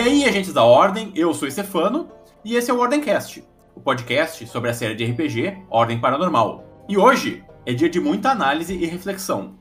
[0.00, 2.08] E aí, agentes da Ordem, eu sou Stefano
[2.42, 6.64] e esse é o Ordencast, o podcast sobre a série de RPG Ordem Paranormal.
[6.88, 9.58] E hoje é dia de muita análise e reflexão.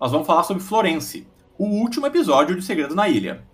[0.00, 3.46] Nós vamos falar sobre Florence, o último episódio de Segredo na Ilha.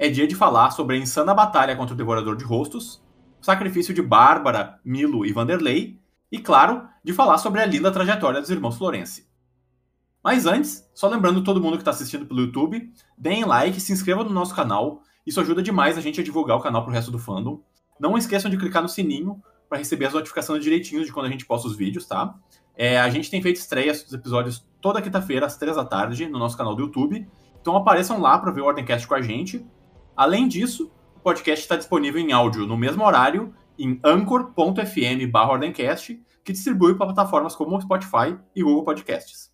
[0.00, 3.00] É dia de falar sobre a insana batalha contra o Devorador de Rostos,
[3.40, 6.00] o sacrifício de Bárbara, Milo e Vanderlei,
[6.32, 9.28] e, claro, de falar sobre a linda trajetória dos irmãos Florence.
[10.24, 14.24] Mas antes, só lembrando todo mundo que está assistindo pelo YouTube, deem like, se inscrevam
[14.24, 17.18] no nosso canal isso ajuda demais a gente a divulgar o canal pro resto do
[17.18, 17.60] fandom.
[18.00, 21.44] Não esqueçam de clicar no sininho para receber as notificações direitinho de quando a gente
[21.44, 22.34] posta os vídeos, tá?
[22.74, 26.38] É, a gente tem feito estreias dos episódios toda quinta-feira, às três da tarde, no
[26.38, 27.28] nosso canal do YouTube.
[27.60, 29.66] Então apareçam lá para ver o Ordencast com a gente.
[30.16, 36.52] Além disso, o podcast está disponível em áudio no mesmo horário em anchor.fm Ordencast, que
[36.52, 39.52] distribui para plataformas como Spotify e Google Podcasts.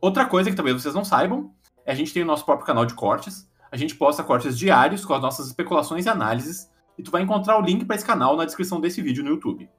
[0.00, 1.52] Outra coisa que talvez vocês não saibam,
[1.86, 5.04] é a gente tem o nosso próprio canal de cortes, a gente posta cortes diários
[5.04, 8.36] com as nossas especulações e análises, e tu vai encontrar o link para esse canal
[8.36, 9.70] na descrição desse vídeo no YouTube.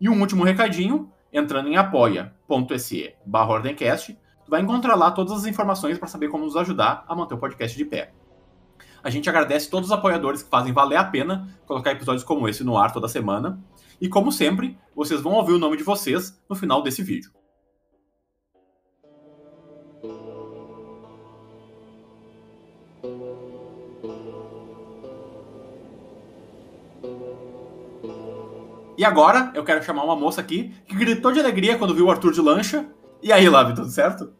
[0.00, 5.98] E um último recadinho, entrando em apoia.se ordencast, tu vai encontrar lá todas as informações
[5.98, 8.12] para saber como nos ajudar a manter o podcast de pé.
[9.02, 12.62] A gente agradece todos os apoiadores que fazem valer a pena colocar episódios como esse
[12.62, 13.58] no ar toda semana.
[14.00, 17.30] E como sempre, vocês vão ouvir o nome de vocês no final desse vídeo.
[29.02, 32.10] E agora eu quero chamar uma moça aqui que gritou de alegria quando viu o
[32.12, 32.86] Arthur de lancha.
[33.20, 34.32] E aí, Lave, tudo certo?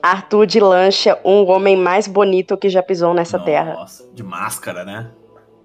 [0.00, 3.74] Arthur de lancha, um homem mais bonito que já pisou nessa Nossa, terra.
[3.74, 5.10] Nossa, de máscara, né?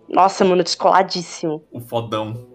[0.10, 1.64] Nossa, mano, descoladíssimo.
[1.72, 2.48] O fodão.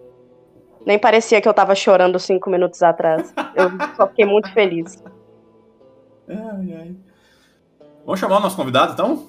[0.85, 3.33] Nem parecia que eu tava chorando cinco minutos atrás.
[3.55, 5.01] Eu só fiquei muito feliz.
[6.27, 6.95] Ai, ai.
[8.05, 9.27] Vamos chamar o nosso convidado, então?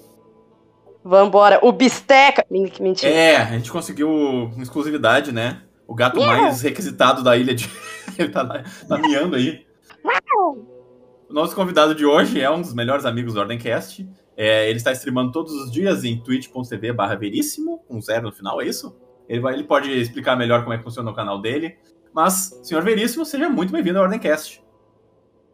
[1.04, 1.60] Vambora.
[1.62, 2.44] O Bisteca.
[2.50, 3.12] Mentira.
[3.12, 5.62] É, a gente conseguiu exclusividade, né?
[5.90, 7.68] O gato mais requisitado da ilha de.
[8.16, 9.66] Ele tá, lá, tá miando aí.
[11.28, 14.08] O nosso convidado de hoje é um dos melhores amigos do Ordencast.
[14.36, 18.60] É, ele está streamando todos os dias em twitch.tv barra veríssimo, com zero no final,
[18.62, 18.96] é isso?
[19.28, 21.76] Ele, vai, ele pode explicar melhor como é que funciona o canal dele.
[22.14, 24.62] Mas, senhor Veríssimo, seja muito bem-vindo ao Ordencast.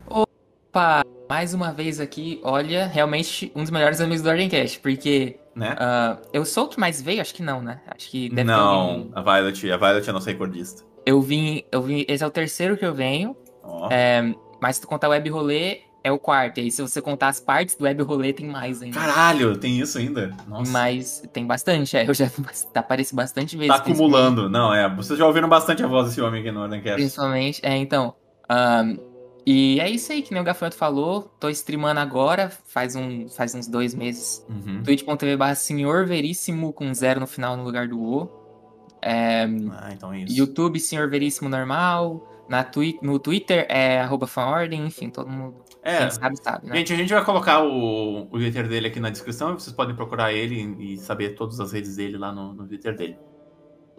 [0.06, 1.02] Opa!
[1.30, 5.74] Mais uma vez aqui, olha, realmente um dos melhores amigos do Ordencast, porque Né?
[5.78, 7.22] ah, eu sou o que mais veio?
[7.22, 7.80] Acho que não, né?
[7.88, 10.84] Acho que deve ter Não, a Violet, a Violet é nossa recordista.
[11.06, 13.88] Eu vim, eu vim, esse é o terceiro que eu venho, Ó.
[13.90, 16.58] é, mas se tu contar o web rolê, é o quarto.
[16.58, 19.00] E aí se você contar as partes do web rolê, tem mais ainda.
[19.00, 20.36] Caralho, tem isso ainda?
[20.46, 20.70] Nossa.
[20.70, 22.28] Mas tem bastante, é, eu já
[22.72, 23.74] tá, apareci bastante vezes.
[23.74, 24.50] Tá acumulando.
[24.50, 24.94] Não, é.
[24.94, 26.96] Vocês já ouviram bastante a voz desse homem aqui no Ordencast.
[26.96, 28.14] Principalmente, é, então.
[28.46, 28.98] ahn,
[29.46, 31.22] e é isso aí, que nem o Gafanhoto falou.
[31.38, 34.44] Tô streamando agora, faz, um, faz uns dois meses.
[34.48, 34.82] Uhum.
[34.82, 38.28] twitch.tv barra senhor veríssimo com zero no final no lugar do O.
[39.00, 40.36] É, Ah, então é isso.
[40.36, 42.32] YouTube, senhor veríssimo normal.
[42.48, 45.64] Na twi no Twitter é arroba fanordem, enfim, todo mundo.
[45.82, 46.76] É, sabe, sabe, né?
[46.78, 49.56] gente, a gente vai colocar o, o Twitter dele aqui na descrição.
[49.56, 53.16] Vocês podem procurar ele e saber todas as redes dele lá no, no Twitter dele.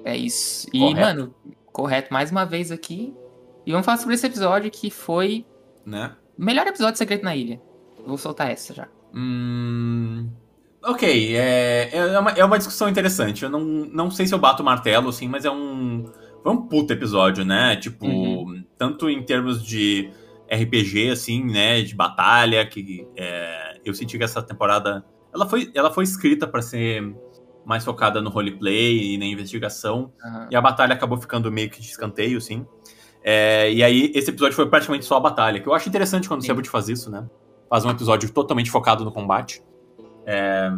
[0.03, 0.67] É isso.
[0.73, 0.99] E, Correto.
[0.99, 1.35] mano,
[1.71, 3.15] correto, mais uma vez aqui.
[3.67, 5.45] E vamos falar sobre esse episódio que foi
[5.85, 6.15] Né?
[6.39, 7.61] o melhor episódio de Segredo na Ilha.
[8.05, 8.87] Vou soltar essa já.
[9.13, 10.29] Hum.
[10.81, 13.43] Ok, é, é, uma, é uma discussão interessante.
[13.43, 16.05] Eu não, não sei se eu bato o martelo, assim, mas é um.
[16.41, 17.75] Foi um puta episódio, né?
[17.75, 18.63] Tipo, Uhum.
[18.77, 20.09] tanto em termos de
[20.49, 21.81] RPG, assim, né?
[21.81, 25.03] De batalha, que é, eu senti que essa temporada.
[25.33, 27.13] Ela foi, ela foi escrita pra ser
[27.65, 30.13] mais focada no roleplay e na investigação.
[30.23, 30.47] Aham.
[30.49, 32.65] E a batalha acabou ficando meio que de escanteio, sim.
[33.23, 36.39] É, e aí, esse episódio foi praticamente só a batalha, que eu acho interessante quando
[36.39, 36.47] o Sim.
[36.47, 37.27] Sebut faz isso, né?
[37.69, 39.61] Faz um episódio totalmente focado no combate.
[40.25, 40.69] É,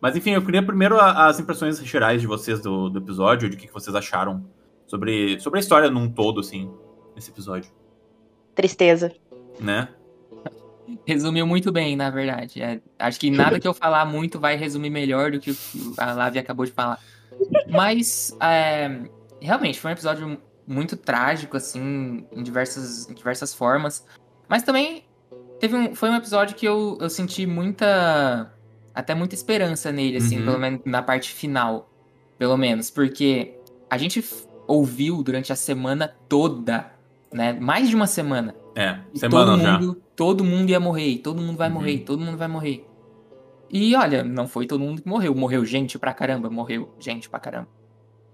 [0.00, 3.56] Mas enfim, eu queria primeiro a- as impressões gerais de vocês do, do episódio, de
[3.56, 4.44] o que, que vocês acharam
[4.86, 6.70] sobre, sobre a história num todo, assim,
[7.14, 7.70] nesse episódio,
[8.54, 9.12] Tristeza.
[9.58, 9.88] né?
[11.06, 12.60] Resumiu muito bem, na verdade.
[12.62, 15.94] É, acho que nada que eu falar muito vai resumir melhor do que o que
[15.98, 16.98] a Lavi acabou de falar.
[17.68, 19.02] Mas, é,
[19.40, 20.38] realmente, foi um episódio
[20.70, 24.06] muito trágico, assim, em diversas, em diversas formas.
[24.48, 25.04] Mas também
[25.58, 28.52] teve um, foi um episódio que eu, eu senti muita.
[28.94, 30.44] Até muita esperança nele, assim, Uhum.
[30.44, 31.90] pelo menos na parte final.
[32.38, 32.88] Pelo menos.
[32.90, 33.54] Porque
[33.90, 34.24] a gente
[34.66, 36.92] ouviu durante a semana toda,
[37.32, 37.52] né?
[37.52, 38.54] Mais de uma semana.
[38.76, 39.72] É, semana todo já.
[39.78, 41.74] mundo, todo mundo ia morrer, todo mundo vai Uhum.
[41.74, 42.86] morrer, todo mundo vai morrer.
[43.68, 45.34] E olha, não foi todo mundo que morreu.
[45.34, 47.68] Morreu gente pra caramba, morreu gente pra caramba.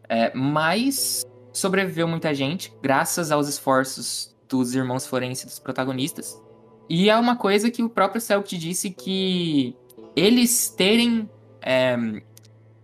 [0.09, 1.23] É, mas
[1.57, 6.41] sobreviveu muita gente, graças aos esforços dos irmãos forenses dos protagonistas.
[6.89, 9.75] E é uma coisa que o próprio Celtic disse que
[10.15, 11.29] eles terem
[11.63, 11.97] é,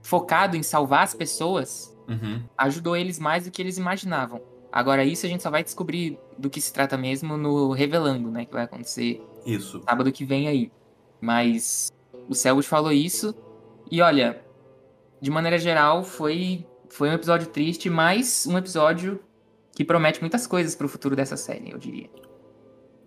[0.01, 2.43] focado em salvar as pessoas, Uhum.
[2.59, 4.41] ajudou eles mais do que eles imaginavam.
[4.73, 8.45] Agora, isso a gente só vai descobrir do que se trata mesmo no Revelando, né?
[8.45, 9.81] Que vai acontecer Isso.
[9.89, 10.73] sábado que vem aí.
[11.21, 11.93] Mas
[12.29, 13.35] o Selbit falou isso.
[13.91, 14.43] E olha,
[15.21, 19.19] de maneira geral, foi, foi um episódio triste, mas um episódio
[19.75, 22.11] que promete muitas coisas pro futuro dessa série, eu diria.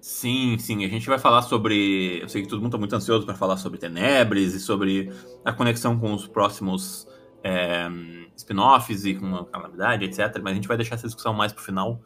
[0.02, 0.84] Sim, sim.
[0.84, 2.20] A gente vai falar sobre.
[2.22, 5.12] Eu sei que todo mundo tá muito ansioso para falar sobre Tenebres e sobre
[5.44, 7.08] a conexão com os próximos
[7.44, 7.88] é,
[8.36, 10.40] spin-offs e com a calamidade, etc.
[10.42, 12.02] Mas a gente vai deixar essa discussão mais pro final.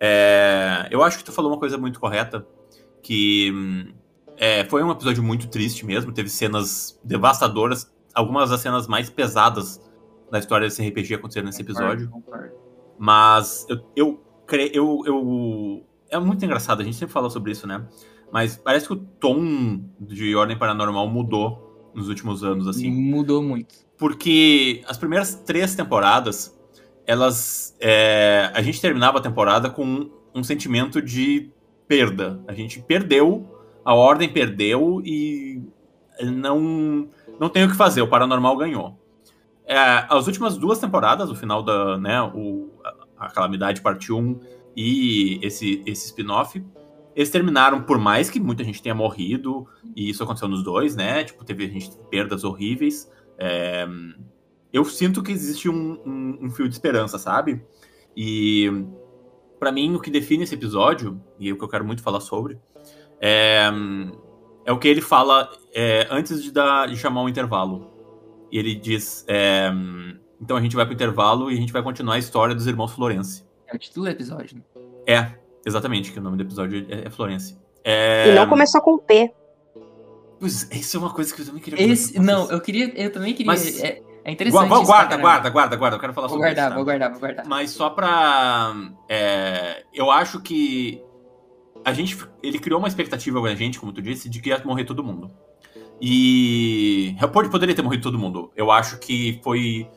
[0.00, 2.44] É, eu acho que tu falou uma coisa muito correta,
[3.00, 3.52] que
[4.36, 6.12] é, foi um episódio muito triste mesmo.
[6.12, 9.80] Teve cenas devastadoras, algumas das cenas mais pesadas
[10.30, 12.10] da história desse RPG aconteceram nesse episódio.
[12.98, 15.84] Mas eu, eu, cre- eu, eu.
[16.10, 17.84] É muito engraçado, a gente sempre fala sobre isso, né?
[18.32, 22.90] Mas parece que o tom de Ordem Paranormal mudou nos últimos anos, assim.
[22.90, 23.74] Mudou muito.
[23.98, 26.56] Porque as primeiras três temporadas,
[27.06, 27.76] elas.
[27.80, 31.50] é, a gente terminava a temporada com um sentimento de
[31.88, 32.42] perda.
[32.48, 33.46] A gente perdeu,
[33.84, 35.62] a Ordem perdeu e
[36.22, 37.08] não,
[37.38, 38.98] não tem o que fazer, o Paranormal ganhou.
[39.66, 41.98] É, as últimas duas temporadas, o final da.
[41.98, 42.70] Né, o,
[43.18, 44.38] a, Calamidade Parte 1
[44.76, 46.62] e esse, esse spin-off,
[47.14, 49.66] eles terminaram, por mais que muita gente tenha morrido,
[49.96, 51.24] e isso aconteceu nos dois, né?
[51.24, 53.10] Tipo, teve gente perdas horríveis.
[53.38, 53.86] É,
[54.72, 57.64] eu sinto que existe um, um, um fio de esperança, sabe?
[58.16, 58.70] E
[59.58, 62.20] pra mim o que define esse episódio, e é o que eu quero muito falar
[62.20, 62.58] sobre,
[63.20, 63.70] é,
[64.64, 67.95] é o que ele fala é, antes de, dar, de chamar um intervalo.
[68.50, 69.70] E ele diz: é,
[70.40, 72.92] então a gente vai pro intervalo e a gente vai continuar a história dos irmãos
[72.92, 73.44] Florence.
[73.66, 74.56] É o título do episódio.
[74.56, 74.62] né?
[75.06, 75.32] É,
[75.64, 77.58] exatamente, que o nome do episódio é, é Florence.
[77.84, 79.32] É, E não começou com P.
[80.38, 82.92] Pois, isso é uma coisa que eu também queria Esse, não, eu queria.
[83.00, 83.46] Eu também queria.
[83.46, 84.68] Mas- é, é interessante.
[84.68, 86.70] Guarda, guarda, guarda, guarda, guarda, eu quero falar Vou sobre guardar, isso.
[86.70, 86.76] tá?
[86.76, 87.46] vou guardar, vou guardar.
[87.46, 88.74] Mas só pra.
[89.08, 91.02] é, eu acho que.
[91.84, 92.18] A gente.
[92.42, 95.02] Ele criou uma expectativa com a gente, como tu disse, de que ia morrer todo
[95.02, 95.30] mundo.
[96.00, 97.16] E.
[97.32, 98.50] Pode, poderia ter morrido todo mundo.
[98.56, 99.88] Eu acho que foi.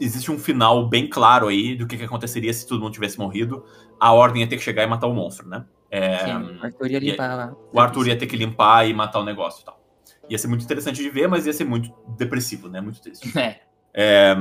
[0.00, 3.64] Existe um final bem claro aí do que, que aconteceria se todo mundo tivesse morrido.
[4.00, 5.64] A ordem ia ter que chegar e matar o monstro, né?
[5.90, 7.56] É, Sim, o Arthur ia limpar lá.
[7.72, 9.80] o Arthur ia ter que limpar e matar o negócio e tal.
[10.28, 12.80] Ia ser muito interessante de ver, mas ia ser muito depressivo, né?
[12.80, 13.32] Muito triste.
[13.38, 13.60] É,
[13.94, 14.36] É,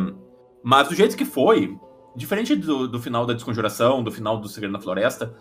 [0.64, 1.78] mas do jeito que foi,
[2.16, 5.36] diferente do, do final da Desconjuração, do final do Segredo na Floresta,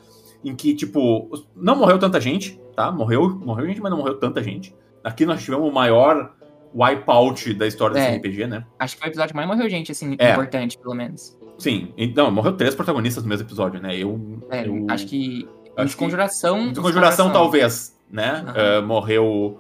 [0.45, 2.91] em que, tipo, não morreu tanta gente, tá?
[2.91, 4.75] Morreu, morreu gente, mas não morreu tanta gente.
[5.05, 6.33] Aqui nós tivemos o maior
[6.75, 8.17] wipeout da história desse É.
[8.17, 8.65] RPG, né?
[8.79, 10.33] acho que foi o episódio que mais morreu gente, assim, É.
[10.33, 11.37] importante, pelo menos.
[11.59, 13.95] Sim, então, morreu três protagonistas no mesmo episódio, né?
[13.97, 14.41] Eu.
[14.51, 15.47] É, eu acho que.
[15.77, 16.69] acho Desconjuração.
[16.71, 18.43] Desconjuração, talvez, né?
[18.55, 19.59] É, morreu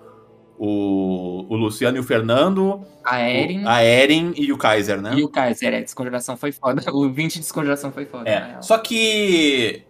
[0.58, 5.12] o, o Luciano e o Fernando, A Eren o- a Eren e o Kaiser, né?
[5.16, 5.74] e o Kaiser.
[5.74, 6.82] É, Desconjuração foi foda.
[6.92, 8.28] O 20 de Desconjuração foi foda.
[8.28, 9.82] É, só que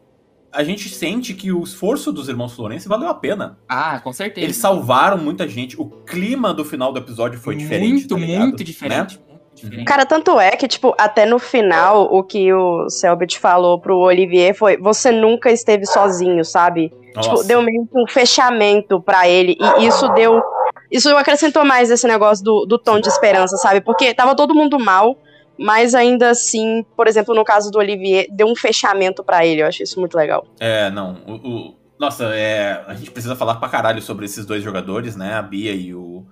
[0.52, 3.58] a gente sente que o esforço dos irmãos Florence valeu a pena.
[3.68, 4.44] Ah, com certeza.
[4.44, 5.80] Eles salvaram muita gente.
[5.80, 8.06] O clima do final do episódio foi diferente.
[8.06, 9.18] Muito, tá muito diferente.
[9.18, 9.24] Né?
[9.28, 9.84] Muito diferente.
[9.84, 14.54] Cara, tanto é que, tipo, até no final, o que o Selbit falou pro Olivier
[14.54, 16.92] foi: você nunca esteve sozinho, sabe?
[17.14, 17.30] Nossa.
[17.30, 19.56] Tipo, deu meio que um fechamento pra ele.
[19.78, 20.42] E isso deu.
[20.90, 23.80] Isso acrescentou mais esse negócio do, do tom de esperança, sabe?
[23.80, 25.16] Porque tava todo mundo mal,
[25.58, 29.62] mas ainda assim, por exemplo, no caso do Olivier, deu um fechamento pra ele.
[29.62, 30.46] Eu acho isso muito legal.
[30.60, 31.16] É, não.
[31.26, 35.34] O, o- nossa, é, a gente precisa falar pra caralho sobre esses dois jogadores, né?
[35.34, 36.24] A Bia e o,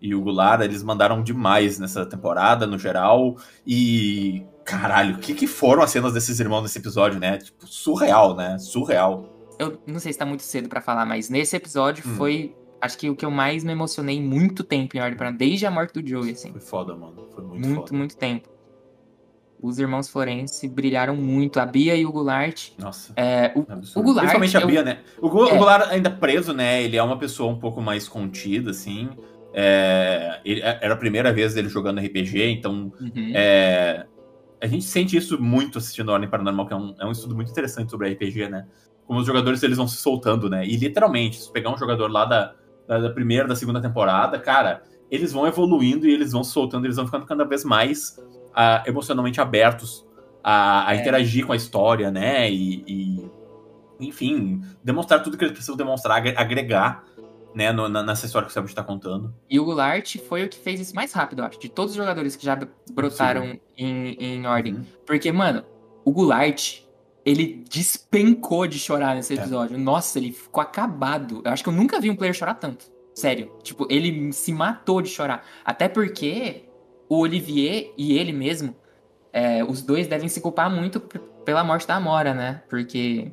[0.00, 0.62] e o Goulart.
[0.62, 3.36] Eles mandaram demais nessa temporada, no geral.
[3.66, 4.42] E.
[4.64, 7.38] Caralho, o que, que foram as cenas desses irmãos nesse episódio, né?
[7.38, 8.58] Tipo, surreal, né?
[8.58, 9.34] Surreal.
[9.58, 12.14] Eu não sei se tá muito cedo pra falar, mas nesse episódio Hum.
[12.16, 12.54] foi.
[12.80, 15.66] Acho que o que eu mais me emocionei em muito tempo em Ordem para desde
[15.66, 16.52] a morte do Joey, assim.
[16.52, 17.26] Foi foda, mano.
[17.34, 17.96] Foi muito, Muito, foda.
[17.96, 18.48] muito tempo.
[19.60, 21.58] Os irmãos Florence brilharam muito.
[21.58, 22.68] A Bia e o Goulart.
[22.78, 23.12] Nossa.
[23.16, 24.00] É, o, Absurdo.
[24.00, 24.98] O Goulart, Principalmente a eu- Bia, né?
[25.20, 25.56] O, o É.
[25.56, 26.82] Goulart ainda preso, né?
[26.82, 29.08] Ele é uma pessoa um pouco mais contida, assim.
[29.52, 33.32] É, ele- era a primeira vez dele jogando RPG, então Uhum.
[33.34, 34.06] é,
[34.60, 37.50] a gente sente isso muito assistindo Ordem Paranormal, que é um, é um estudo muito
[37.50, 38.66] interessante sobre RPG, né?
[39.06, 40.64] Como os jogadores eles vão se soltando, né?
[40.66, 42.54] E literalmente, se pegar um jogador lá da,
[42.86, 46.84] da, da primeira, da segunda temporada, cara, eles vão evoluindo e eles vão se soltando,
[46.84, 48.16] eles vão ficando cada vez mais
[48.60, 50.04] ah, emocionalmente abertos
[50.42, 51.00] a, a É.
[51.00, 52.50] interagir com a história, né?
[52.50, 53.30] E, e,
[54.00, 57.04] enfim, demonstrar tudo que eles precisam demonstrar, agre- agregar,
[57.54, 59.34] né, no- na- nessa história que o Selbit está contando.
[59.50, 61.96] E o Goulart foi o que fez isso mais rápido, eu acho, de todos os
[61.96, 62.58] jogadores que já
[62.92, 64.74] brotaram em, em ordem.
[64.74, 64.84] Uhum.
[65.06, 65.64] Porque, mano,
[66.04, 66.80] o Goulart,
[67.24, 69.36] ele despencou de chorar nesse É.
[69.36, 69.76] episódio.
[69.78, 71.42] Nossa, ele ficou acabado.
[71.44, 72.86] Eu acho que eu nunca vi um player chorar tanto.
[73.14, 73.50] Sério.
[73.62, 75.44] Tipo, ele se matou de chorar.
[75.64, 76.67] Até porque
[77.08, 78.76] o Olivier e ele mesmo,
[79.32, 81.00] é, os dois devem se culpar muito
[81.44, 82.62] pela morte da Amora, né?
[82.68, 83.32] Porque,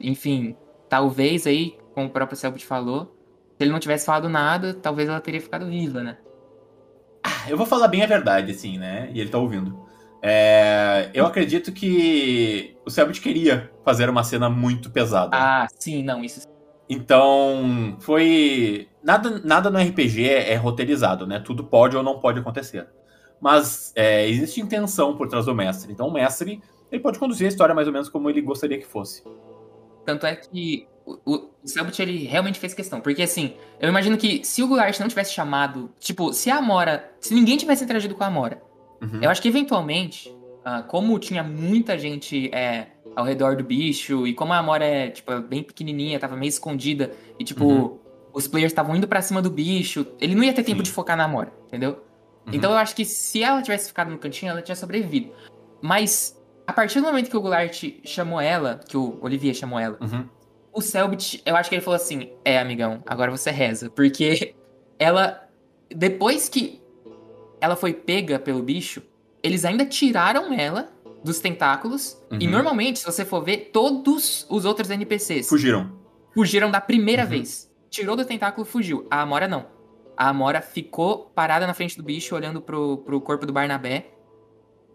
[0.00, 0.56] enfim,
[0.88, 3.16] talvez aí, como o próprio Selbit falou,
[3.56, 6.18] se ele não tivesse falado nada, talvez ela teria ficado viva, né?
[7.24, 9.08] Ah, eu vou falar bem a verdade, assim, né?
[9.12, 9.86] E ele tá ouvindo.
[10.22, 15.36] É, eu acredito que o Selbit queria fazer uma cena muito pesada.
[15.36, 16.46] Ah, sim, não, isso.
[16.88, 18.88] Então, foi.
[19.02, 21.40] Nada, nada no RPG é, é roteirizado, né?
[21.40, 22.86] Tudo pode ou não pode acontecer.
[23.40, 25.92] Mas é, existe intenção por trás do mestre.
[25.92, 28.86] Então, o mestre ele pode conduzir a história mais ou menos como ele gostaria que
[28.86, 29.22] fosse.
[30.04, 33.00] Tanto é que o, o Selbit, ele realmente fez questão.
[33.00, 35.90] Porque, assim, eu imagino que se o Goulart não tivesse chamado...
[35.98, 37.12] Tipo, se a Amora...
[37.20, 38.62] Se ninguém tivesse interagido com a Amora,
[39.02, 39.20] uhum.
[39.22, 44.34] eu acho que, eventualmente, uh, como tinha muita gente é, ao redor do bicho, e
[44.34, 47.98] como a Amora é, tipo, bem pequenininha, tava meio escondida, e, tipo, uhum.
[48.32, 50.84] os players estavam indo para cima do bicho, ele não ia ter tempo Sim.
[50.84, 52.04] de focar na Amora, entendeu?
[52.46, 52.52] Uhum.
[52.54, 55.32] Então eu acho que se ela tivesse ficado no cantinho, ela tinha sobrevivido.
[55.82, 59.98] Mas, a partir do momento que o Goulart chamou ela, que o Olivier chamou ela,
[60.00, 60.26] uhum
[60.76, 63.88] o Selbit, eu acho que ele falou assim: É, amigão, agora você reza.
[63.88, 64.54] Porque
[64.98, 65.42] ela.
[65.88, 66.82] Depois que
[67.60, 69.02] ela foi pega pelo bicho,
[69.42, 70.92] eles ainda tiraram ela
[71.24, 72.22] dos tentáculos.
[72.30, 72.38] Uhum.
[72.40, 75.48] E normalmente, se você for ver, todos os outros NPCs.
[75.48, 75.90] Fugiram.
[76.34, 77.30] Fugiram da primeira uhum.
[77.30, 77.72] vez.
[77.88, 79.06] Tirou do tentáculo fugiu.
[79.10, 79.64] A Amora não.
[80.16, 84.10] A Amora ficou parada na frente do bicho, olhando pro, pro corpo do Barnabé.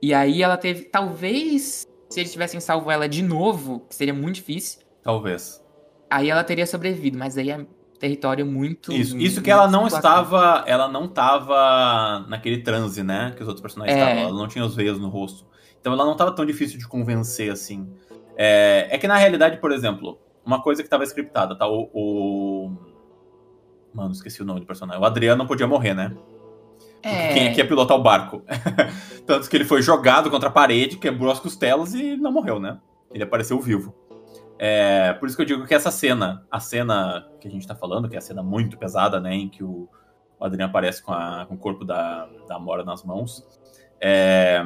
[0.02, 0.84] E aí ela teve.
[0.86, 4.82] Talvez, se eles tivessem salvo ela de novo, que seria muito difícil.
[5.04, 5.62] Talvez
[6.12, 7.66] aí ela teria sobrevivido, mas aí é
[7.98, 8.92] território muito.
[8.92, 10.66] Isso, isso que ela não estava.
[10.68, 13.34] Ela não estava naquele transe, né?
[13.36, 14.02] Que os outros personagens é.
[14.02, 14.24] estavam.
[14.24, 15.46] Ela não tinha os veios no rosto.
[15.80, 17.90] Então ela não estava tão difícil de convencer assim.
[18.36, 21.68] É, é, que na realidade, por exemplo, uma coisa que estava scriptada, tá?
[21.68, 22.51] O, o,
[23.94, 25.02] Mano, esqueci o nome do personagem.
[25.02, 26.16] O Adriano não podia morrer, né?
[27.04, 27.34] É...
[27.34, 28.44] Quem aqui é pilotar o barco?
[29.26, 32.80] Tanto que ele foi jogado contra a parede, quebrou as costelas e não morreu, né?
[33.12, 33.94] Ele apareceu vivo.
[34.64, 37.74] É, por isso que eu digo que essa cena, a cena que a gente tá
[37.76, 39.90] falando, que é a cena muito pesada, né, em que o,
[40.40, 43.44] o Adriano aparece com, a, com o corpo da, da Mora nas mãos,
[44.00, 44.64] é,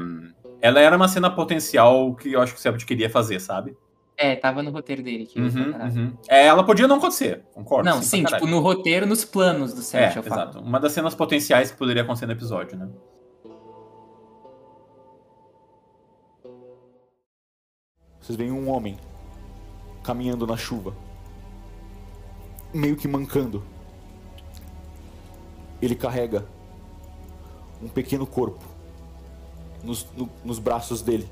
[0.59, 3.77] ela era uma cena potencial que eu acho que o Sebut queria fazer, sabe?
[4.17, 5.25] É, tava no roteiro dele.
[5.25, 6.17] Que uhum, uhum.
[6.27, 7.89] É, ela podia não acontecer, concordo.
[7.89, 10.59] Não, sim, tipo, no roteiro, nos planos do Sebut, é, eu exato.
[10.59, 12.89] Uma das cenas potenciais que poderia acontecer no episódio, né?
[18.21, 18.97] Vocês veem um homem
[20.01, 20.95] caminhando na chuva,
[22.73, 23.63] meio que mancando.
[25.81, 26.45] Ele carrega
[27.81, 28.63] um pequeno corpo
[29.83, 31.29] nos, no, nos braços dele.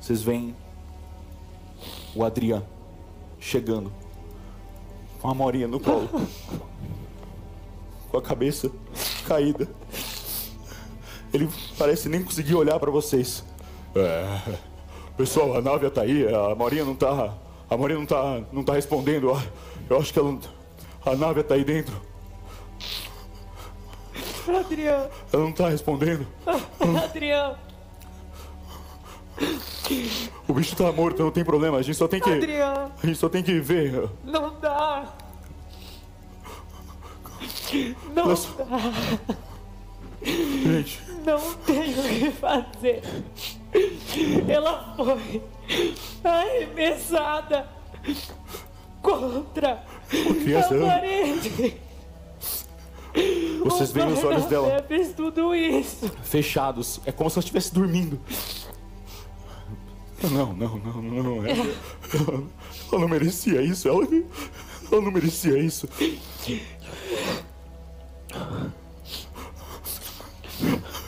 [0.00, 0.54] Vocês veem
[2.14, 2.66] o Adriano
[3.38, 3.92] chegando
[5.20, 6.08] com a Morinha no colo,
[8.10, 8.70] com a cabeça
[9.26, 9.68] caída.
[11.32, 13.44] Ele parece nem conseguir olhar para vocês.
[13.94, 14.58] É.
[15.16, 17.34] Pessoal, a nave tá aí, a Marinha não tá.
[17.68, 19.30] A Marinha não tá, não tá respondendo.
[19.88, 20.38] Eu acho que ela,
[21.04, 22.00] a nave tá aí dentro.
[24.48, 25.10] Adriano.
[25.32, 26.26] Ela não tá respondendo.
[27.02, 27.65] Adriano.
[30.48, 31.78] O bicho tá morto, não tem problema.
[31.78, 32.30] A gente só tem que.
[32.30, 32.92] Adriano.
[33.02, 34.08] A gente só tem que ver.
[34.24, 35.12] Não dá.
[38.14, 38.48] Não Nossa.
[38.64, 38.78] dá.
[40.22, 41.00] Gente.
[41.24, 43.02] Não tenho o que fazer.
[44.48, 45.42] Ela foi
[46.24, 47.68] arremessada
[49.02, 51.76] contra a parede.
[53.64, 54.84] Vocês veem os olhos dela.
[54.86, 56.08] fez tudo isso.
[56.22, 57.00] Fechados.
[57.04, 58.20] É como se ela estivesse dormindo.
[60.22, 61.46] Não, não, não, não.
[61.46, 61.66] Ela,
[62.90, 63.88] ela, não merecia isso.
[63.88, 64.06] Ela,
[64.90, 65.88] ela não merecia isso.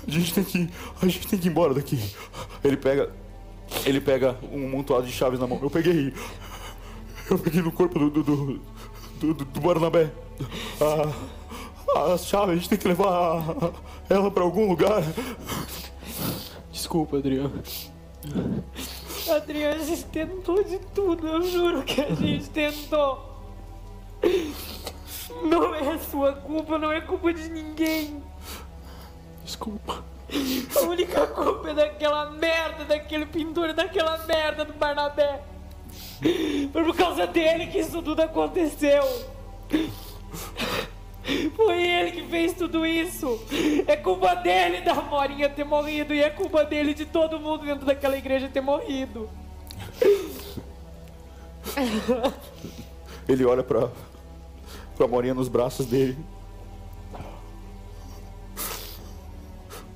[0.07, 0.71] A gente tem que.
[1.01, 1.99] A gente tem que ir embora daqui.
[2.63, 3.11] Ele pega.
[3.85, 5.59] Ele pega um montoado de chaves na mão.
[5.63, 6.13] Eu peguei.
[7.31, 8.11] Eu peguei no corpo do.
[8.11, 8.23] do.
[8.23, 10.11] do, do, do Barnabé.
[12.13, 13.73] as chaves, a gente tem que levar
[14.09, 15.03] ela pra algum lugar.
[16.71, 17.63] Desculpa, Adriano.
[19.37, 23.29] Adriano, a gente tentou de tudo, eu juro que a gente tentou.
[25.43, 28.23] Não é sua culpa, não é culpa de ninguém.
[29.45, 30.05] Desculpa.
[30.77, 35.43] A única culpa é daquela merda, daquele pintor, daquela merda do Barnabé.
[36.73, 39.03] Foi por causa dele que isso tudo aconteceu.
[41.55, 43.41] Foi ele que fez tudo isso.
[43.87, 47.85] É culpa dele da Morinha ter morrido e é culpa dele de todo mundo dentro
[47.85, 49.29] daquela igreja ter morrido.
[53.29, 53.91] Ele olha pra,
[54.97, 56.17] com a Morinha nos braços dele.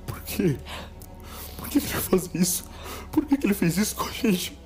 [0.05, 0.55] Por quê?
[1.57, 2.65] Por que ele vai fazer isso?
[3.11, 4.57] Por que ele fez isso com a gente?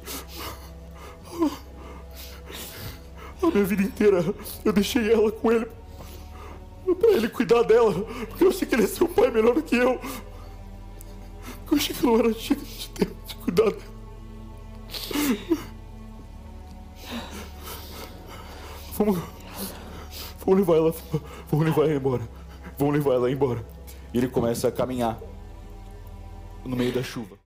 [3.41, 4.25] A minha vida inteira
[4.65, 5.76] eu deixei ela com ele.
[6.99, 7.93] Pra ele cuidar dela.
[7.93, 9.99] Porque eu achei que ele ia ser um pai melhor do que eu.
[11.69, 13.97] Eu achei que não era digno de, ter, de cuidar dela.
[18.97, 19.19] Vamos.
[20.39, 20.95] Vamos levar ela.
[21.51, 22.29] Vamos levar ela embora.
[22.77, 23.65] Vamos levar ela embora.
[24.13, 25.19] E ele começa a caminhar
[26.65, 27.36] no meio da chuva.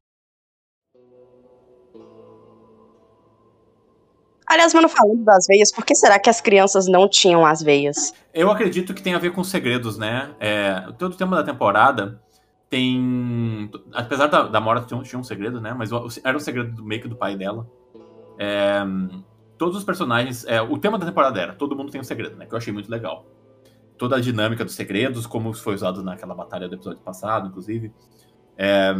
[4.51, 8.13] Aliás, mano, falando das veias, por que será que as crianças não tinham as veias?
[8.34, 10.36] Eu acredito que tem a ver com segredos, né?
[10.41, 12.22] É, todo o tema da temporada
[12.70, 13.72] tem.
[13.93, 15.74] Apesar da, da Mora tinha, tinha um segredo, né?
[15.74, 15.89] Mas
[16.22, 17.65] era um segredo do meio que do pai dela.
[18.38, 18.81] É,
[19.58, 20.43] todos os personagens.
[20.46, 22.46] É, o tema da temporada era todo mundo tem um segredo, né?
[22.46, 23.25] Que eu achei muito legal.
[23.98, 27.93] Toda a dinâmica dos segredos, como foi usado naquela batalha do episódio passado, inclusive.
[28.58, 28.93] É,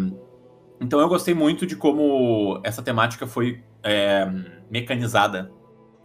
[0.80, 4.32] então eu gostei muito de como essa temática foi é,
[4.72, 5.52] mecanizada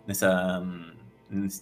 [0.06, 0.62] nessa,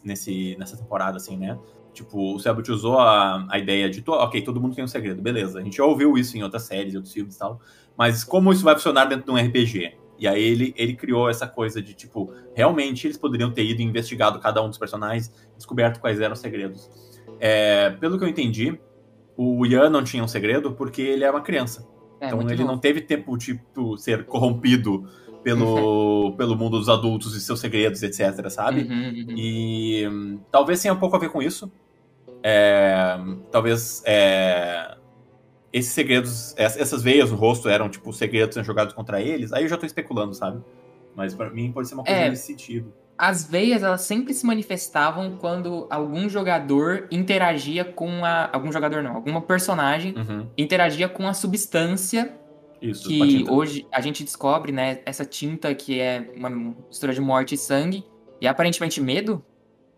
[0.02, 1.58] nesse, nessa temporada, assim, né?
[1.92, 5.60] Tipo, o Selbit usou a, a ideia de, ok, todo mundo tem um segredo, beleza.
[5.60, 7.60] A gente já ouviu isso em outras séries, outros filmes e tal.
[7.96, 9.96] Mas como isso vai funcionar dentro de um RPG?
[10.18, 13.84] E aí ele, ele criou essa coisa de, tipo, realmente eles poderiam ter ido e
[13.84, 16.90] investigado cada um dos personagens, descoberto quais eram os segredos.
[17.38, 18.78] É, pelo que eu entendi,
[19.36, 21.86] o Ian não tinha um segredo porque ele é uma criança.
[22.20, 25.06] É, então ele não teve tempo de tipo, ser corrompido
[25.44, 28.80] pelo, pelo mundo dos adultos e seus segredos, etc, sabe?
[28.82, 29.36] Uhum, uhum.
[29.36, 31.70] E hum, talvez tenha um pouco a ver com isso.
[32.42, 33.16] É,
[33.52, 34.96] talvez é,
[35.72, 39.52] esses segredos, essas veias no rosto eram, tipo, segredos jogados contra eles.
[39.52, 40.62] Aí eu já tô especulando, sabe?
[41.14, 42.92] Mas para mim pode ser uma coisa é, nesse sentido.
[43.16, 48.50] As veias, elas sempre se manifestavam quando algum jogador interagia com a...
[48.52, 50.46] Algum jogador não, alguma personagem uhum.
[50.56, 52.34] interagia com a substância
[52.90, 57.54] isso, que hoje a gente descobre, né, essa tinta que é uma mistura de morte
[57.54, 58.04] e sangue
[58.40, 59.44] e aparentemente medo?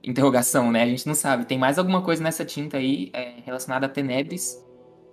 [0.03, 0.83] Interrogação, né?
[0.83, 1.45] A gente não sabe.
[1.45, 4.65] Tem mais alguma coisa nessa tinta aí é, relacionada a Tenebris,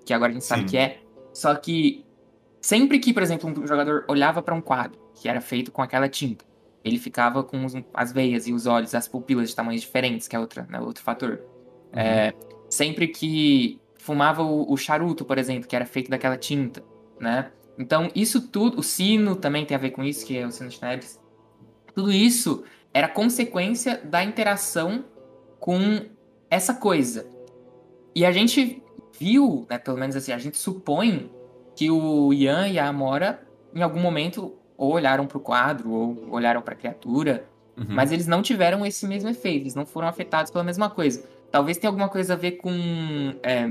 [0.06, 0.68] que agora a gente sabe Sim.
[0.68, 1.00] que é.
[1.34, 2.06] Só que
[2.62, 6.08] sempre que, por exemplo, um jogador olhava para um quadro que era feito com aquela
[6.08, 6.46] tinta,
[6.84, 10.36] ele ficava com os, as veias e os olhos, as pupilas de tamanhos diferentes, que
[10.36, 11.42] é outra, né, outro fator.
[11.94, 12.00] Uhum.
[12.00, 12.34] É,
[12.70, 16.84] sempre que fumava o, o, charuto, por exemplo, que era feito daquela tinta,
[17.20, 17.52] né?
[17.78, 20.70] Então, isso tudo, o sino também tem a ver com isso, que é o sino
[20.70, 21.20] de Neves.
[21.96, 25.06] Tudo isso era consequência da interação
[25.60, 26.06] com
[26.50, 27.26] essa coisa.
[28.16, 28.84] E a gente
[29.20, 31.32] viu, né, pelo menos assim, a gente supõe
[31.76, 33.42] que o Ian e a Amora,
[33.74, 37.86] em algum momento, ou olharam para o quadro, ou olharam para a criatura, uhum.
[37.90, 41.24] mas eles não tiveram esse mesmo efeito, eles não foram afetados pela mesma coisa.
[41.52, 42.72] Talvez tenha alguma coisa a ver com
[43.42, 43.70] é,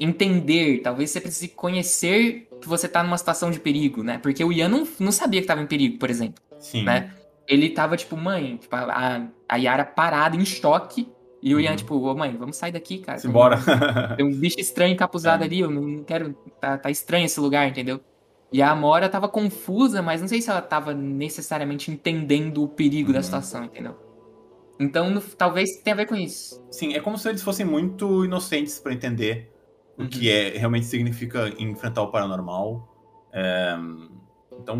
[0.00, 4.18] entender, talvez você precise conhecer que você tá numa situação de perigo, né?
[4.18, 6.42] Porque o Ian não, não sabia que tava em perigo, por exemplo.
[6.58, 6.84] Sim.
[6.84, 7.12] Né?
[7.46, 11.08] Ele tava, tipo, mãe, tipo, a, a Yara parada em choque.
[11.40, 11.76] E o Ian, uhum.
[11.76, 13.18] tipo, ô mãe, vamos sair daqui, cara.
[13.18, 13.58] Simbora.
[14.16, 15.46] Tem, um bicho estranho encapuzado é.
[15.46, 16.34] ali, eu não quero.
[16.60, 18.00] Tá, tá estranho esse lugar, entendeu?
[18.52, 23.10] E a Amora tava confusa, mas não sei se ela tava necessariamente entendendo o perigo
[23.10, 23.14] uhum.
[23.14, 23.94] da situação, entendeu?
[24.80, 26.62] Então, no, talvez tenha a ver com isso.
[26.70, 29.50] Sim, é como se eles fossem muito inocentes para entender
[29.98, 30.06] uhum.
[30.06, 32.88] o que é, realmente significa enfrentar o paranormal.
[33.32, 33.76] É,
[34.60, 34.76] então,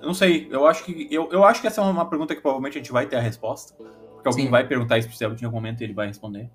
[0.00, 2.40] eu não sei, eu acho que eu, eu acho que essa é uma pergunta que
[2.40, 4.50] provavelmente a gente vai ter a resposta, porque alguém Sim.
[4.50, 6.50] vai perguntar isso pro Celso em algum momento e ele vai responder.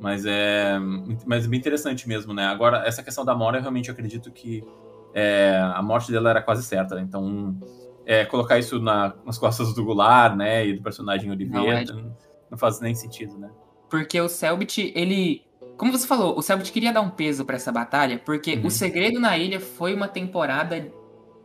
[0.00, 0.78] Mas é,
[1.26, 2.46] mas é bem interessante mesmo, né?
[2.46, 4.64] Agora, essa questão da Mora, eu realmente acredito que
[5.12, 7.02] é, a morte dela era quase certa, né?
[7.02, 7.58] Então,
[8.06, 12.04] é, colocar isso na, nas costas do Goulart, né, e do personagem Oliveira, não, é...
[12.50, 13.50] não faz nem sentido, né?
[13.90, 15.42] Porque o Selbit, ele
[15.78, 18.66] como você falou, o Selbit queria dar um peso para essa batalha, porque uhum.
[18.66, 20.92] o Segredo na Ilha foi uma temporada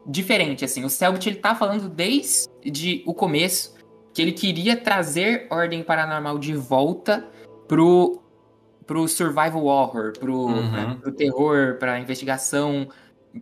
[0.08, 0.84] diferente, assim.
[0.84, 3.76] O Selbit, ele tá falando desde o começo
[4.12, 7.30] que ele queria trazer Ordem Paranormal de volta
[7.68, 8.22] pro,
[8.88, 10.72] pro survival horror, pro, uhum.
[10.72, 12.90] né, pro terror, pra investigação,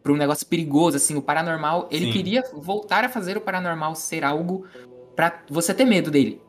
[0.03, 1.15] pro um negócio perigoso, assim.
[1.15, 2.11] O paranormal, ele Sim.
[2.11, 4.65] queria voltar a fazer o paranormal ser algo
[5.15, 6.41] para você ter medo dele.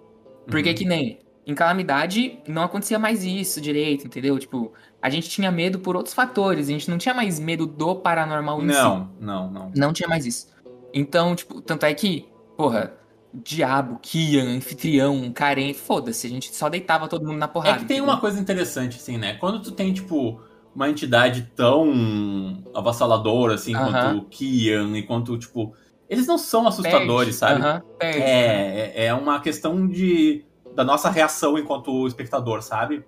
[0.49, 0.75] Porque uhum.
[0.75, 4.39] que nem em Calamidade não acontecia mais isso direito, entendeu?
[4.39, 7.97] Tipo, a gente tinha medo por outros fatores, a gente não tinha mais medo do
[7.97, 8.81] paranormal em não, si.
[8.81, 9.73] Não, não, não.
[9.75, 10.49] Não tinha mais isso.
[10.95, 12.93] Então, tipo, tanto é que, porra,
[13.35, 17.77] diabo, Kian, anfitrião, Karen, foda-se, a gente só deitava todo mundo na porrada.
[17.77, 18.13] É que tem entendeu?
[18.13, 19.35] uma coisa interessante, assim, né?
[19.35, 20.41] Quando tu tem, tipo,
[20.75, 23.91] uma entidade tão avassaladora, assim, uh -huh.
[23.91, 25.75] quanto o Kian, e quanto, tipo.
[26.09, 27.61] Eles não são assustadores, perde.
[27.61, 27.61] sabe?
[27.61, 27.97] Uh -huh.
[27.99, 33.05] perde, é, é uma questão de da nossa reação enquanto espectador, sabe?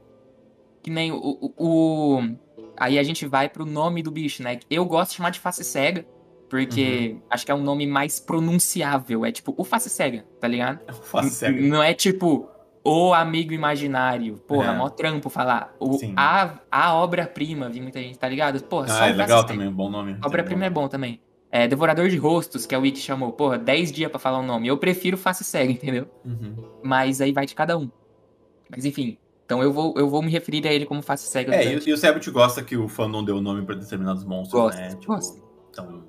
[0.83, 2.37] Que nem o, o, o-
[2.77, 4.59] Aí a gente vai pro nome do bicho, né?
[4.69, 6.05] Eu gosto de chamar de face cega,
[6.51, 9.25] porque acho que é um nome mais pronunciável.
[9.25, 10.81] É tipo, o face cega, tá ligado?
[11.05, 11.61] Face cega.
[11.63, 12.49] Não é tipo
[12.85, 14.37] o amigo imaginário.
[14.47, 14.77] Porra, É.
[14.77, 15.73] mó trampo falar.
[15.81, 16.13] O, Sim.
[16.17, 18.63] a a obra-prima, vi muita gente, tá ligado?
[18.65, 20.19] Porra, só Ah, é o legal também, um bom nome.
[20.25, 21.21] Obra-prima é bom também.
[21.57, 23.31] É, Devorador de Rostos, que é o Wiki chamou.
[23.31, 24.67] Porra, 10 dias pra falar o nome.
[24.67, 26.09] Eu prefiro face cega, entendeu?
[26.25, 26.57] Uhum.
[26.83, 27.89] Mas aí vai de cada um.
[28.69, 29.17] Mas enfim.
[29.47, 31.55] Então eu vou, eu vou me referir a ele como face cega.
[31.55, 34.75] É, e, e o Sebit gosta que o fã não deu nome pra determinados monstros,
[34.75, 34.97] né?
[34.97, 35.41] Tipo, gosto.
[35.71, 36.03] Então,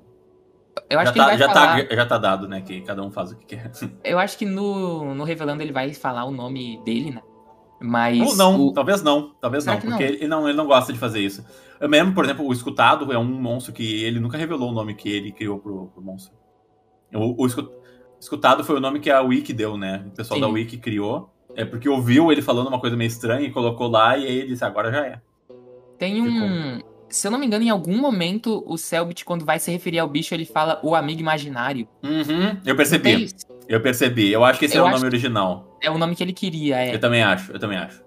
[0.90, 1.86] eu acho já, que ele tá, vai já, falar.
[1.88, 2.60] tá, já tá dado, né?
[2.62, 3.70] Que cada um faz o que quer.
[4.02, 7.22] Eu acho que no, no Revelando ele vai falar o nome dele, né?
[7.80, 8.20] Mas.
[8.20, 10.12] Ou não, o- talvez não, talvez Será não, que porque não?
[10.12, 11.44] Ele, não, ele não gosta de fazer isso.
[11.80, 14.94] Eu mesmo, por exemplo, o Escutado é um monstro que ele nunca revelou o nome
[14.94, 16.34] que ele criou pro, pro monstro.
[17.14, 17.70] O, o Escu-
[18.18, 20.04] Escutado foi o nome que a Wiki deu, né?
[20.06, 20.40] O pessoal Sim.
[20.40, 21.30] da Wiki criou.
[21.54, 24.48] É porque ouviu ele falando uma coisa meio estranha e colocou lá, e aí ele
[24.48, 25.20] disse, agora já é.
[25.98, 26.80] Tem um.
[27.08, 30.08] Se eu não me engano, em algum momento o Selbit, quando vai se referir ao
[30.08, 31.86] bicho, ele fala o amigo imaginário.
[32.02, 33.28] Uhum, eu percebi,
[33.68, 34.32] eu percebi.
[34.32, 35.78] Eu acho que esse Eu é o nome original.
[35.80, 36.94] É o nome que ele queria, é.
[36.94, 38.02] Eu também acho, eu também acho.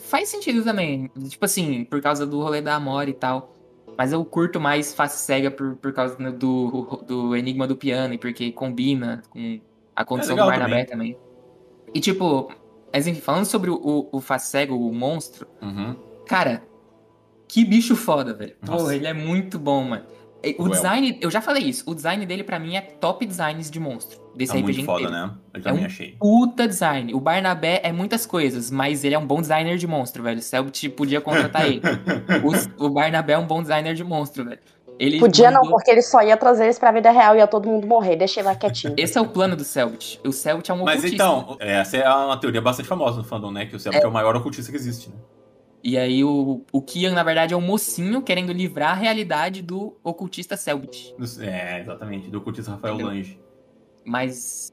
[0.00, 1.10] Faz sentido também.
[1.28, 3.52] Tipo assim, por causa do rolê da Amora e tal.
[3.96, 8.18] Mas eu curto mais face cega por, por causa do, do Enigma do Piano e
[8.18, 9.60] porque combina com
[9.94, 11.16] a condição É do Barnabé também.
[11.94, 12.50] E tipo,
[12.92, 15.94] mas enfim, falando sobre o, o, face cego, o monstro, Uhum.
[16.26, 16.64] cara,
[17.46, 18.56] que bicho foda, velho.
[18.66, 18.82] Nossa.
[18.82, 20.04] Porra, ele é muito bom, mano.
[20.58, 20.72] O Well.
[20.72, 24.20] design, eu já falei isso, o design dele pra mim é top designs de monstro.
[24.36, 25.26] Desse Tá RPG muito foda, inteiro.
[25.26, 25.32] né?
[25.54, 26.16] Eu também um achei.
[26.18, 27.14] Puta design.
[27.14, 30.38] O Barnabé é muitas coisas, mas ele é um bom designer de monstro, velho.
[30.38, 31.80] O Selbit podia contratar ele.
[32.78, 34.58] O, o Barnabé é um bom designer de monstro, velho.
[34.98, 37.46] Ele Podia não, mandou- porque ele só ia trazer eles pra vida real e ia
[37.48, 38.14] todo mundo morrer.
[38.14, 38.94] Deixa ele lá quietinho.
[38.96, 40.20] Esse é o plano do Selbit.
[40.24, 41.14] O Selbit é um Mas ocultista.
[41.16, 43.66] então, essa é uma teoria bastante famosa no fandom, né?
[43.66, 45.16] Que o Sebit é, o maior ocultista que existe, né?
[45.82, 49.96] E aí o, o Kian, na verdade, é um mocinho querendo livrar a realidade do
[50.02, 51.12] ocultista Selbit.
[51.40, 53.12] É, exatamente, do ocultista Rafael Entendeu?
[53.12, 53.38] Lange.
[54.04, 54.72] Mas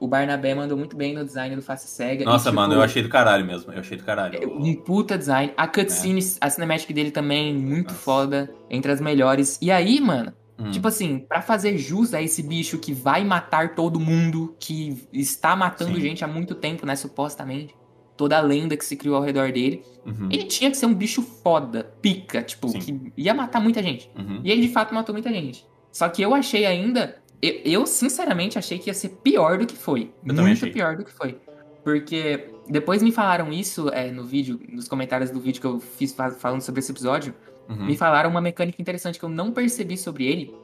[0.00, 2.24] o Barnabé mandou muito bem no design do Face Cega.
[2.24, 3.72] Nossa, e, tipo, mano, eu achei do caralho mesmo.
[3.72, 4.58] Eu achei do caralho.
[4.58, 5.52] Um puta design.
[5.56, 8.00] A cutscene, a cinematic dele também, muito Nossa.
[8.00, 8.54] foda.
[8.70, 9.58] Entre as melhores.
[9.62, 10.70] E aí, mano, Hum.
[10.70, 15.56] Tipo assim, pra fazer jus a esse bicho que vai matar todo mundo, que está
[15.56, 16.00] matando Sim.
[16.00, 17.74] gente há muito tempo, né, supostamente.
[18.16, 19.82] Toda a lenda que se criou ao redor dele.
[20.06, 22.78] Uhum, Ele tinha que ser um bicho foda, pica, tipo, Sim.
[22.78, 24.08] que ia matar muita gente.
[24.16, 24.40] uhum.
[24.44, 25.66] E ele de fato matou muita gente.
[25.90, 27.16] Só que eu achei ainda.
[27.44, 30.10] Eu, eu, sinceramente achei que ia ser pior do que foi.
[30.24, 30.72] Eu também muito achei.
[30.72, 31.38] pior do que foi.
[31.82, 36.14] Porque depois me falaram isso é, no vídeo, nos comentários do vídeo que eu fiz
[36.14, 37.34] fa- falando sobre esse episódio.
[37.68, 37.84] uhum.
[37.84, 40.54] Me falaram uma mecânica interessante que eu não percebi sobre ele.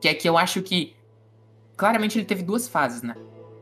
[0.00, 0.94] Que é que eu acho que.
[1.76, 3.14] Claramente ele teve duas fases, né?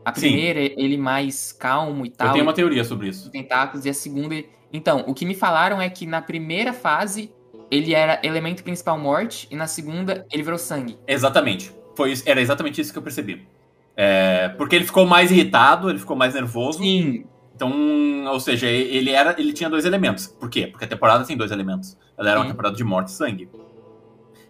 [0.04, 0.20] A Sim.
[0.22, 2.28] primeira, ele mais calmo e tal.
[2.28, 3.30] Eu tenho uma teoria sobre isso.
[3.30, 4.34] tentáculos, e a segunda.
[4.72, 7.30] Então, o que me falaram é que na primeira fase
[7.70, 10.98] ele era elemento principal morte, e na segunda ele virou sangue.
[11.06, 11.72] Exatamente.
[12.00, 13.46] Foi era exatamente isso que eu percebi.
[13.94, 16.78] É, porque ele ficou mais irritado, ele ficou mais nervoso.
[16.78, 20.26] Sim, Então, ou seja, ele era, ele tinha dois elementos.
[20.26, 20.66] Por quê?
[20.66, 21.98] Porque a temporada tem dois elementos.
[22.16, 22.52] Ela era uma Sim.
[22.52, 23.50] temporada de morte e sangue.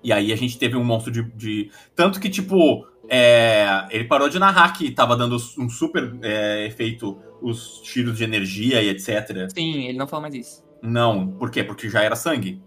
[0.03, 1.25] E aí a gente teve um monstro de.
[1.35, 6.67] de- tanto que, tipo, é, ele parou de narrar que tava dando um super é,
[6.67, 9.49] efeito os tiros de energia e etc.
[9.53, 10.65] sim, ele não falou mais isso.
[10.81, 11.65] Não, por quê?
[11.65, 12.63] Porque já era sangue.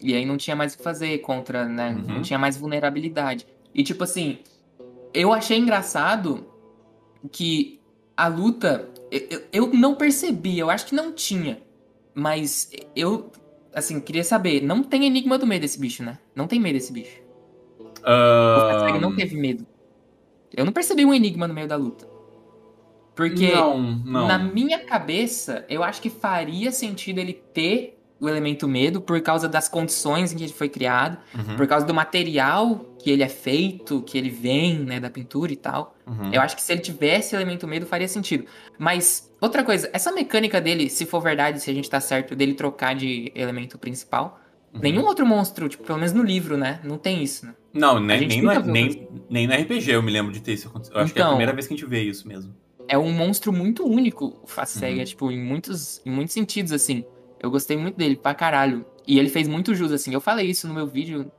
[0.00, 1.90] E aí não tinha mais o que fazer contra, né?
[1.90, 2.14] Uhum.
[2.16, 3.46] Não tinha mais vulnerabilidade.
[3.76, 4.38] E tipo assim,
[5.12, 6.46] eu achei engraçado
[7.30, 7.78] que
[8.16, 8.88] a luta.
[9.10, 11.62] Eu, eu- não percebi, eu acho que não tinha.
[12.14, 13.30] Mas eu,
[13.74, 16.18] assim, queria saber, não tem enigma do meio desse bicho, né?
[16.34, 17.20] Não tem medo desse bicho.
[18.00, 19.66] O Katsug não teve medo.
[20.56, 22.08] Eu não percebi um enigma no meio da luta.
[23.14, 24.26] Porque Não, não.
[24.26, 29.46] na minha cabeça, eu acho que faria sentido ele ter o elemento medo por causa
[29.48, 33.28] das condições em que ele foi criado, Uhum, por causa do material que ele é
[33.28, 35.94] feito, que ele vem, né, da pintura e tal.
[36.06, 36.32] uhum.
[36.32, 38.46] Eu acho que se ele tivesse elemento medo, faria sentido.
[38.78, 42.54] Mas, outra coisa, essa mecânica dele, se for verdade, se a gente tá certo, dele
[42.54, 44.40] trocar de elemento principal,
[44.74, 44.80] Uhum.
[44.82, 47.54] nenhum outro monstro, tipo, pelo menos no livro, né, não tem isso, né?
[47.72, 50.68] Não, nem, gente nem, no, nem, nem no RPG eu me lembro de ter isso
[50.68, 50.96] acontecido.
[50.96, 52.54] Eu acho que é a Então- primeira vez que a gente vê isso mesmo.
[52.88, 55.04] é um monstro muito único, o Facega, Uhum.
[55.04, 57.04] tipo, em muitos, em muitos sentidos, assim.
[57.40, 58.84] Eu gostei muito dele, pra caralho.
[59.06, 60.12] E ele fez muito jus, assim.
[60.12, 61.30] Eu falei isso no meu vídeo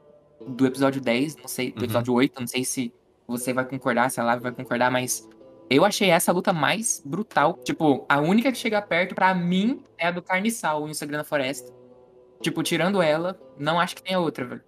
[0.48, 1.84] do episódio 10, não sei, do Uhum.
[1.86, 2.94] episódio 8, não sei se
[3.28, 5.28] você vai concordar, se a Lava vai concordar, mas
[5.70, 7.60] eu achei essa luta mais brutal.
[7.64, 11.24] Tipo, a única que chega perto, pra mim, é a do Carniçal, o Instagram da
[11.26, 11.74] Floresta.
[12.42, 14.62] Tipo, tirando ela, não acho que tenha outra, velho.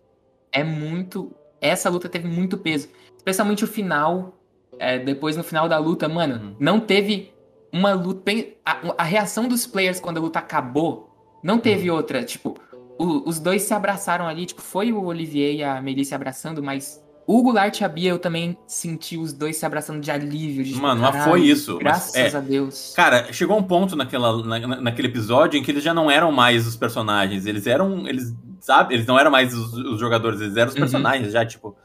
[0.52, 1.32] É muito.
[1.62, 2.90] Essa luta teve muito peso.
[3.18, 4.36] Especialmente o final.
[4.82, 6.56] é, depois no final da luta, mano, Uhum.
[6.58, 7.34] não teve
[7.74, 8.22] uma luta.
[8.24, 11.09] bem- A, a reação dos players quando a luta acabou
[11.44, 12.24] não teve outra.
[12.24, 12.56] Tipo,
[12.98, 14.46] o- os dois se abraçaram ali.
[14.46, 18.20] Tipo, foi o Olivier e a Melissa abraçando, mas o Goulart e a Bia eu
[18.20, 20.64] também senti os dois se abraçando de alívio.
[20.64, 21.74] De, tipo, Mano, mas "Caralho, foi isso.
[21.76, 22.94] Mas, Graças é, a Deus.
[22.96, 26.32] Cara, chegou um ponto naquela, na- na- naquele episódio em que eles já não eram
[26.32, 27.46] mais os personagens.
[27.46, 28.08] Eles eram.
[28.08, 28.94] Eles, sabe?
[28.96, 30.80] Eles não eram mais os, os jogadores, eles eram os Uhum.
[30.82, 31.76] personagens já, tipo.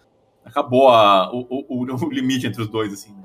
[0.45, 3.12] Acabou a- o, o- o- o limite entre os dois, assim.
[3.12, 3.23] né?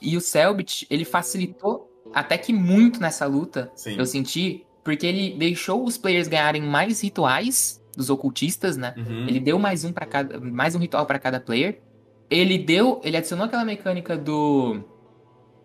[0.00, 3.70] E o Selbit, ele facilitou até que muito nessa luta.
[3.76, 3.94] Sim.
[3.96, 8.94] Eu senti, porque ele deixou os players ganharem mais rituais dos ocultistas, né?
[8.96, 9.26] Uhum.
[9.28, 11.80] Ele deu mais um para cada, mais um ritual pra cada player.
[12.30, 14.82] Ele deu, ele adicionou aquela mecânica do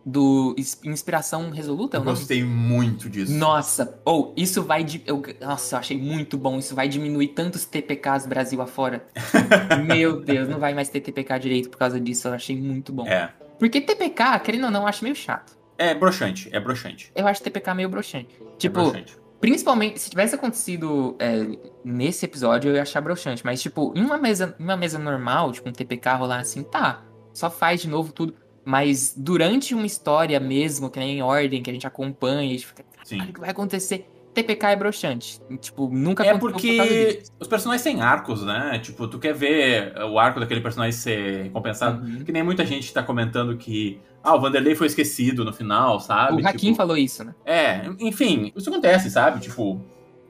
[0.06, 3.34] do ins- inspiração resoluta, é gostei muito disso.
[3.34, 6.58] Nossa, ou isso vai di- eu, nossa, eu achei muito bom.
[6.58, 9.06] Isso vai diminuir tantos TPKs Brasil afora.
[9.86, 12.28] Meu Deus, não vai mais ter TPK direito por causa disso.
[12.30, 13.06] Eu achei muito bom.
[13.06, 13.30] É.
[13.60, 15.58] Porque TPK, querendo ou não, eu acho meio chato.
[15.78, 17.12] É broxante, é broxante.
[17.14, 18.30] Eu acho TPK meio broxante.
[18.58, 19.18] É Tipo, broxante.
[19.40, 21.46] Principalmente, se tivesse acontecido é,
[21.86, 23.46] nesse episódio, eu ia achar broxante.
[23.46, 27.04] Mas, tipo, em uma mesa, em uma mesa normal, tipo, um TPK rolar assim, tá.
[27.34, 28.34] Só faz de novo tudo.
[28.66, 32.84] Mas durante uma história mesmo, que nem em ordem, que a gente acompanha, e fica,
[33.04, 33.18] Sim.
[33.18, 34.10] caralho, o que vai acontecer?
[34.44, 35.42] TPK é broxante.
[35.60, 38.80] Tipo, nunca É por porque os personagens têm arcos, né?
[38.80, 42.06] Tipo, tu quer ver o arco daquele personagem ser recompensado.
[42.06, 42.24] Uhum.
[42.24, 44.00] Que nem muita gente tá comentando que.
[44.24, 46.42] Ah, o Vanderlei foi esquecido no final, sabe?
[46.42, 47.34] O Hakim Tipo, falou isso, né?
[47.46, 49.40] É, enfim, isso acontece, sabe?
[49.40, 49.82] Tipo,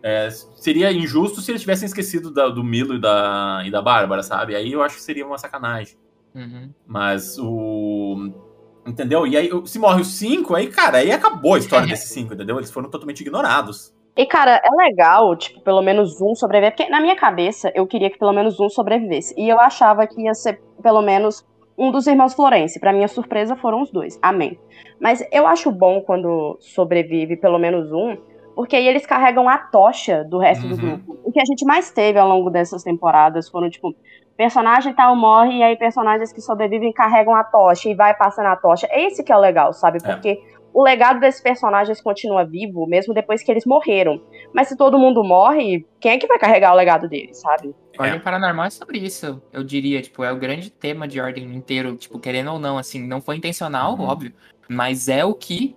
[0.04, 4.22] é, seria injusto se eles tivessem esquecido da- do Milo e da, e da Bárbara,
[4.24, 4.56] sabe?
[4.56, 5.98] Aí eu acho que seria uma sacanagem.
[6.36, 6.70] Uhum.
[6.86, 8.32] Mas o.
[8.86, 9.28] Entendeu?
[9.28, 12.58] E aí, se morre os cinco, aí, cara, aí acabou a história desses cinco, entendeu?
[12.58, 13.94] Eles foram totalmente ignorados.
[14.18, 18.10] E, cara, é legal, tipo, pelo menos um sobreviver, porque na minha cabeça eu queria
[18.10, 19.34] que pelo menos um sobrevivesse.
[19.38, 21.44] E eu achava que ia ser pelo menos
[21.78, 22.80] um dos irmãos Florence.
[22.80, 24.18] Pra minha surpresa foram os dois.
[24.22, 24.58] Amém.
[25.00, 28.18] Mas eu acho bom quando sobrevive pelo menos um,
[28.56, 30.80] porque aí eles carregam a tocha do resto do Uhum.
[30.80, 31.20] grupo.
[31.24, 33.94] O que a gente mais teve ao longo dessas temporadas foram, tipo,
[34.36, 38.56] personagem tal morre e aí personagens que sobrevivem carregam a tocha e vai passando a
[38.56, 38.88] tocha.
[38.92, 40.00] Esse que é o legal, sabe?
[40.00, 40.02] É.
[40.78, 44.22] O legado desses personagens continua vivo mesmo depois que eles morreram.
[44.54, 47.74] Mas se todo mundo morre, quem é que vai carregar o legado deles, sabe?
[47.98, 50.00] Ordem Paranormal é sobre isso, eu diria.
[50.04, 51.96] Tipo, é o grande tema de Ordem inteiro.
[51.96, 54.04] Tipo, querendo ou não, assim, não foi intencional, Uhum.
[54.06, 54.32] óbvio.
[54.70, 55.76] Mas é o que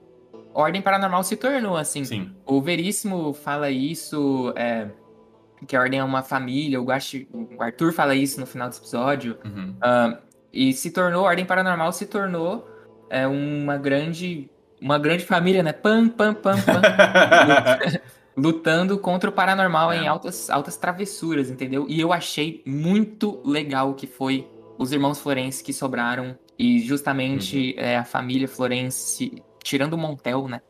[0.53, 2.05] Ordem Paranormal se tornou, assim.
[2.05, 2.31] Sim.
[2.45, 4.87] O Veríssimo fala isso, é,
[5.67, 6.79] que a Ordem é uma família.
[6.79, 9.39] O, Guaxi- o Arthur fala isso no final desse episódio.
[9.47, 9.75] Uhum.
[9.81, 10.19] Ah,
[10.53, 12.69] e se tornou, a Ordem Paranormal se tornou
[13.09, 14.51] é, uma grande.
[14.81, 15.73] Uma grande família, né?
[15.73, 16.81] Pam, pam, pam, pam.
[18.37, 19.99] lutando contra o paranormal É.
[19.99, 21.87] em altas, altas travessuras, entendeu?
[21.89, 24.47] E eu achei muito legal que foi
[24.79, 27.85] os irmãos Florence que sobraram e justamente Uhum.
[27.85, 30.61] é, a família Florence, tirando o Montel, né?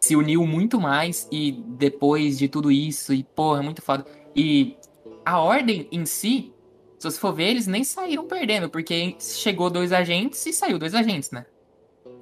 [0.00, 4.04] Se uniu muito mais e depois de tudo isso, e porra, é muito foda.
[4.34, 4.76] E
[5.24, 6.52] a ordem em si,
[6.98, 10.94] se você for ver, eles nem saíram perdendo, porque chegou dois agentes e saiu dois
[10.94, 11.44] agentes, né?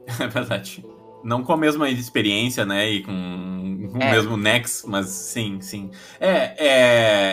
[0.21, 0.85] É verdade.
[1.23, 2.91] Não com a mesma experiência, né?
[2.91, 4.11] E com o É.
[4.13, 5.91] mesmo Nex, mas sim, sim.
[6.19, 6.55] É,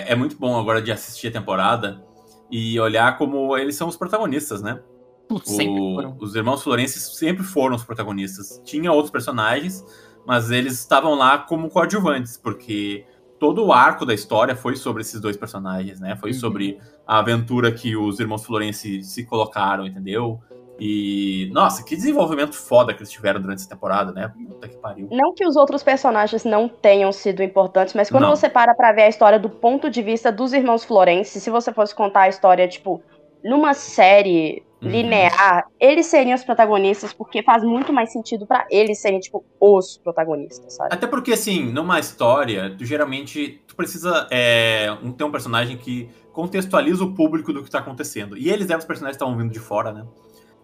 [0.06, 2.04] é, é muito bom agora de assistir a temporada
[2.52, 4.80] e olhar como eles são os protagonistas, né?
[5.28, 6.18] Putz, sempre O- foram.
[6.20, 8.62] Os irmãos Florences sempre foram os protagonistas.
[8.66, 9.84] Tinha outros personagens,
[10.26, 13.06] mas eles estavam lá como coadjuvantes, porque
[13.40, 16.16] todo o arco da história foi sobre esses dois personagens, né?
[16.16, 16.40] Foi Uhum.
[16.40, 20.40] sobre a aventura que os irmãos Florence se colocaram, entendeu?
[20.80, 24.32] E, nossa, que desenvolvimento foda que eles tiveram durante essa temporada, né?
[24.48, 25.08] Puta que pariu.
[25.12, 28.36] Não que os outros personagens não tenham sido importantes, mas quando Não.
[28.36, 31.74] você para pra ver a história do ponto de vista dos irmãos Florence, se você
[31.74, 33.02] fosse contar a história, tipo,
[33.44, 34.90] numa série Uhum.
[34.90, 39.98] linear, eles seriam os protagonistas, porque faz muito mais sentido pra eles serem, tipo, os
[40.04, 40.94] protagonistas, sabe?
[40.94, 46.10] Até porque, assim, numa história, tu geralmente tu precisa é, um- ter um personagem que
[46.32, 48.38] contextualiza o público do que tá acontecendo.
[48.38, 50.06] E eles eram os personagens que estavam vindo de fora, né?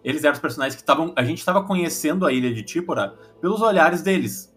[0.04, 1.12] Eles eram os personagens que estavam.
[1.16, 4.54] A gente estava conhecendo a ilha de Típora pelos olhares deles.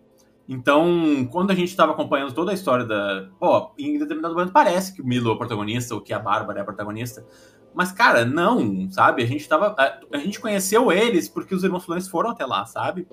[0.47, 3.29] Então, quando a gente estava acompanhando toda a história da.
[3.39, 6.59] Pô, em determinado momento parece que o Milo é o protagonista, ou que a Bárbara
[6.59, 7.25] é a protagonista.
[7.73, 9.23] Mas, cara, não, sabe?
[9.23, 9.75] A gente tava.
[9.77, 13.07] A, a gente conheceu eles porque os irmãos Florence foram até lá, sabe?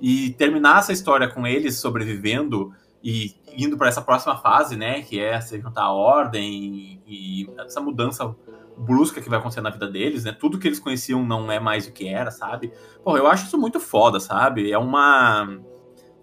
[0.00, 5.02] E terminar essa história com eles sobrevivendo e indo para essa próxima fase, né?
[5.02, 8.34] Que é se juntar à ordem e essa mudança
[8.76, 10.32] brusca que vai acontecer na vida deles, né?
[10.32, 12.72] Tudo que eles conheciam não é mais o que era, sabe?
[13.04, 14.70] Pô, eu acho isso muito foda, sabe?
[14.70, 15.58] É uma.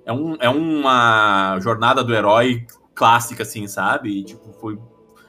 [0.05, 4.19] É, um, é uma jornada do herói clássica, assim, sabe?
[4.19, 4.77] E, tipo, foi,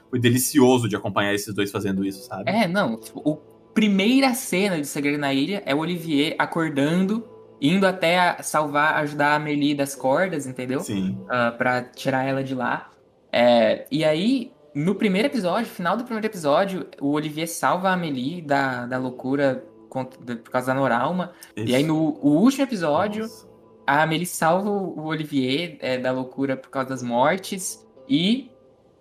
[0.09, 2.49] foi delicioso de acompanhar esses dois fazendo isso, sabe?
[2.49, 2.99] É, não.
[2.99, 3.37] Tipo, o
[3.73, 7.27] primeira cena de Segredo na Ilha é o Olivier acordando
[7.59, 10.81] indo até a- salvar, ajudar a Amelie das cordas, entendeu?
[10.81, 11.17] Sim.
[11.29, 12.91] ah, pra tirar ela de lá.
[13.31, 18.41] É, e aí, no primeiro episódio, final do primeiro episódio, o Olivier salva a Amelie
[18.41, 21.33] da, da loucura por causa da Noralma.
[21.55, 23.47] E aí, no último episódio, Nossa.
[23.85, 27.85] a Amelie salva o Olivier é, da loucura por causa das mortes.
[28.09, 28.49] E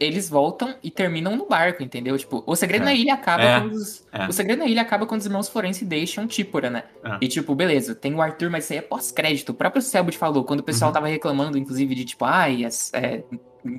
[0.03, 2.17] eles voltam e terminam no barco, entendeu?
[2.19, 2.85] Tipo, o segredo É.
[2.87, 3.61] na ilha acaba É.
[3.61, 4.05] quando os.
[4.13, 4.27] É.
[4.27, 6.85] O segredo na ilha acaba quando os irmãos Forense deixam Típora, né?
[7.05, 7.19] É.
[7.21, 9.51] E tipo, beleza, tem o Arthur, mas isso aí é pós-crédito.
[9.51, 10.95] O próprio Selbit falou, quando o pessoal Uhum.
[10.95, 13.23] tava reclamando, inclusive, de tipo, ai, as- é,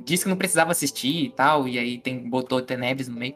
[0.03, 3.35] disse que não precisava assistir e tal, e aí tem, botou Tenebres no meio.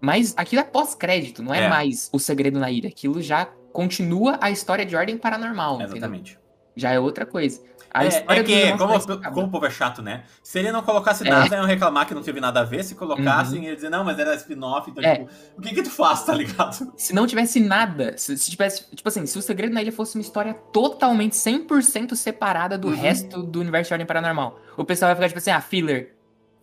[0.00, 1.68] Mas aquilo é pós-crédito, não é, É.
[1.68, 2.88] mais o segredo na ilha.
[2.88, 6.20] Aquilo já continua a história de ordem paranormal, entendeu?
[6.76, 7.60] Já é outra coisa.
[7.92, 8.92] A É, é que, como,
[9.32, 10.24] como o povo é chato, né?
[10.42, 11.30] Se ele não colocasse É.
[11.30, 12.84] nada, iam reclamar que não teve nada a ver.
[12.84, 13.64] Se colocassem, Uhum.
[13.64, 14.90] ia dizer, não, mas era spin-off.
[14.90, 15.16] Então, É.
[15.16, 16.92] tipo, o que que tu faz, tá ligado?
[16.96, 20.14] Se não tivesse nada, se, se tivesse, tipo assim, se o Segredo na Ilha fosse
[20.16, 22.94] uma história totalmente 100% separada do Uhum.
[22.96, 26.14] resto do universo de Ordem Paranormal, o pessoal vai ficar tipo assim, ah, filler,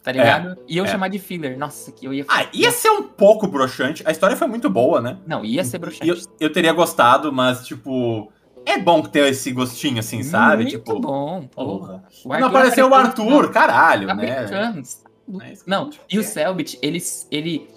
[0.04, 0.56] tá ligado?
[0.68, 0.88] e eu é.
[0.88, 4.04] chamar de filler, nossa, que eu ia Ah, ia ser um pouco broxante.
[4.06, 5.18] A história foi muito boa, né?
[5.26, 6.08] Não, ia ser E bruxante.
[6.08, 8.32] Eu, eu teria gostado, mas, tipo,
[8.66, 10.64] é bom ter esse gostinho, assim, sabe?
[10.64, 12.04] Muito tipo, bom, porra.
[12.24, 12.40] porra.
[12.40, 14.30] Não apareceu o Arthur, caralho, Tá né?
[14.30, 16.24] É que Não, gente e o.
[16.24, 17.00] Selbit, ele,
[17.32, 17.68] ele.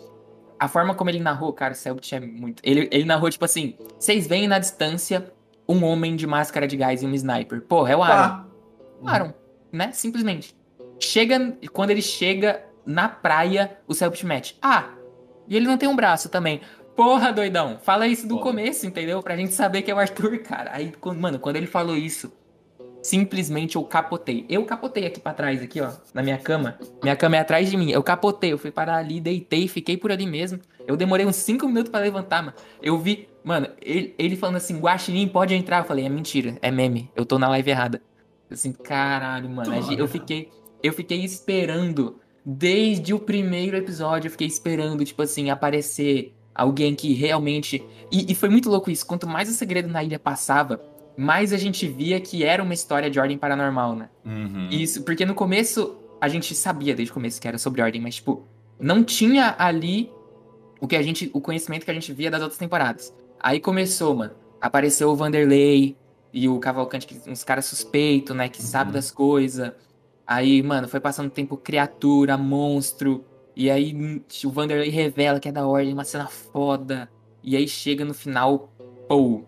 [0.59, 2.63] A forma como ele narrou, cara, o Selbit é muito.
[2.65, 5.33] Ele, ele narrou, tipo assim: vocês veem na distância
[5.69, 7.63] um homem de máscara de gás e um sniper.
[7.63, 8.29] Porra, é o Aaron.
[8.29, 8.47] Tá.
[9.01, 9.35] O Aaron,
[9.73, 9.91] né?
[9.93, 10.57] Simplesmente.
[11.01, 11.57] Chega.
[11.73, 14.57] Quando ele chega na praia, o Selbit mete.
[14.63, 14.91] Ah,
[15.49, 16.61] e ele não tem um braço também.
[16.97, 17.79] Porra, doidão.
[17.83, 18.43] Fala isso do Porra.
[18.51, 19.23] começo, entendeu?
[19.23, 20.71] Pra gente saber que é o Arthur, cara.
[20.73, 22.33] Aí, quando- mano, quando ele falou isso,
[23.03, 24.45] simplesmente eu capotei.
[24.49, 26.79] Eu capotei aqui pra trás, aqui, ó, na minha cama.
[27.03, 27.91] Minha cama é atrás de mim.
[27.91, 30.59] Eu capotei, eu fui parar ali, deitei, fiquei por ali mesmo.
[30.87, 32.57] Eu demorei uns 5 minutos pra levantar, mano.
[32.81, 35.79] Eu vi, mano, ele, ele falando assim, Guaxinim, pode entrar.
[35.79, 37.11] Eu falei, é mentira, é meme.
[37.15, 38.01] Eu tô na live errada.
[38.51, 39.73] Assim, caralho, mano.
[39.99, 40.49] Eu fiquei,
[40.83, 42.21] eu fiquei esperando.
[42.49, 47.85] Desde o primeiro episódio, eu fiquei esperando, tipo assim, aparecer alguém que realmente.
[48.11, 49.05] E, e foi muito louco isso.
[49.07, 50.81] Quanto mais o segredo na ilha passava,
[51.17, 54.09] mais a gente via que era uma história de ordem paranormal, né?
[54.25, 54.69] Uhum.
[54.71, 58.17] Isso, porque no começo a gente sabia desde o começo que era sobre ordem, mas
[58.17, 58.47] tipo,
[58.81, 60.11] não tinha ali
[60.81, 63.15] o que a gente, o conhecimento que a gente via das outras temporadas.
[63.41, 64.33] Aí começou, mano.
[64.61, 65.97] Apareceu o Vanderlei
[66.33, 68.95] e o Cavalcante, que- uns caras suspeitos, né, que sabe Uhum.
[68.95, 69.73] das coisas.
[70.27, 73.25] Aí, mano, foi passando tempo criatura, monstro.
[73.57, 77.09] E aí hum, o Vanderlei revela que é da ordem, uma cena foda.
[77.43, 78.71] E aí chega no final,
[79.09, 79.43] pô.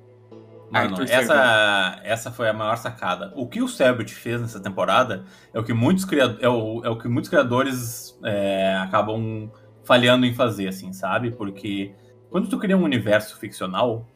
[0.70, 3.32] Mano, Arthur essa, essa foi a maior sacada.
[3.36, 6.90] O que o Selbit fez nessa temporada é o que muitos, criado, é o, é
[6.90, 9.50] o que muitos criadores é, acabam
[9.84, 11.30] falhando em fazer, assim, sabe?
[11.30, 11.94] Porque
[12.30, 14.06] quando tu cria um universo ficcional,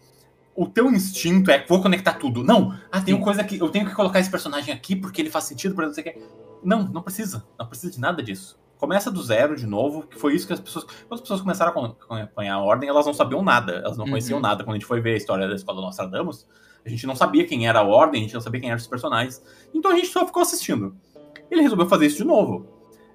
[0.54, 2.44] o teu instinto é vou conectar tudo.
[2.44, 5.30] Não, ah, tem uma coisa que eu tenho que colocar esse personagem aqui porque ele
[5.30, 6.22] faz sentido para não sei o que.
[6.62, 7.44] Não, não precisa.
[7.58, 8.61] Não precisa de nada disso.
[8.82, 10.84] Começa do zero de novo, que foi isso que as pessoas.
[10.84, 14.04] Quando as pessoas começaram a acom- acompanhar a ordem, elas não sabiam nada, elas não
[14.06, 14.10] Uhum.
[14.10, 14.64] conheciam nada.
[14.64, 16.44] Quando a gente foi ver a história da escola Nostradamus,
[16.84, 18.88] a gente não sabia quem era a ordem, a gente não sabia quem eram os
[18.88, 19.40] personagens.
[19.72, 20.96] Então a gente só ficou assistindo.
[21.48, 22.66] Ele resolveu fazer isso de novo.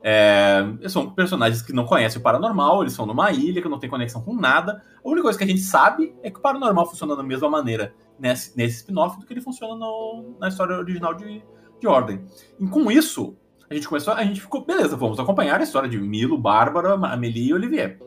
[0.01, 3.89] É, são personagens que não conhecem o paranormal, eles são numa ilha que não tem
[3.89, 4.81] conexão com nada.
[5.03, 7.93] A única coisa que a gente sabe é que o paranormal funciona da mesma maneira
[8.17, 11.43] nesse, nesse spin-off do que ele funciona no- na história original de,
[11.81, 12.23] de Ordem.
[12.57, 13.35] E com isso,
[13.69, 17.49] a gente começou, a gente ficou, beleza, vamos acompanhar a história de Milo, Bárbara, Amelie
[17.49, 17.99] e Olivier.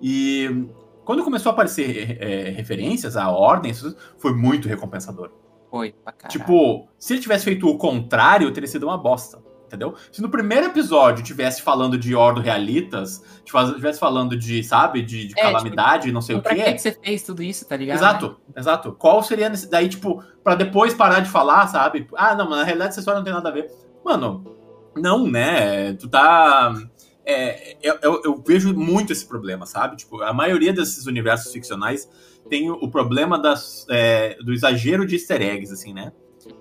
[0.00, 0.66] E
[1.04, 5.30] quando começou a aparecer é, referências à Ordem, isso foi muito recompensador.
[5.70, 6.38] Foi pra caralho.
[6.40, 9.42] Tipo, se ele tivesse feito o contrário, teria sido uma bosta.
[9.66, 9.94] Entendeu?
[10.12, 15.34] Se no primeiro episódio tivesse falando de Ordo Realitas, tivesse falando de, sabe, de, de
[15.34, 16.62] É, calamidade, não sei o pra quê.
[16.62, 17.96] que, que você fez tudo isso, tá ligado?
[17.96, 18.92] Exato, exato.
[18.92, 19.50] Qual seria.
[19.70, 22.06] Daí, tipo, pra depois parar de falar, sabe?
[22.14, 23.72] Ah, não, mas na realidade essa história não tem nada a ver.
[24.04, 24.44] Mano,
[24.96, 25.94] não, né?
[25.94, 26.74] Tu tá.
[27.24, 29.96] É, eu, eu- eu vejo muito esse problema, sabe?
[29.96, 32.08] Tipo, a maioria desses universos ficcionais
[32.48, 36.12] tem o problema das, é, do exagero de easter eggs, assim, né?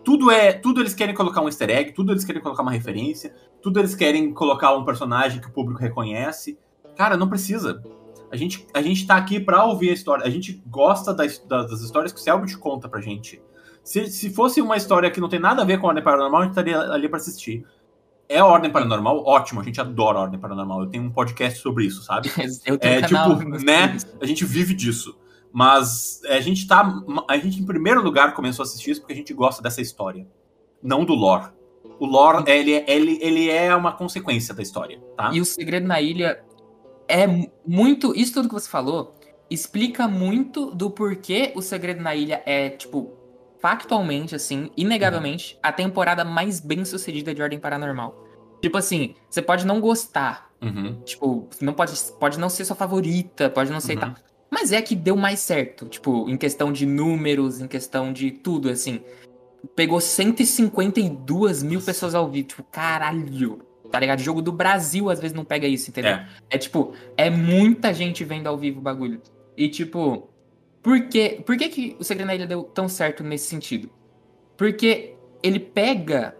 [0.03, 0.53] Tudo é.
[0.53, 3.95] Tudo eles querem colocar um easter egg, tudo eles querem colocar uma referência, tudo eles
[3.95, 6.57] querem colocar um personagem que o público reconhece.
[6.95, 7.81] Cara, não precisa.
[8.31, 10.23] A gente, a gente tá aqui pra ouvir a história.
[10.25, 13.41] A gente gosta das, das histórias que o Selbit conta pra gente.
[13.83, 16.43] Se, se fosse uma história que não tem nada a ver com a Paranormal, a
[16.43, 17.65] gente estaria ali pra assistir.
[18.31, 19.23] É a Ordem Paranormal?
[19.25, 20.83] Ótimo, a gente adora a Ordem Paranormal.
[20.83, 22.29] Eu tenho um podcast sobre isso, sabe?
[22.65, 23.97] Eu tenho É, um canal tipo, né?
[24.21, 25.17] A gente vive disso.
[25.53, 27.01] Mas a gente tá.
[27.27, 30.25] A gente, em primeiro lugar, começou a assistir isso porque a gente gosta dessa história.
[30.81, 31.49] Não do lore.
[31.99, 35.29] O lore, ele, é- ele, ele é uma consequência da história, tá?
[35.33, 36.41] E o Segredo na Ilha
[37.07, 38.15] é mu- muito.
[38.15, 39.13] Isso tudo que você falou
[39.49, 43.11] explica muito do porquê o Segredo na Ilha é, tipo,
[43.61, 48.27] factualmente, assim, inegavelmente, a temporada mais bem sucedida de Ordem Paranormal.
[48.61, 51.01] Tipo assim, você pode não gostar, Uhum.
[51.03, 53.99] tipo, não pode, pode não ser sua favorita, pode não ser Uhum.
[54.01, 54.15] tal.
[54.49, 58.69] Mas é que deu mais certo, tipo, em questão de números, em questão de tudo,
[58.69, 59.01] assim.
[59.75, 63.59] Pegou 152 mil pessoas ao vivo, tipo, caralho.
[63.91, 64.19] Tá ligado?
[64.19, 66.13] Jogo do Brasil às vezes não pega isso, entendeu?
[66.13, 66.27] É.
[66.51, 69.21] É tipo, é muita gente vendo ao vivo o bagulho.
[69.57, 70.29] E tipo,
[70.81, 70.99] por
[71.45, 73.89] por que, que o Segredo na Ilha deu tão certo nesse sentido?
[74.57, 76.35] Porque ele pega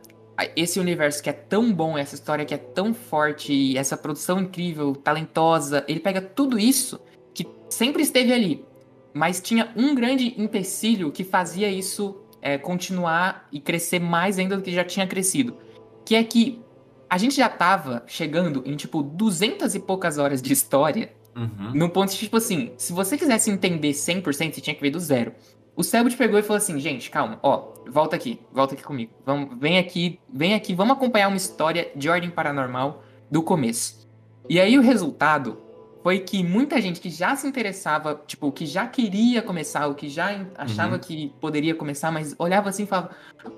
[0.56, 4.96] esse universo que é tão bom, essa história que é tão forte, essa produção incrível,
[4.96, 7.00] talentosa, ele pega tudo isso
[7.34, 8.66] que sempre esteve ali,
[9.14, 14.64] mas tinha um grande empecilho que fazia isso é, continuar e crescer mais ainda do
[14.64, 15.58] que já tinha crescido.
[16.04, 16.62] Que é que
[17.10, 21.72] a gente já tava chegando em, tipo, duzentas e poucas horas de história Uhum.
[21.74, 24.24] no ponto de, tipo assim, se você quisesse entender 100%,
[24.54, 25.34] você tinha que ver do zero.
[25.76, 29.12] O Selbit pegou e falou assim, gente, calma, ó, volta aqui, volta aqui comigo.
[29.26, 33.02] Vamos, vem aqui, vem aqui, vamos acompanhar uma história de ordem paranormal
[33.32, 34.08] do começo.
[34.50, 35.58] E aí o resultado
[36.04, 40.10] foi que muita gente que já se interessava, tipo, que já queria começar, ou que
[40.10, 41.00] já achava Uhum.
[41.00, 43.12] que poderia começar, mas olhava assim e falava,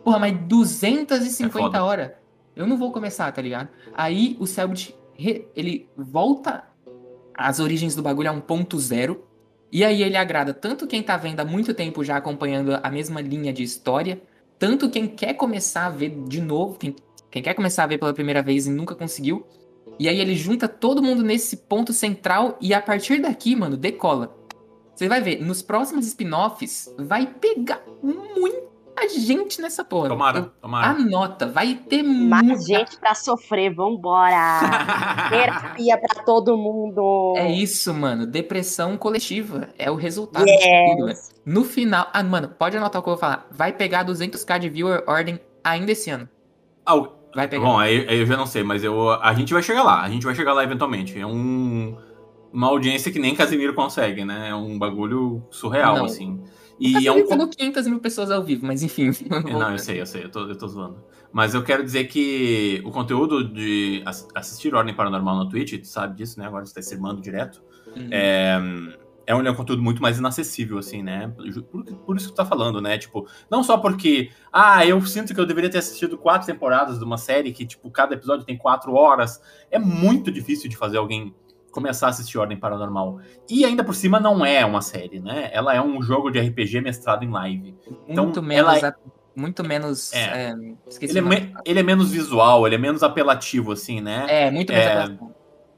[0.03, 2.11] porra, mas 250 É horas,
[2.55, 3.69] eu não vou começar, tá ligado?
[3.95, 4.95] Aí o Selbit,
[5.55, 6.65] ele volta
[7.35, 9.25] as origens do bagulho a um ponto zero.
[9.71, 13.21] E aí ele agrada tanto quem tá vendo há muito tempo já acompanhando a mesma
[13.21, 14.21] linha de história,
[14.59, 16.95] tanto quem quer começar a ver de novo, quem,
[17.31, 19.45] quem quer começar a ver pela primeira vez e nunca conseguiu.
[19.99, 24.35] E aí ele junta todo mundo nesse ponto central e a partir daqui, mano, decola.
[24.95, 27.83] Você vai ver, nos próximos spin-offs vai pegar
[28.95, 30.09] muita gente nessa porra.
[30.09, 30.87] Tomara, Eu- tomara.
[30.87, 34.59] Anota, vai ter Mais muita gente pra sofrer, vambora.
[35.29, 37.33] Terapia pra todo mundo.
[37.37, 38.25] É isso, mano.
[38.25, 39.69] Depressão coletiva.
[39.77, 41.09] É o resultado disso tudo, velho.
[41.09, 41.31] Yes.
[41.45, 42.07] No final.
[42.13, 43.47] Ah, mano, pode anotar o que eu vou falar.
[43.51, 46.27] Vai pegar 200k de viewer ordem ainda esse ano.
[46.85, 47.65] Ah, o- Vai pegar.
[47.65, 50.01] Bom, aí, aí eu já não sei, mas eu, a gente vai chegar lá.
[50.03, 51.17] A gente vai chegar lá eventualmente.
[51.19, 51.97] É um,
[52.53, 54.49] uma audiência que nem Casimiro consegue, né?
[54.49, 56.05] É um bagulho surreal, Não.
[56.05, 56.39] assim.
[56.85, 57.25] E E é um.
[57.27, 59.11] pegou 500 mil pessoas ao vivo, mas enfim.
[59.49, 61.03] Não, eu sei, eu sei, eu tô, eu tô zoando.
[61.31, 65.87] Mas eu quero dizer que o conteúdo de ass- assistir Ordem Paranormal no Twitch, tu
[65.87, 66.45] sabe disso, né?
[66.45, 67.63] Agora você tá streamando direto.
[67.95, 68.07] Uhum.
[68.11, 68.59] É,
[69.25, 71.33] é um, é um conteúdo muito mais inacessível, assim, né?
[71.71, 72.97] Por, por isso que tu tá falando, né?
[72.97, 77.05] Tipo, não só porque, ah, eu sinto que eu deveria ter assistido quatro temporadas de
[77.05, 79.41] uma série que, tipo, cada episódio tem quatro horas.
[79.71, 81.33] É muito difícil de fazer alguém
[81.73, 83.19] começar a assistir Ordem Paranormal.
[83.49, 85.49] E ainda por cima não é uma série, né?
[85.51, 87.75] Ela é um jogo de RPG mestrado em live.
[88.07, 88.77] então, muito menos.
[88.81, 88.95] ela a-
[89.35, 90.13] Muito menos.
[90.13, 90.51] É.
[90.51, 90.55] é,
[90.87, 94.25] esqueci Ele é, me- ele é menos visual, ele é menos apelativo, assim, né?
[94.29, 94.85] É, muito menos.
[94.85, 95.33] É, apelativo.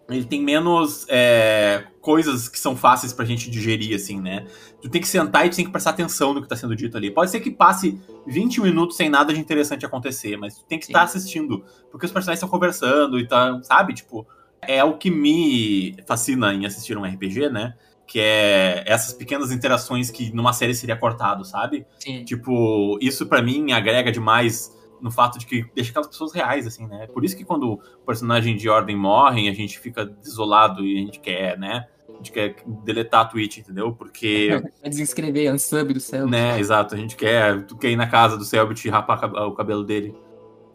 [0.10, 4.46] ele tem menos é, coisas que são fáceis pra gente digerir, assim, né?
[4.82, 6.96] Tu tem que sentar e tu tem que prestar atenção no que tá sendo dito
[6.98, 7.10] ali.
[7.10, 10.86] Pode ser que passe 20 minutos sem nada de interessante acontecer, mas tu tem que
[10.86, 13.94] estar assistindo, porque os personagens estão conversando e tá, sabe?
[13.94, 14.28] Tipo,
[14.68, 17.76] é o que me fascina em assistir um RPG, né?
[18.08, 21.86] Que é essas pequenas interações que numa série seria cortado, sabe?
[22.00, 22.24] Sim.
[22.24, 26.88] Tipo, isso pra mim agrega demais no fato de que deixa aquelas pessoas reais, assim,
[26.88, 27.08] né?
[27.08, 31.00] Por isso que quando o personagem de ordem morre, a gente fica desolado e a
[31.00, 31.88] gente quer, né?
[32.08, 33.92] A gente quer deletar a Twitch, entendeu?
[33.94, 34.50] Porque,
[34.82, 36.28] Vai desinscrever, unsub do céu.
[36.28, 39.54] né, exato, a gente quer, tu quer ir na casa do Selbit e rapar o
[39.54, 40.16] cabelo dele.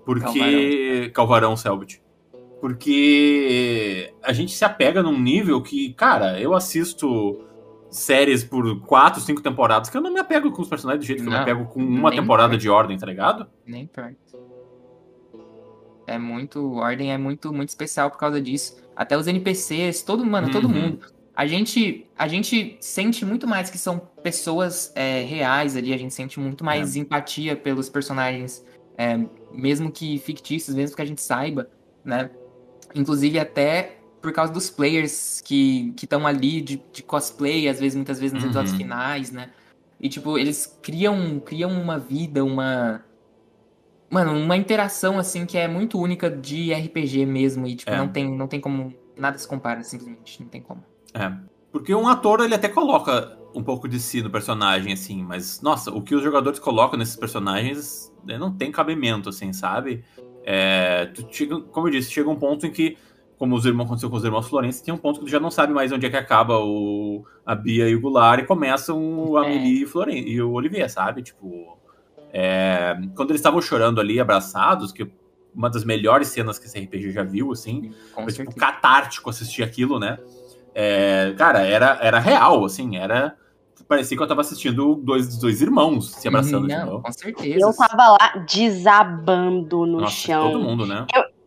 [0.04, 1.10] Porque.
[1.14, 2.02] Calvarão, Selbit.
[2.60, 7.40] Porque a gente se apega num nível que, cara, eu assisto
[7.90, 11.22] séries por quatro, cinco temporadas que eu não me apego com os personagens do jeito
[11.22, 12.60] que eu me Não, apego com uma temporada perto.
[12.62, 13.46] de ordem, tá ligado?
[13.66, 14.38] Nem perto.
[16.06, 16.74] É muito.
[16.74, 18.76] Ordem é muito, muito especial por causa disso.
[18.96, 20.74] Até os NPCs, todo, mano, todo Uhum.
[20.74, 21.00] mundo.
[21.34, 26.12] A gente, a gente sente muito mais que são pessoas é, reais ali, a gente
[26.12, 28.64] sente muito mais empatia pelos personagens,
[28.98, 29.18] é,
[29.50, 31.70] mesmo que fictícios, mesmo que a gente saiba,
[32.04, 32.28] né?
[32.94, 38.18] Inclusive até por causa dos players que estão ali de, de cosplay, às vezes, muitas
[38.20, 38.48] vezes nos Uhum.
[38.50, 39.50] episódios finais, né?
[39.98, 43.02] E, tipo, eles criam, criam uma vida, uma.
[44.10, 47.66] Mano, uma interação, assim, que é muito única de RPG mesmo.
[47.66, 47.96] E, tipo, É.
[47.96, 48.92] não, tem, não tem como.
[49.16, 50.42] Nada se compara, simplesmente.
[50.42, 50.82] Não tem como.
[51.14, 51.32] É.
[51.70, 55.90] Porque um ator, ele até coloca um pouco de si no personagem, assim, mas, nossa,
[55.92, 60.04] o que os jogadores colocam nesses personagens né, não tem cabimento, assim, sabe?
[60.44, 62.96] É, chega, como eu disse, chega um ponto em que,
[63.38, 65.50] como os irmãos aconteceu com os irmãos Florença, tem um ponto que tu já não
[65.50, 69.38] sabe mais onde é que acaba o, a Bia e o Goulart e começam o
[69.38, 69.46] É.
[69.46, 71.22] Amelie e, Floren e o Olivier, sabe?
[71.22, 71.78] Tipo,
[72.32, 75.10] é, quando eles estavam chorando ali, abraçados, que
[75.54, 79.62] uma das melhores cenas que esse RPG já viu, assim, Com foi tipo catártico assistir
[79.62, 80.18] aquilo, né?
[80.74, 83.36] É, cara, era, era real, assim, era.
[83.90, 87.02] Parecia que eu tava assistindo dois, dois irmãos se abraçando de Não, novo.
[87.02, 87.58] com certeza.
[87.60, 90.52] Eu tava lá desabando no Nossa, chão.
[90.52, 91.04] todo mundo, né?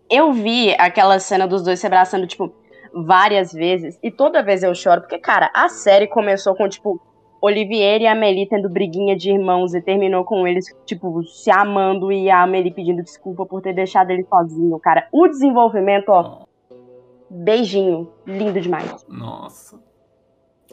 [0.10, 2.54] Eu vi aquela cena dos dois se abraçando, tipo,
[2.94, 3.98] várias vezes.
[4.04, 7.00] E toda vez eu choro, porque, cara, a série começou com, tipo,
[7.42, 12.12] Olivier e a Amelie tendo briguinha de irmãos e terminou com eles, tipo, se amando
[12.12, 15.08] e a Amelie pedindo desculpa por ter deixado ele sozinho, cara.
[15.14, 16.44] O desenvolvimento, ó,
[17.30, 18.12] beijinho.
[18.28, 19.06] Lindo demais.
[19.08, 19.80] Nossa.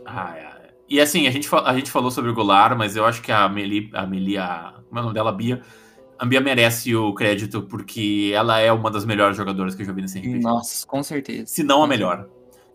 [0.05, 0.60] Ai, ai.
[0.91, 3.45] E assim, a gente, a gente falou sobre o Goulart, mas eu acho que a
[3.45, 5.31] Amelie, a Amelie, a, como é o nome dela?
[5.31, 5.63] A Bia.
[6.19, 9.93] A Bia merece o crédito porque ela é uma das melhores jogadoras que eu já
[9.93, 10.41] vi nesse RPG.
[10.41, 11.47] Nossa, com certeza.
[11.47, 12.27] Se não a melhor.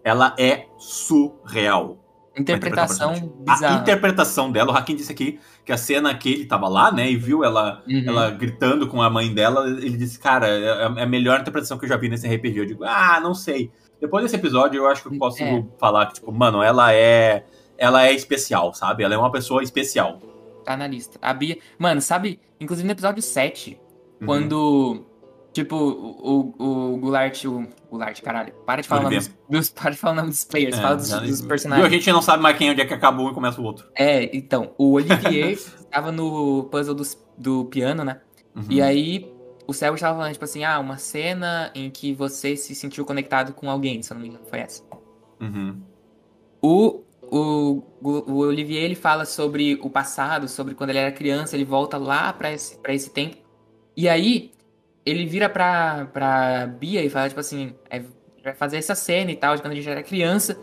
[0.04, 2.02] Ela é surreal.
[2.38, 3.12] Interpretação
[3.48, 3.82] A bizarra.
[3.82, 7.16] interpretação dela, o Hakim disse aqui que a cena que ele tava lá, né, e
[7.16, 8.04] viu ela, Uhum.
[8.08, 11.86] ela gritando com a mãe dela, ele disse, cara, é é a melhor interpretação que
[11.86, 12.60] eu já vi nesse RPG.
[12.60, 13.72] Eu digo, ah, não sei.
[14.02, 15.64] Depois desse episódio, eu acho que eu posso É.
[15.80, 17.46] falar que, tipo, mano, ela é.
[17.78, 19.04] Ela é especial, sabe?
[19.04, 20.22] Ela é uma pessoa especial.
[20.64, 21.18] Tá na lista.
[21.22, 21.58] A Bia.
[21.78, 22.40] Mano, sabe?
[22.60, 23.80] Inclusive no episódio 7,
[24.22, 24.26] Uhum.
[24.28, 25.06] quando.
[25.54, 27.46] Tipo, o, o, o Goulart.
[27.46, 28.54] O Goulart, caralho.
[28.66, 30.78] Para de falar dos, dos- Para de falar o nome dos players.
[30.78, 31.86] É, fala dos, dos personagens.
[31.88, 33.88] A gente não sabe mais quem onde é que acaba um e começa o outro.
[33.96, 34.74] É, então.
[34.78, 38.20] O Olivier estava no puzzle dos- do piano, né?
[38.56, 38.64] Uhum.
[38.70, 39.32] E aí,
[39.68, 43.54] o Céu estava falando, tipo assim, ah, uma cena em que você se sentiu conectado
[43.54, 44.84] com alguém, se eu não me engano, foi essa.
[45.40, 45.78] Uhum.
[46.62, 47.02] O,
[47.40, 51.98] o, o Olivier, ele fala sobre o passado, sobre quando ele era criança, ele volta
[51.98, 53.38] lá pra esse, pra esse tempo.
[53.98, 54.52] E aí,
[55.06, 58.02] ele vira pra, pra Bia e fala, tipo assim, é,
[58.44, 60.58] vai fazer essa cena e tal, de quando a gente era criança.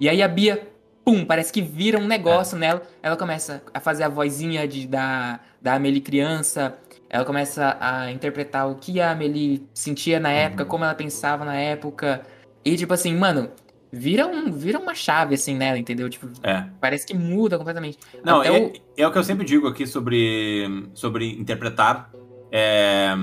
[0.00, 0.68] E aí a Bia,
[1.04, 2.82] pum, parece que vira um negócio nela.
[3.02, 6.78] Ela começa a fazer a vozinha de, da, da Amelie criança.
[7.08, 10.68] Ela começa a interpretar o que a Amelie sentia na época, Uhum.
[10.68, 12.22] como ela pensava na época.
[12.64, 13.50] E tipo assim, mano,
[13.92, 16.08] vira, um, vira uma chave assim nela, entendeu?
[16.10, 16.66] Tipo, É.
[16.80, 17.98] parece que muda completamente.
[18.24, 22.10] Não, Até é, o- é o que eu sempre digo aqui sobre, sobre interpretar.
[22.50, 23.14] É,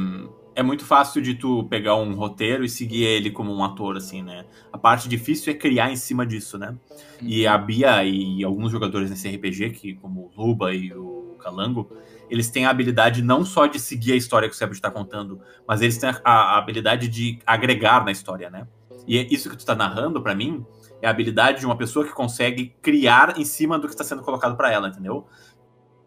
[0.55, 4.21] é muito fácil de tu pegar um roteiro e seguir ele como um ator, assim,
[4.21, 4.45] né?
[4.71, 6.75] A parte difícil é criar em cima disso, né?
[7.21, 11.89] E a Bia e alguns jogadores nesse RPG, que, como o Luba e o Calango,
[12.29, 15.39] eles têm a habilidade não só de seguir a história que o Seb está contando,
[15.67, 18.67] mas eles têm a, a habilidade de agregar na história, né?
[19.07, 20.65] E é isso que tu tá narrando pra mim
[21.01, 24.21] é a habilidade de uma pessoa que consegue criar em cima do que está sendo
[24.21, 25.27] colocado pra ela, entendeu?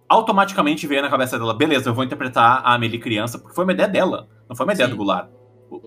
[0.09, 3.73] Automaticamente veio na cabeça dela, beleza, eu vou interpretar a Amelie criança, porque foi uma
[3.73, 4.95] ideia dela, não foi uma ideia Sim.
[4.95, 5.29] do Goulart.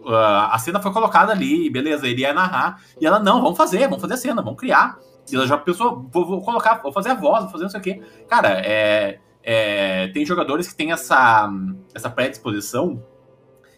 [0.07, 3.87] A a cena foi colocada ali, beleza, ele ia narrar, e ela, não, vamos fazer,
[3.87, 4.99] vamos fazer a cena, vamos criar.
[5.31, 7.79] E ela já pensou, vou, vou colocar, vou fazer a voz, vou fazer não sei
[7.79, 8.01] o quê.
[8.27, 11.49] Cara, é, é, tem jogadores que têm essa,
[11.95, 13.03] essa predisposição,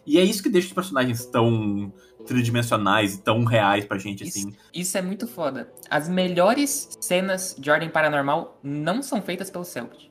[0.04, 1.92] e é isso que deixa os personagens tão
[2.26, 4.56] tridimensionais e tão reais pra gente, Isso, assim.
[4.72, 5.72] isso é muito foda.
[5.90, 10.10] As melhores cenas de ordem paranormal não são feitas pelo Selbit.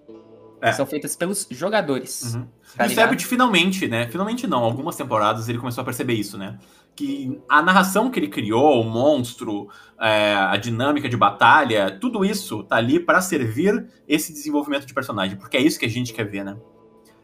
[0.61, 0.71] É.
[0.73, 2.35] São feitas pelos jogadores.
[2.35, 2.47] Uhum.
[2.77, 2.93] tá e o?
[2.93, 4.07] Sebit finalmente, né?
[4.07, 6.59] Finalmente não, algumas temporadas ele começou a perceber isso, né?
[6.95, 12.63] Que a narração que ele criou, o monstro, é, a dinâmica de batalha, tudo isso
[12.63, 16.25] tá ali para servir esse desenvolvimento de personagem, porque é isso que a gente quer
[16.25, 16.55] ver, né?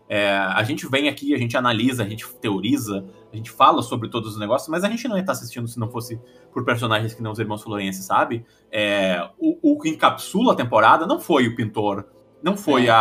[0.09, 4.07] É, a gente vem aqui, a gente analisa, a gente teoriza, a gente fala sobre
[4.09, 6.19] todos os negócios, mas a gente não ia estar assistindo se não fosse
[6.53, 8.45] por personagens que não os irmãos florenses, sabe?
[8.71, 12.05] É, o, o que encapsula a temporada não foi o pintor,
[12.41, 12.89] não foi É.
[12.89, 12.95] a,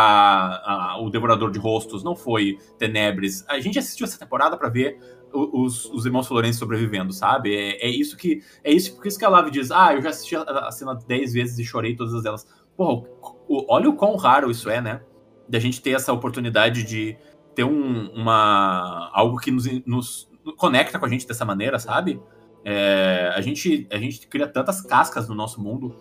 [0.95, 3.45] a- o Devorador de Rostos, não foi Tenebres.
[3.47, 4.99] A gente assistiu essa temporada pra ver
[5.31, 7.55] os, os irmãos Florenses sobrevivendo, sabe?
[7.55, 10.09] É, é isso que é isso por isso que a Lave diz: "Ah, eu já
[10.09, 12.47] assisti a, a cena 10 vezes e chorei todas elas".
[12.75, 15.01] Porra, o- o- olha o quão raro isso é, né?
[15.47, 17.17] Da gente ter essa oportunidade de
[17.55, 22.21] ter um, uma algo que nos, nos conecta com a gente dessa maneira, sabe?
[22.63, 25.95] É, a gente a gente cria tantas cascas no nosso mundo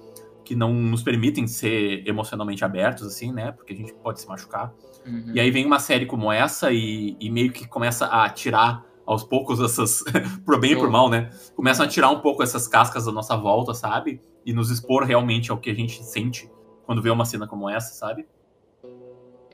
[0.44, 3.52] que não nos permitem ser emocionalmente abertos, assim, né?
[3.52, 4.72] Porque a gente pode se machucar.
[5.04, 5.32] Uhum.
[5.34, 9.24] E aí vem uma série como essa e, e meio que começa a tirar aos
[9.24, 10.04] poucos essas.
[10.44, 11.30] pro bem e por mal, né?
[11.54, 14.20] Começam a tirar um pouco essas cascas da nossa volta, sabe?
[14.44, 16.50] E nos expor realmente ao que a gente sente
[16.84, 18.26] quando vê uma cena como essa, sabe?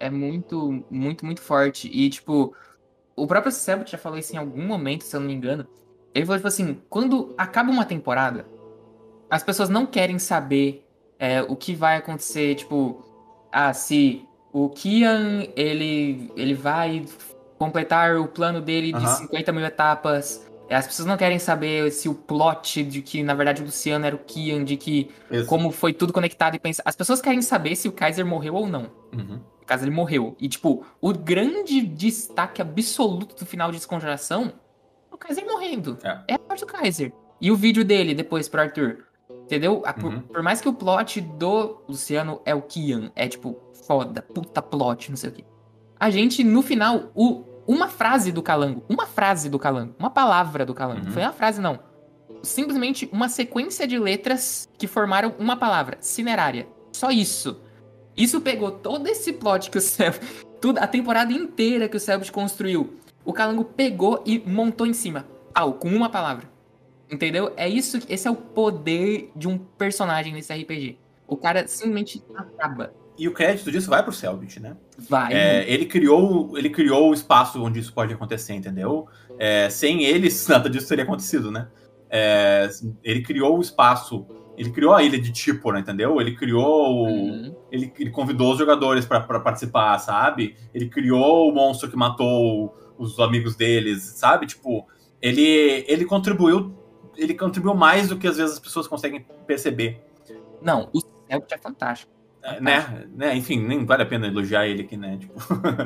[0.03, 1.89] É muito, muito, muito forte.
[1.89, 2.53] E, tipo,
[3.15, 5.65] o próprio Selbit já falou isso em algum momento, se eu não me engano.
[6.13, 8.45] Ele falou, tipo assim, quando acaba uma temporada,
[9.31, 10.85] as pessoas não querem saber
[11.21, 13.05] é, o que vai acontecer, tipo,
[13.53, 17.05] ah, se o Kian, ele, ele vai
[17.57, 19.17] completar o plano dele de Aham.
[19.19, 20.45] 50 mil etapas.
[20.69, 24.05] É, As pessoas não querem saber se o plot de que, na verdade, o Luciano
[24.05, 25.11] era o Kian, de que
[25.47, 26.83] como foi tudo conectado e pensa.
[26.85, 28.91] As pessoas querem saber se o Kaiser morreu ou não.
[29.17, 29.41] Uhum.
[29.73, 30.37] Caso, ele morreu.
[30.39, 34.53] E, tipo, o grande destaque absoluto do final de Desconjuração
[35.11, 35.97] é o Kaiser morrendo.
[36.03, 36.21] É.
[36.29, 37.11] É a morte do Kaiser.
[37.41, 38.99] E o vídeo dele depois pro Arthur.
[39.45, 39.83] Entendeu?
[39.99, 40.21] Por, Uhum.
[40.21, 43.57] por mais que o plot do Luciano é o Kian, é tipo,
[43.87, 45.45] foda, puta plot, não sei o quê.
[45.99, 50.67] A gente, no final, o, uma frase do Calango, uma frase do Calango, uma palavra
[50.67, 51.07] do Calango, Uhum.
[51.07, 51.79] não foi uma frase não.
[52.43, 56.69] Simplesmente uma sequência de letras que formaram uma palavra, cinerária.
[56.93, 57.61] Só isso.
[58.17, 60.13] Isso pegou todo esse plot que o Cel...
[60.61, 62.97] tudo, a temporada inteira que o Selbit construiu.
[63.25, 65.27] O Calango pegou e montou em cima.
[65.55, 66.51] Pau, com uma palavra.
[67.11, 67.53] Entendeu?
[67.57, 70.99] É isso, esse é o poder de um personagem nesse RPG.
[71.27, 72.93] O cara simplesmente acaba.
[73.19, 74.77] E o crédito disso vai pro Selbit, né?
[74.99, 75.33] Vai.
[75.33, 79.07] É, ele criou ele criou o espaço onde isso pode acontecer, entendeu?
[79.39, 81.69] É, sem eles, nada disso teria acontecido, né?
[82.11, 82.69] É,
[83.03, 84.27] ele criou o espaço,
[84.57, 86.21] ele criou a ilha de Tipor, entendeu?
[86.21, 87.07] Ele criou.
[87.07, 87.55] Uhum.
[87.71, 90.57] Ele, ele convidou os jogadores pra pra participar, sabe?
[90.75, 94.47] Ele criou o monstro que matou os amigos deles, sabe?
[94.47, 94.87] Tipo,
[95.21, 96.75] ele, ele contribuiu.
[97.17, 100.03] Ele contribuiu mais do que às vezes as pessoas conseguem perceber.
[100.61, 102.13] Não, o Selbit é fantástico.
[102.45, 103.05] É, Né?
[103.15, 103.37] né?
[103.37, 105.17] Enfim, nem vale a pena elogiar ele aqui, né?
[105.21, 105.35] Tipo,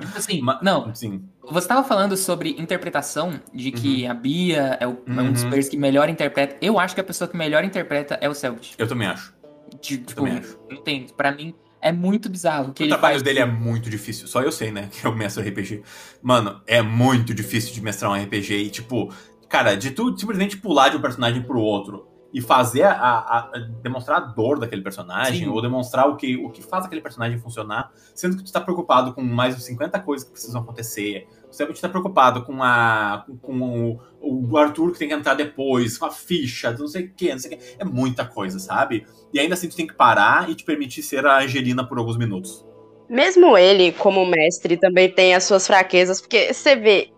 [0.00, 1.22] Tipo assim, ma- não, Sim.
[1.50, 5.48] Você tava falando sobre interpretação, de que a Bia é, o- é um dos Uhum.
[5.50, 6.56] players que melhor interpreta.
[6.60, 8.74] Eu acho que a pessoa que melhor interpreta é o Selbit.
[8.78, 9.34] Eu também acho.
[9.82, 10.58] De- Eu tipo, também acho.
[10.70, 11.06] não tem.
[11.16, 12.70] Pra mim, é muito bizarro.
[12.70, 13.22] o Que O trabalho faz.
[13.22, 14.26] dele é muito difícil.
[14.26, 14.88] Só eu sei, né?
[14.90, 15.82] Que eu mestro RPG.
[16.22, 18.54] Mano, é muito difícil de mestrar um RPG.
[18.56, 19.12] E, tipo,
[19.48, 23.58] cara, de tu simplesmente pular de um personagem pro outro e fazer a, a- a-
[23.82, 25.48] demonstrar a dor daquele personagem, Sim.
[25.48, 29.14] ou demonstrar o que, o que faz aquele personagem funcionar, sendo que tu tá preocupado
[29.14, 31.26] com mais de 50 coisas que precisam acontecer.
[31.50, 33.24] Você tá preocupado com a.
[33.26, 37.04] com, com o, o Arthur que tem que entrar depois, com a ficha, não sei
[37.06, 37.64] o que, não sei o que.
[37.78, 39.06] É muita coisa, sabe?
[39.32, 42.18] E ainda assim tu tem que parar e te permitir ser a Angelina por alguns
[42.18, 42.66] minutos.
[43.08, 47.08] Mesmo ele, como mestre, também tem as suas fraquezas, porque você vê,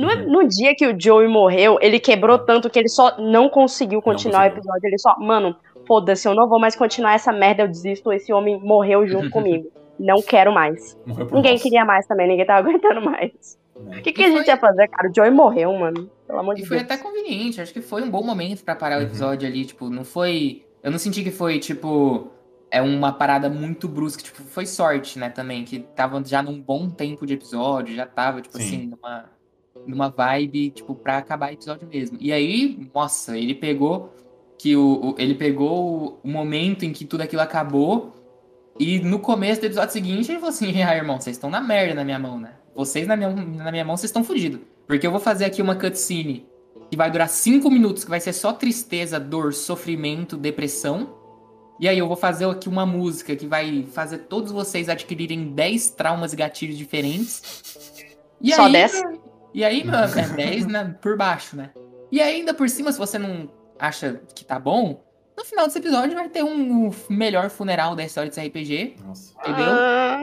[0.00, 0.30] no, Uhum.
[0.42, 4.42] no dia que o Joey morreu, ele quebrou tanto que ele só não conseguiu continuar
[4.50, 4.56] conseguiu.
[4.56, 4.86] o episódio.
[4.88, 8.58] Ele só, mano, foda-se, eu não vou mais continuar essa merda, eu desisto, esse homem
[8.60, 9.70] morreu junto comigo.
[9.98, 10.96] Não quero mais.
[11.32, 13.58] Ninguém nós, queria mais também, ninguém tava aguentando mais.
[13.80, 13.98] né?
[13.98, 15.08] O que, que a foi- gente ia fazer, cara?
[15.10, 16.10] O Joey morreu, mano.
[16.26, 16.90] Pelo amor de E foi Deus.
[16.90, 19.06] até conveniente, acho que foi um bom momento pra parar o Uhum.
[19.06, 20.62] episódio ali, tipo, não foi.
[20.82, 22.28] Eu não senti que foi, tipo,
[22.70, 26.88] é uma parada muito brusca, tipo, foi sorte, né, também, que tava já num bom
[26.90, 28.62] tempo de episódio, já tava, tipo Sim.
[28.62, 29.24] assim, numa,
[29.88, 32.18] numa vibe, tipo, pra acabar o episódio mesmo.
[32.20, 34.14] E aí, nossa, ele pegou
[34.58, 38.14] que o, o- ele pegou o, momento em que tudo aquilo acabou
[38.78, 41.94] e no começo do episódio seguinte ele falou assim, ah, irmão, vocês estão na merda
[41.94, 42.52] na minha mão, né?
[42.74, 44.60] Vocês na minha, na minha mão, vocês estão fodidos.
[44.86, 46.46] Porque eu vou fazer aqui uma cutscene
[46.90, 51.16] que vai durar 5 minutos, que vai ser só tristeza, dor, sofrimento, depressão.
[51.80, 55.90] E aí eu vou fazer aqui uma música que vai fazer todos vocês adquirirem 10
[55.90, 57.42] traumas e gatilhos diferentes.
[58.40, 59.02] E Só aí, 10?
[59.52, 61.70] E aí, mano, é 10 né, por baixo, né?
[62.10, 65.04] E ainda por cima, se você não acha que tá bom,
[65.36, 69.34] no final desse episódio vai ter um melhor funeral da história desse RPG, Nossa.
[69.40, 69.66] entendeu?
[69.68, 70.20] Ah,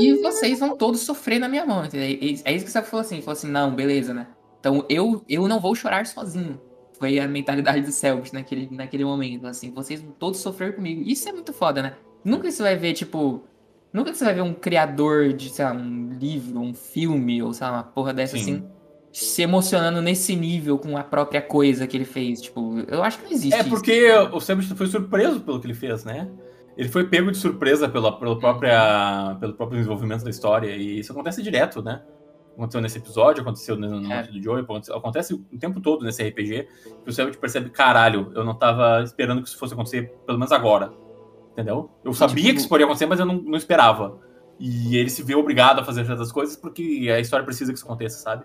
[0.00, 2.06] E vocês vão todos sofrer na minha mão, entendeu?
[2.08, 4.26] É é isso que você falou assim, falou assim, não, beleza, né?
[4.58, 6.60] Então eu, eu não vou chorar sozinho.
[6.98, 11.02] Foi a mentalidade do Selbit naquele, naquele momento, assim, vocês vão todos sofrer comigo.
[11.04, 11.94] Isso é muito foda, né?
[12.24, 13.44] Nunca você vai ver, tipo.
[13.94, 17.66] Nunca você vai ver um criador de, sei lá, um livro, um filme, ou sei
[17.66, 18.42] lá, uma porra dessa Sim.
[18.42, 18.66] assim,
[19.12, 22.42] se emocionando nesse nível com a própria coisa que ele fez.
[22.42, 23.70] Tipo, eu acho que não existe É isso.
[23.70, 26.28] porque o Selbit foi surpreso pelo que ele fez, né?
[26.76, 30.74] Ele foi pego de surpresa pela, pela própria, pelo próprio desenvolvimento da história.
[30.74, 32.02] E isso acontece direto, né?
[32.56, 34.16] Aconteceu nesse episódio, aconteceu no no É.
[34.16, 36.66] Morte do Joey, acontece- o tempo todo nesse RPG.
[37.04, 40.50] Que o Selbit percebe, caralho, eu não tava esperando que isso fosse acontecer, pelo menos
[40.50, 40.92] agora.
[41.54, 41.88] Entendeu?
[42.04, 44.18] Eu sabia tipo- que isso poderia acontecer, mas eu não, não esperava.
[44.58, 47.86] E ele se vê obrigado a fazer certas coisas porque a história precisa que isso
[47.86, 48.44] aconteça, sabe?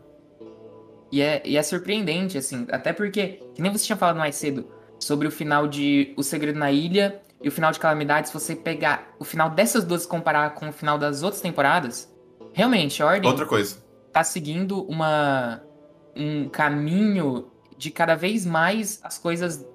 [1.12, 4.68] E é, e é surpreendente, assim, até porque, que nem você tinha falado mais cedo,
[5.00, 8.56] sobre o final de O Segredo na Ilha e o final de Calamidade, se você
[8.56, 12.14] pegar o final dessas duas e comparar com o final das outras temporadas,
[12.54, 13.78] realmente, a Ordem Outra coisa.
[14.14, 15.64] tá seguindo uma,
[16.16, 17.48] um caminho
[17.78, 19.66] de cada vez mais as coisas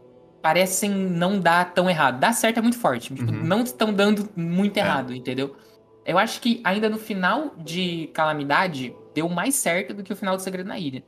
[0.44, 2.20] parecem não dar tão errado.
[2.20, 3.42] Dá certo é muito forte, tipo, Uhum.
[3.44, 4.80] não estão dando muito É.
[4.80, 5.56] errado, entendeu?
[6.04, 10.36] Eu acho que ainda no final de Calamidade deu mais certo do que o final
[10.36, 11.02] do Segredo na Ilha.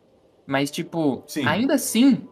[0.46, 1.46] Mas, tipo, Sim.
[1.46, 2.26] ainda assim,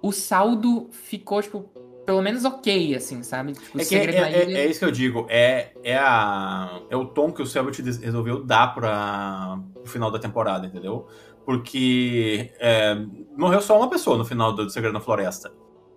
[0.00, 1.62] o saldo ficou, tipo,
[2.06, 3.54] pelo menos ok, assim, sabe?
[3.54, 4.58] Tipo, É, que Segredo é, na é- Ilha.
[4.58, 5.26] é isso que eu digo.
[5.28, 10.20] É, é, a, é o tom que o Selbit resolveu dar para o final da
[10.20, 11.08] temporada, entendeu?
[11.44, 12.94] Porque é,
[13.36, 15.50] morreu só uma pessoa no final do Segredo na Floresta.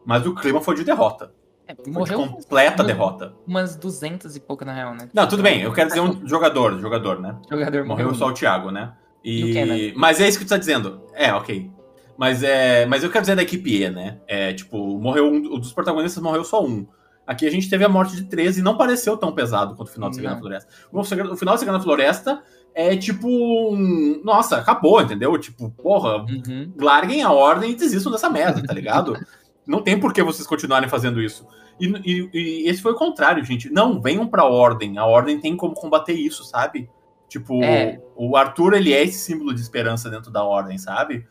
[0.08, 1.34] Mas o clima foi de derrota.
[1.68, 3.34] É, Foi morreu de completa derrota.
[3.45, 5.10] umas 200 e pouco, na real, né?
[5.14, 5.62] Não, tudo bem.
[5.62, 7.36] Eu quero dizer um jogador, jogador, né?
[7.51, 8.93] Jogador Morreu só o Thiago, né?
[9.22, 9.93] E Kenan.
[9.97, 11.01] Mas é isso que tu tá dizendo.
[11.14, 11.70] É, ok.
[12.18, 12.86] Mas é.
[12.86, 14.18] Mas eu quero dizer da equipe E, né?
[14.26, 16.88] É, tipo, morreu um, um dos protagonistas morreu só um.
[17.28, 19.91] Aqui a gente teve a morte de 13 e não pareceu tão pesado quanto o
[19.91, 20.39] final de Segredo.
[20.39, 20.70] Floresta.
[20.89, 21.03] O
[21.36, 22.41] final de Segredo Floresta
[22.74, 23.28] é tipo.
[23.28, 25.38] um- Nossa, acabou, entendeu?
[25.38, 26.72] Tipo, porra, Uhum.
[26.80, 29.18] larguem a ordem e desistam dessa merda, tá ligado?
[29.68, 31.45] não tem por que vocês continuarem fazendo isso.
[31.80, 33.70] E, e- e esse foi o contrário, gente.
[33.70, 34.97] Não, venham pra ordem.
[34.97, 36.89] A ordem tem como combater isso, sabe?
[37.30, 38.01] Tipo, É.
[38.15, 41.28] o Arthur, ele é esse símbolo de esperança dentro da ordem, sabe?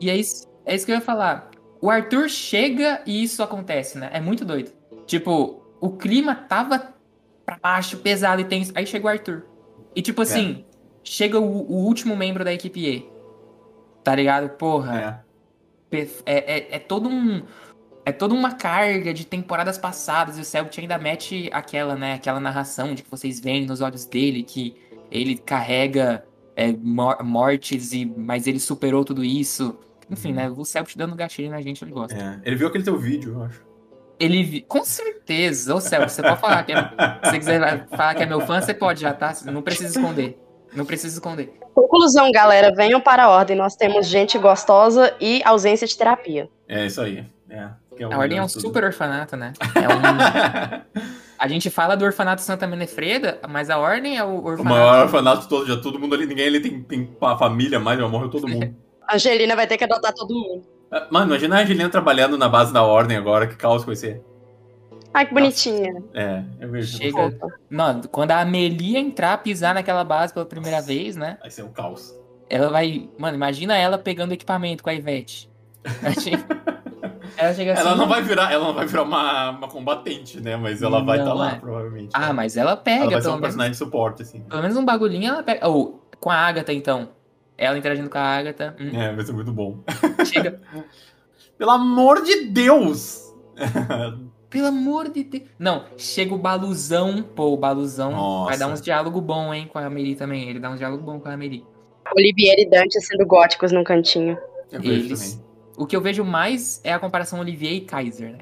[0.00, 1.50] E é isso, é isso que eu ia falar.
[1.80, 4.10] O Arthur chega e isso acontece, né?
[4.12, 4.70] É muito doido.
[5.06, 6.92] Tipo, o clima tava
[7.46, 8.70] pra baixo, pesado e tenso.
[8.74, 9.46] Aí chega o Arthur.
[9.96, 10.64] E tipo assim,
[11.02, 13.10] chega o, o último membro da equipe E.
[14.04, 14.50] Tá ligado?
[14.50, 15.24] Porra,
[15.90, 16.00] É.
[16.00, 17.42] é, é, é todo um.
[18.04, 20.38] É toda uma carga de temporadas passadas.
[20.38, 22.14] E o Selbit ainda mete aquela, né?
[22.14, 24.74] Aquela narração de que vocês veem nos olhos dele que
[25.10, 26.24] ele carrega
[26.56, 29.78] é, mor- mortes, e mas ele superou tudo isso.
[30.10, 30.50] Enfim, né?
[30.50, 32.16] O Selbit dando gatilho na gente, ele gosta.
[32.16, 32.40] É.
[32.44, 33.64] Ele viu aquele teu vídeo, eu acho.
[34.18, 34.42] Ele.
[34.42, 36.76] vi- Com certeza, ô Selbit, você pode falar que é,
[37.24, 39.34] se você quiser falar que é meu fã, você pode já, tá?
[39.46, 40.38] Não precisa esconder.
[40.74, 41.52] Não precisa esconder.
[41.74, 43.56] Conclusão, galera, venham para a ordem.
[43.56, 46.48] Nós temos gente gostosa e ausência de terapia.
[46.68, 47.24] É isso aí.
[47.48, 47.68] É.
[48.00, 48.62] Que é o A Ordem é um tudo.
[48.62, 49.52] super orfanato, né?
[49.74, 51.02] É um.
[51.38, 54.64] A gente fala do orfanato Santa Menefreda, mas a Ordem é o o orfanato.
[54.74, 57.98] maior orfanato de todos, já todo mundo ali, ninguém ali tem, tem a família mais,
[57.98, 58.74] já morreu todo mundo.
[59.06, 60.62] A Angelina vai ter que adotar todo mundo.
[60.90, 63.96] Ah, Mano, imagina a Angelina trabalhando na base da ordem agora, que caos que vai
[63.96, 64.22] ser.
[65.12, 66.02] Ai, que bonitinha.
[66.14, 66.96] É, eu vejo.
[66.96, 67.36] Chega.
[67.68, 71.36] Não, quando a Amelie entrar, pisar naquela base pela primeira vez, né?
[71.40, 72.14] Vai ser um caos.
[72.48, 73.10] Ela vai.
[73.18, 75.50] Mano, imagina ela pegando equipamento com a Ivete.
[77.36, 77.80] ela chega assim.
[77.82, 80.56] Ela não vai virar, ela não vai virar uma, uma combatente, né?
[80.56, 81.54] Mas ela vai estar lá, é.
[81.56, 82.10] provavelmente.
[82.14, 83.46] Ah, mas ela pega, ela vai ser pelo um menos.
[83.46, 84.40] personagem de suporte, assim.
[84.42, 85.68] Pelo menos um bagulhinho ela pega.
[85.68, 87.10] Ou com a Agatha, então.
[87.56, 88.74] Ela interagindo com a Agatha.
[88.80, 89.80] hum, É, vai ser muito bom.
[90.24, 90.60] Chega.
[91.58, 93.34] Pelo amor de Deus!
[94.48, 95.44] Pelo amor de Deus.
[95.58, 97.22] Não, chega o Baluzão.
[97.22, 98.48] Pô, o Baluzão Nossa.
[98.50, 100.48] vai dar uns diálogo bom, hein, com a Amelie também.
[100.48, 101.64] Ele dá uns diálogo bom com a Amelie.
[102.16, 104.36] Olivier e Dante sendo góticos num cantinho.
[104.72, 105.49] Eu vejo Eles- também.
[105.80, 108.38] O que eu vejo mais é a comparação Olivier e Kaiser, né?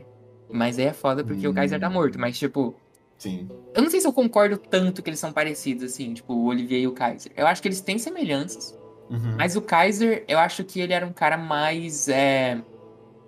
[0.50, 1.50] Mas aí é foda porque Hum.
[1.50, 2.18] o Kaiser tá morto.
[2.18, 2.74] Mas, tipo,
[3.16, 3.48] Sim.
[3.74, 6.80] eu não sei se eu concordo tanto que eles são parecidos, assim, tipo, o Olivier
[6.80, 7.30] e o Kaiser.
[7.36, 8.76] Eu acho que eles têm semelhanças.
[9.10, 9.36] Uhum.
[9.36, 12.08] Mas o Kaiser, eu acho que ele era um cara mais.
[12.08, 12.60] é,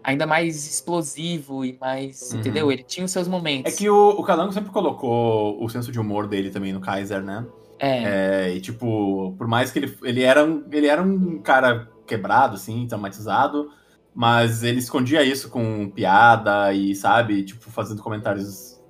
[0.03, 2.33] ainda mais explosivo e mais.
[2.33, 2.41] Uhum.
[2.41, 2.73] Entendeu?
[2.73, 3.73] Ele tinha os seus momentos.
[3.73, 7.23] É que o, o Calango sempre colocou o senso de humor dele também no Kaiser,
[7.23, 7.47] né?
[7.79, 8.03] É,
[8.49, 12.55] É, e tipo, por mais que ele, ele, era um, ele era um cara quebrado,
[12.57, 13.71] assim, traumatizado,
[14.15, 18.81] mas ele escondia isso com piada e, sabe, tipo, fazendo comentários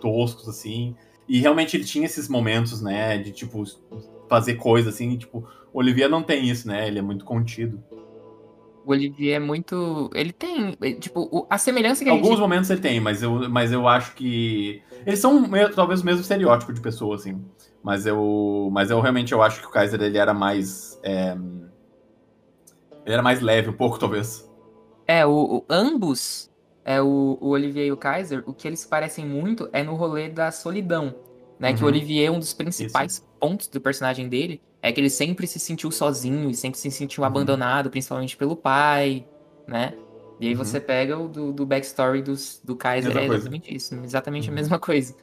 [0.00, 0.94] toscos, assim.
[1.28, 3.62] E realmente ele tinha esses momentos, né, de, tipo,
[4.28, 7.82] fazer coisa, assim, e, tipo, o Olivia não tem isso, né, ele é muito contido.
[8.84, 10.10] o Olivier é muito.
[10.14, 10.76] Ele tem.
[10.80, 12.40] é, Tipo, a semelhança que a Alguns gente.
[12.40, 14.82] momentos ele tem, mas eu, mas eu acho que.
[15.06, 17.40] Eles são talvez o mesmo estereótipo de pessoa, assim.
[17.82, 18.68] Mas eu.
[18.72, 20.98] Mas eu realmente eu acho que o Kaiser ele era mais.
[21.04, 21.36] é,
[23.04, 24.49] ele era mais leve, um pouco, talvez.
[25.10, 26.48] É, o, o- ambos,
[26.84, 30.28] é, o, o Olivier e o Kaiser, o que eles parecem muito é no rolê
[30.28, 31.12] da solidão.
[31.58, 31.72] Né?
[31.72, 31.88] Que o Uhum.
[31.88, 36.48] Olivier, um dos principais pontos do personagem dele, é que ele sempre se sentiu sozinho
[36.48, 37.26] e sempre se sentiu Uhum.
[37.26, 39.26] abandonado, principalmente pelo pai,
[39.66, 39.94] né?
[40.38, 40.58] E aí Uhum.
[40.64, 44.52] você pega o do, do backstory dos, do Kaiser, é exatamente isso, exatamente Uhum.
[44.52, 45.16] a mesma coisa.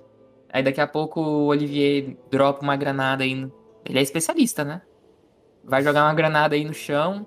[0.50, 3.34] Aí daqui a pouco o Olivier dropa uma granada aí.
[3.34, 3.54] no-
[3.86, 4.82] Ele é especialista, né?
[5.64, 7.26] Vai jogar uma granada aí no chão,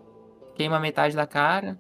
[0.54, 1.78] queima metade da cara.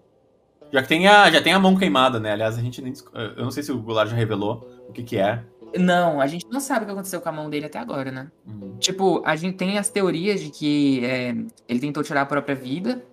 [0.72, 2.32] Já que tem a, já tem a mão queimada, né?
[2.32, 2.92] Aliás, a gente nem.
[3.36, 5.42] Eu não sei se o Goulart já revelou o que, que é.
[5.78, 8.30] Não, a gente não sabe o que aconteceu com a mão dele até agora, né?
[8.46, 8.76] Uhum.
[8.78, 11.34] Tipo, a gente tem as teorias de que é,
[11.68, 13.04] ele tentou tirar a própria vida,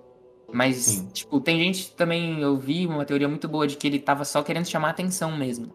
[0.52, 1.08] mas, Sim.
[1.14, 4.42] tipo, tem gente também, eu vi uma teoria muito boa de que ele tava só
[4.42, 5.72] querendo chamar atenção mesmo.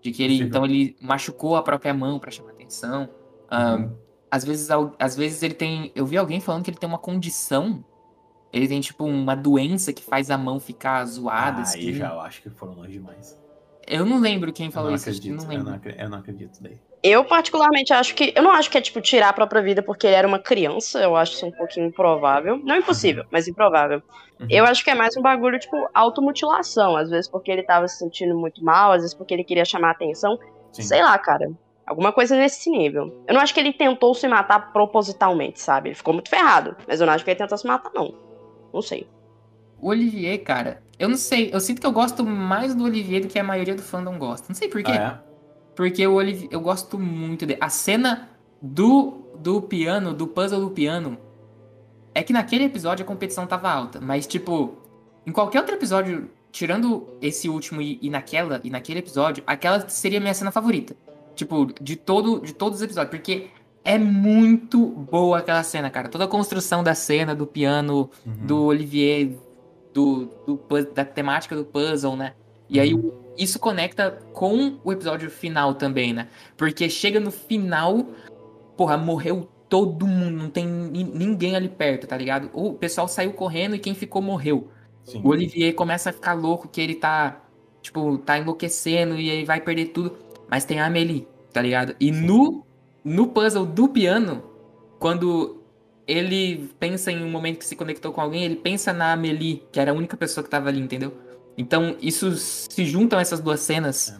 [0.00, 0.48] De que ele, Possível.
[0.48, 3.08] então, ele machucou a própria mão pra chamar atenção.
[3.50, 3.90] Ah, Uhum.
[4.30, 5.92] às, vezes, às vezes ele tem.
[5.94, 7.84] Eu vi alguém falando que ele tem uma condição.
[8.52, 11.58] Ele tem, tipo, uma doença que faz a mão ficar zoada.
[11.58, 11.92] Aí assim.
[11.94, 13.36] já eu acho que foram longe demais.
[13.86, 15.08] Eu não lembro quem Eu falou não isso.
[15.08, 15.34] acredito.
[15.36, 15.64] Não eu, lembro.
[15.66, 16.78] não, acre- eu não acredito daí.
[17.02, 18.32] Eu, particularmente, acho que.
[18.34, 20.98] Eu não acho que é, tipo, tirar a própria vida porque ele era uma criança.
[21.00, 22.58] Eu acho isso um pouquinho improvável.
[22.64, 24.02] Não impossível, mas improvável.
[24.40, 24.46] Uhum.
[24.50, 26.96] Eu acho que é mais um bagulho, tipo, automutilação.
[26.96, 29.90] Às vezes porque ele tava se sentindo muito mal, às vezes porque ele queria chamar
[29.90, 30.36] atenção.
[30.72, 30.82] Sim.
[30.82, 31.50] Sei lá, cara.
[31.86, 33.22] Alguma coisa nesse nível.
[33.28, 35.90] Eu não acho que ele tentou se matar propositalmente, sabe?
[35.90, 36.76] Ele ficou muito ferrado.
[36.88, 38.12] Mas eu não acho que ele tentou se matar, não.
[38.76, 39.08] Não sei.
[39.80, 41.50] O Olivier, cara, eu não sei.
[41.52, 44.46] Eu sinto que eu gosto mais do Olivier do que a maioria do fandom gosta.
[44.48, 44.92] Não sei por quê.
[44.92, 45.22] Ah,
[45.74, 47.58] Porque o Olivier, eu gosto muito dele.
[47.60, 51.18] A cena do, do piano, do puzzle do piano,
[52.14, 54.00] é que naquele episódio a competição tava alta.
[54.00, 54.76] Mas, tipo,
[55.26, 60.18] em qualquer outro episódio, tirando esse último e, e naquela e naquele episódio, aquela seria
[60.18, 60.96] a minha cena favorita.
[61.34, 63.48] Tipo, de todo de todos os episódios, porque
[63.86, 66.08] é muito boa aquela cena, cara.
[66.08, 68.46] Toda a construção da cena, do piano, Uhum.
[68.46, 69.30] do Olivier,
[69.94, 70.60] do, do
[70.94, 72.34] da temática do puzzle, né?
[72.68, 72.92] E aí
[73.38, 76.26] isso conecta com o episódio final também, né?
[76.56, 78.04] Porque chega no final,
[78.76, 82.50] porra, morreu todo mundo, não tem ni- ninguém ali perto, tá ligado?
[82.52, 84.68] O pessoal saiu correndo e quem ficou morreu.
[85.04, 85.20] Sim.
[85.24, 87.40] O Olivier começa a ficar louco que ele tá,
[87.80, 90.16] tipo, tá enlouquecendo e aí vai perder tudo.
[90.50, 91.94] Mas tem a Amelie, tá ligado?
[92.00, 92.65] E no,
[93.06, 94.42] no puzzle do piano,
[94.98, 95.62] quando
[96.08, 99.78] ele pensa em um momento que se conectou com alguém, ele pensa na Amelie, que
[99.78, 101.16] era a única pessoa que tava ali, entendeu?
[101.56, 104.18] Então, isso se juntam essas duas cenas É.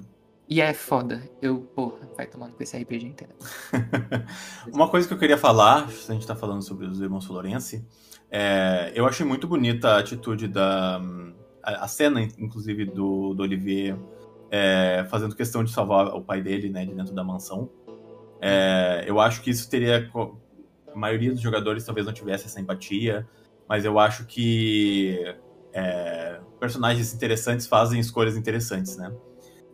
[0.49, 1.21] e é foda.
[1.43, 3.37] Eu, porra, vai tomando com esse RPG, entendeu?
[4.73, 7.85] Uma coisa que eu queria falar, se a gente tá falando sobre os irmãos Florence,
[8.31, 11.01] é, eu achei muito bonita a atitude da.
[11.61, 13.97] A, a cena, inclusive, do, do Olivier
[14.51, 17.69] é, fazendo questão de salvar o pai dele, né, de dentro da mansão.
[18.41, 20.11] É, eu acho que isso teria.
[20.93, 23.29] A maioria dos jogadores talvez não tivesse essa empatia,
[23.69, 25.37] mas eu acho que
[25.73, 29.13] é, personagens interessantes fazem escolhas interessantes, né?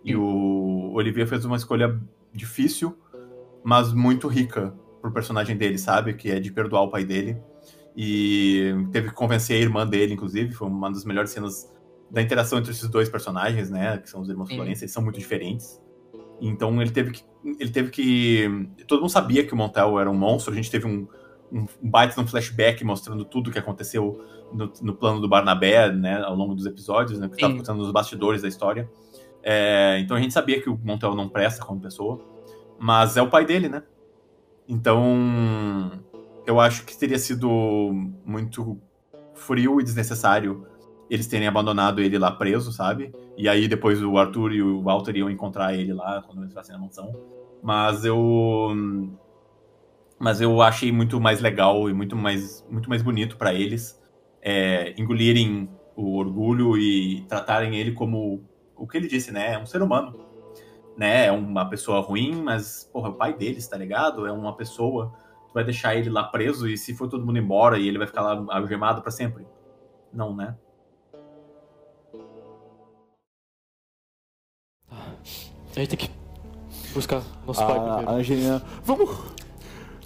[0.04, 2.00] E o Olivier fez uma escolha
[2.32, 2.98] difícil,
[3.62, 6.14] mas muito rica pro personagem dele, sabe?
[6.14, 7.40] Que é de perdoar o pai dele.
[7.96, 10.52] E teve que convencer a irmã dele, inclusive.
[10.52, 11.70] Foi uma das melhores cenas
[12.10, 13.98] da interação entre esses dois personagens, né?
[13.98, 14.56] Que são os irmãos Sim.
[14.56, 15.80] Florence, eles são muito diferentes.
[16.42, 17.22] Então ele teve que.
[17.60, 18.68] Ele teve que.
[18.88, 20.52] Todo mundo sabia que o Montel era um monstro.
[20.52, 21.06] A gente teve um,
[21.52, 24.20] um, um baita um flashback mostrando tudo o que aconteceu
[24.52, 26.20] no, no plano do Barnabé, né?
[26.20, 27.28] Ao longo dos episódios, né?
[27.28, 28.90] Que estava acontecendo nos bastidores da história.
[29.40, 32.20] É, então a gente sabia que o Montel não presta como pessoa.
[32.76, 33.84] Mas é o pai dele, né?
[34.68, 36.02] Então.
[36.44, 37.48] Eu acho que teria sido
[38.26, 38.80] muito
[39.32, 40.66] frio e desnecessário
[41.08, 43.14] eles terem abandonado ele lá preso, sabe?
[43.36, 46.74] E aí depois o Arthur e o Walter iam encontrar ele lá quando eles entrassem
[46.74, 47.12] na mansão.
[47.62, 48.70] Mas eu.
[50.18, 54.00] Mas eu achei muito mais legal e muito mais, muito mais bonito pra eles
[54.42, 58.42] é, engolirem o orgulho e tratarem ele como
[58.76, 59.52] o que ele disse, né?
[59.52, 60.26] É um ser humano.
[60.96, 61.26] Né?
[61.26, 64.26] É uma pessoa ruim, mas, porra, é o pai deles, tá ligado?
[64.26, 65.12] É uma pessoa.
[65.48, 68.06] Tu vai deixar ele lá preso e se for todo mundo embora e ele vai
[68.06, 69.46] ficar lá algemado pra sempre?
[70.12, 70.56] Não, né?
[75.76, 76.10] A gente tem que
[76.92, 78.10] buscar nosso pai A, a primeiro.
[78.12, 78.62] Angelina.
[78.84, 79.10] Vamos.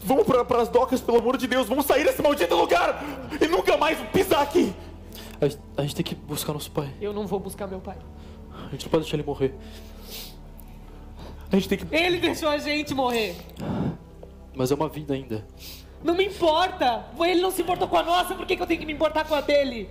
[0.02, 1.66] Vamos pra, pras docas, pelo amor de Deus.
[1.66, 3.02] Vamos sair desse maldito lugar
[3.40, 4.72] e nunca mais pisar aqui.
[5.40, 6.88] A gente, a gente tem que buscar nosso pai.
[7.00, 7.96] Eu não vou buscar meu pai.
[8.68, 9.54] A gente não pode deixar ele morrer.
[11.50, 11.94] A gente tem que.
[11.94, 13.36] Ele deixou a gente morrer.
[14.54, 15.44] Mas é uma vida ainda.
[16.02, 17.04] Não me importa.
[17.20, 19.24] Ele não se importou com a nossa, por que, que eu tenho que me importar
[19.24, 19.88] com a dele?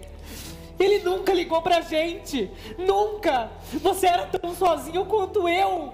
[0.79, 2.51] Ele nunca ligou pra gente.
[2.77, 3.49] Nunca.
[3.81, 5.93] Você era tão sozinho quanto eu.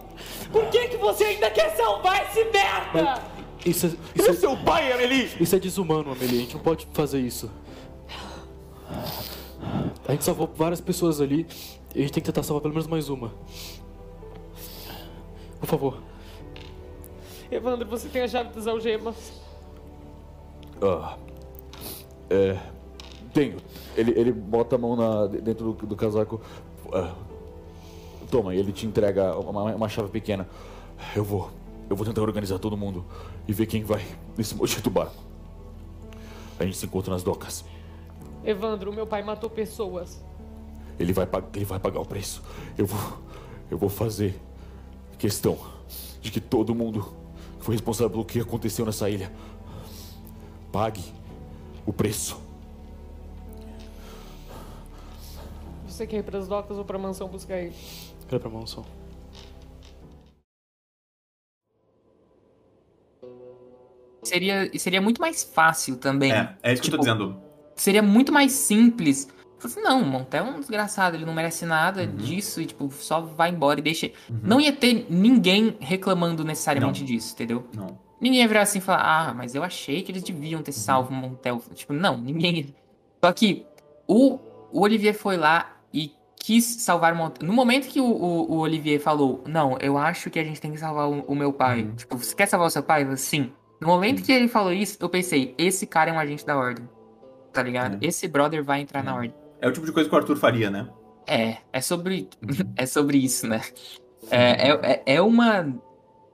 [0.52, 3.22] Por que, que você ainda quer salvar esse merda?
[3.64, 5.30] Isso é, Isso isso é é, seu pai, Amelie!
[5.40, 6.38] isso é desumano, Amelie.
[6.38, 7.52] A gente não pode fazer isso.
[10.08, 11.46] A gente salvou várias pessoas ali.
[11.94, 13.34] E a gente tem que tentar salvar pelo menos mais uma.
[15.60, 16.02] Por favor.
[17.52, 19.34] Evandro, você tem a chave das algemas.
[20.82, 21.18] Ah,
[22.30, 22.58] é.
[23.34, 23.58] Tenho.
[23.96, 26.42] Ele, ele bota a mão na, dentro do, do casaco.
[26.94, 27.14] Ah,
[28.30, 30.48] toma, ele te entrega uma, uma chave pequena.
[31.16, 31.50] Eu vou.
[31.90, 33.04] Eu vou tentar organizar todo mundo
[33.48, 34.06] e ver quem vai
[34.38, 35.16] nesse maldito barco.
[36.58, 37.66] A gente se encontra nas docas.
[38.46, 40.24] Evandro, meu pai matou pessoas.
[40.98, 42.42] Ele vai, ele vai pagar o preço.
[42.78, 43.20] Eu vou.
[43.70, 44.40] Eu vou fazer
[45.18, 45.58] questão
[46.22, 47.14] de que todo mundo
[47.58, 49.32] que foi responsável pelo que aconteceu nessa ilha
[50.72, 51.04] pague
[51.86, 52.40] o preço.
[56.02, 57.76] Você quer ir pras docas ou pra mansão buscar ele?
[58.32, 58.84] Olha pra mão só.
[64.24, 66.32] Seria, seria muito mais fácil também.
[66.32, 67.40] É, é isso que eu tô Tipo, dizendo.
[67.76, 69.30] Seria muito mais simples.
[69.64, 72.16] Assim, não, o Montel é um desgraçado, ele não merece nada Uhum.
[72.16, 74.12] disso, e tipo, só vai embora e deixa.
[74.28, 77.06] Não ia ter ninguém reclamando necessariamente Não.
[77.08, 77.68] disso, entendeu?
[77.76, 78.00] Não.
[78.20, 81.12] Ninguém ia virar assim e falar, ah, mas eu achei que eles deviam ter salvo
[81.12, 81.62] o Montel.
[81.76, 82.74] Tipo, não, ninguém.
[83.24, 83.68] Só que
[84.08, 84.40] o,
[84.72, 87.48] o Olivier foi lá e quis salvar Montel.
[87.48, 90.72] No momento que o, o, o Olivier falou, não, eu acho que a gente tem
[90.72, 91.84] que salvar o, o meu pai.
[91.84, 91.96] Uhum.
[91.96, 93.04] Tipo, você quer salvar o seu pai?
[93.04, 93.52] Eu Sim.
[93.80, 96.88] No momento que ele falou isso, eu pensei, esse cara é um agente da ordem.
[97.54, 98.04] Tá ligado?
[98.04, 98.08] É.
[98.08, 99.16] Esse brother vai entrar na É.
[99.16, 99.34] ordem.
[99.60, 100.88] É o tipo de coisa que o Arthur faria, né?
[101.28, 102.28] É, é sobre.
[102.76, 103.62] é sobre isso, né?
[104.30, 105.68] É, é, é- é uma.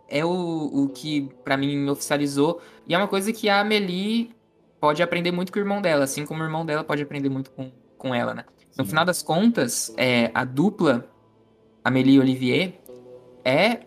[0.10, 2.62] É o, o que pra mim me oficializou.
[2.88, 4.32] E é uma coisa que a Amelie
[4.80, 7.52] pode aprender muito com o irmão dela, assim como o irmão dela pode aprender muito
[7.52, 8.46] com, com ela, né?
[8.78, 11.10] No final das contas, é, a dupla
[11.84, 12.80] Amélie e Olivier
[13.44, 13.80] é.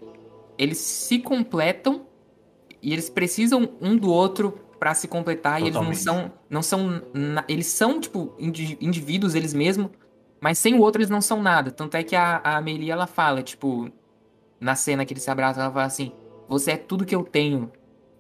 [0.59, 2.07] Eles se completam
[2.83, 6.03] e eles precisam um do outro pra se completar e eles não Totalmente.
[6.03, 6.33] são.
[6.51, 7.03] Não são.
[7.49, 9.91] Eles são, tipo, indi- indivíduos eles mesmos,
[10.41, 11.71] mas sem o outro eles não são nada.
[11.71, 13.89] Tanto é que a, a Amélie ela fala, tipo,
[14.61, 16.13] na cena que eles se abraçam, ela fala assim:
[16.49, 17.71] Você é tudo que eu tenho.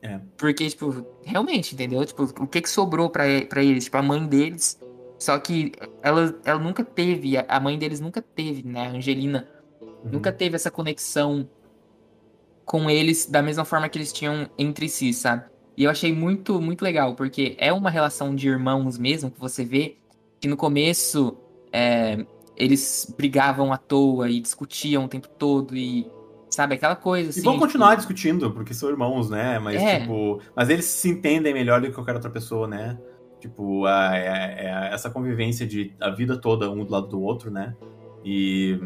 [0.00, 0.18] É.
[0.38, 2.02] Porque, tipo, realmente, entendeu?
[2.06, 3.84] Tipo, o que que sobrou pra, pra eles?
[3.84, 4.80] Tipo, a mãe deles.
[5.20, 8.86] Só que ela, ela nunca teve, a- mãe deles nunca teve, né?
[8.86, 9.46] A Angelina
[9.80, 10.12] Uhum.
[10.12, 11.46] nunca teve essa conexão
[12.64, 15.44] com eles da mesma forma que eles tinham entre si, sabe?
[15.76, 19.64] E eu achei muito, muito legal, porque é uma relação de irmãos mesmo, que você
[19.64, 19.96] vê
[20.40, 21.36] que no começo
[21.72, 22.24] é,
[22.56, 26.06] eles brigavam à toa e discutiam o tempo todo e,
[26.50, 27.40] sabe, aquela coisa assim.
[27.40, 29.58] E vão tipo, continuar discutindo, porque são irmãos, né?
[29.58, 30.00] Mas, É.
[30.00, 30.40] tipo.
[30.54, 32.98] Mas eles se entendem melhor do que qualquer outra pessoa, né?
[33.40, 37.50] Tipo, a- é- é essa convivência de a vida toda um do lado do outro,
[37.50, 37.74] né?
[38.24, 38.78] E.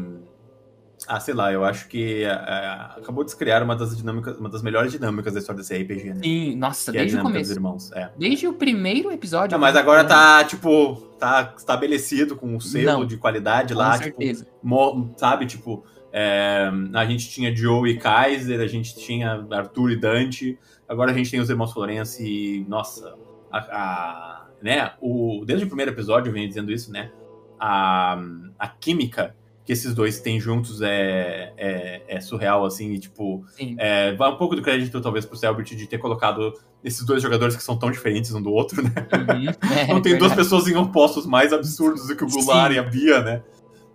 [1.07, 4.37] Ah, sei lá, eu acho que é, é, acabou de se criar uma das dinâmicas,
[4.39, 6.19] uma das melhores dinâmicas da história desse RPG, né?
[6.23, 7.59] Sim, nossa, que é a desde o dinâmica dos começo.
[7.59, 7.91] irmãos.
[7.91, 8.09] É.
[8.17, 9.51] Desde o primeiro episódio.
[9.51, 9.81] Não, mas né?
[9.81, 14.47] agora tá, tipo, tá estabelecido com um selo Não, de qualidade Com lá, tipo, certeza.
[14.63, 15.83] mo- sabe, tipo,
[16.13, 21.13] é, a gente tinha Joe e Kaiser, a gente tinha Arthur e Dante, agora a
[21.13, 23.13] gente tem os irmãos Florence e, nossa,
[23.51, 24.34] a, a-
[24.65, 27.11] né, o, desde o primeiro episódio eu venho dizendo isso, né,
[27.59, 28.17] a,
[28.57, 33.75] a química que esses dois têm juntos é, é, é surreal, assim, e, tipo, Sim.
[33.79, 36.53] é, vai um pouco do crédito, talvez, pro Selbert de ter colocado
[36.83, 39.45] esses dois jogadores que são tão diferentes um do outro, né, Uhum.
[39.75, 40.35] É, não tem duas verdade.
[40.35, 42.75] pessoas em opostos mais absurdos do que o Goulart Sim.
[42.75, 43.43] e a Bia, né?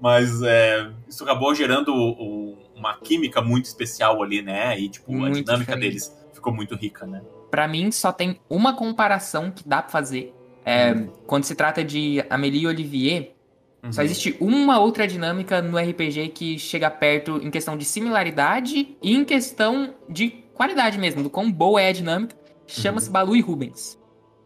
[0.00, 4.76] Mas é, isso acabou gerando o- uma química muito especial ali, né?
[4.80, 5.80] E, tipo, a Muito dinâmica diferente.
[5.82, 7.20] deles ficou muito rica, né?
[7.50, 10.34] Pra mim, só tem uma comparação que dá pra fazer.
[10.64, 10.94] É,
[11.26, 13.34] Quando se trata de Amélie e Olivier,
[13.82, 13.92] Uhum.
[13.92, 19.14] só existe uma outra dinâmica no RPG que chega perto em questão de similaridade e
[19.14, 22.36] em questão de qualidade mesmo, do quão boa é a dinâmica.
[22.66, 23.98] Chama-se Balu e Rubens.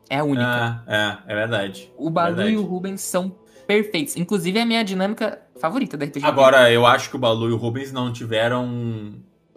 [0.08, 0.46] É a única.
[0.86, 1.92] Ah, é, é verdade.
[1.98, 2.54] o Balu verdade.
[2.54, 3.34] e o Rubens são
[3.66, 4.16] perfeitos.
[4.16, 6.24] Inclusive, é a minha dinâmica favorita da RPG.
[6.24, 8.64] Agora, eu acho que o Balu e o Rubens não tiveram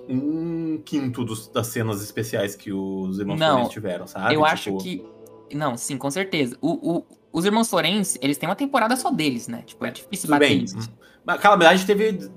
[0.10, 4.34] um quinto dos- das cenas especiais que os irmãos Não, tiveram, sabe?
[4.36, 5.05] Eu Tipo, acho que.
[5.54, 6.58] Não, sim, com certeza.
[6.62, 9.62] O, o- os irmãos Florence, eles têm uma temporada só deles, né?
[9.66, 10.64] Tipo, é difícil Tudo bater bem.
[10.64, 10.78] isso.
[11.26, 12.30] Mas Calamidade teve.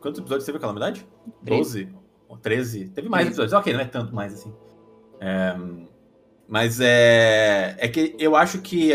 [0.00, 1.06] Quantos episódios teve a Calamidade?
[1.44, 1.84] Treze.
[1.84, 1.96] 12?
[2.28, 2.88] Ou 13?
[2.90, 3.40] Teve mais Treze.
[3.40, 3.52] episódios.
[3.52, 4.52] Ok, não é tanto mais assim.
[5.20, 5.56] É,
[6.48, 7.76] mas é.
[7.78, 8.92] É que eu acho que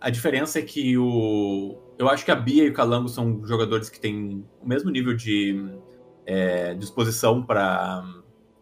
[0.00, 1.76] a diferença é que o.
[1.98, 5.14] Eu acho que a Bia e o Calango são jogadores que têm o mesmo nível
[5.16, 5.68] de
[6.24, 8.04] é, disposição para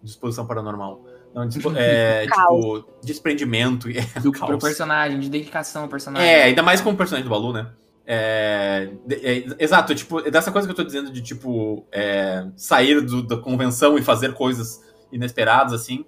[0.03, 1.05] disposição paranormal.
[1.37, 1.43] Não,
[1.77, 3.89] é, tipo, desprendimento.
[4.17, 4.49] É, Do, caos.
[4.49, 6.27] pro personagem, de dedicação ao personagem.
[6.27, 7.71] É, ainda mais com o personagem do Balu, né?
[8.07, 13.01] É, é, exato, tipo, é dessa coisa que eu tô dizendo de, tipo, é, sair
[13.03, 14.81] do- da convenção e fazer coisas
[15.13, 16.05] inesperadas, assim.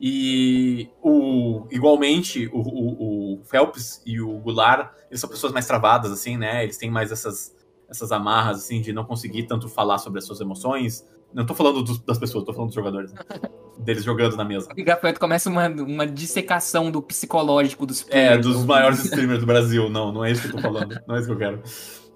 [0.00, 6.12] E o, igualmente, o, o, o Phelps e o Goulart, eles são pessoas mais travadas,
[6.12, 6.62] assim, né?
[6.62, 7.52] Eles têm mais essas,
[7.88, 11.04] essas amarras, assim, de não conseguir tanto falar sobre as suas emoções.
[11.32, 13.20] Não tô falando dos- das pessoas, tô falando dos jogadores, né?
[13.78, 14.68] Deles jogando na mesa.
[14.76, 19.88] E Gafanhoto começa uma, uma dissecação do psicológico dos É, dos maiores streamers do Brasil.
[19.88, 20.98] Não, não é isso que eu tô falando.
[21.06, 21.62] Não é isso que eu quero.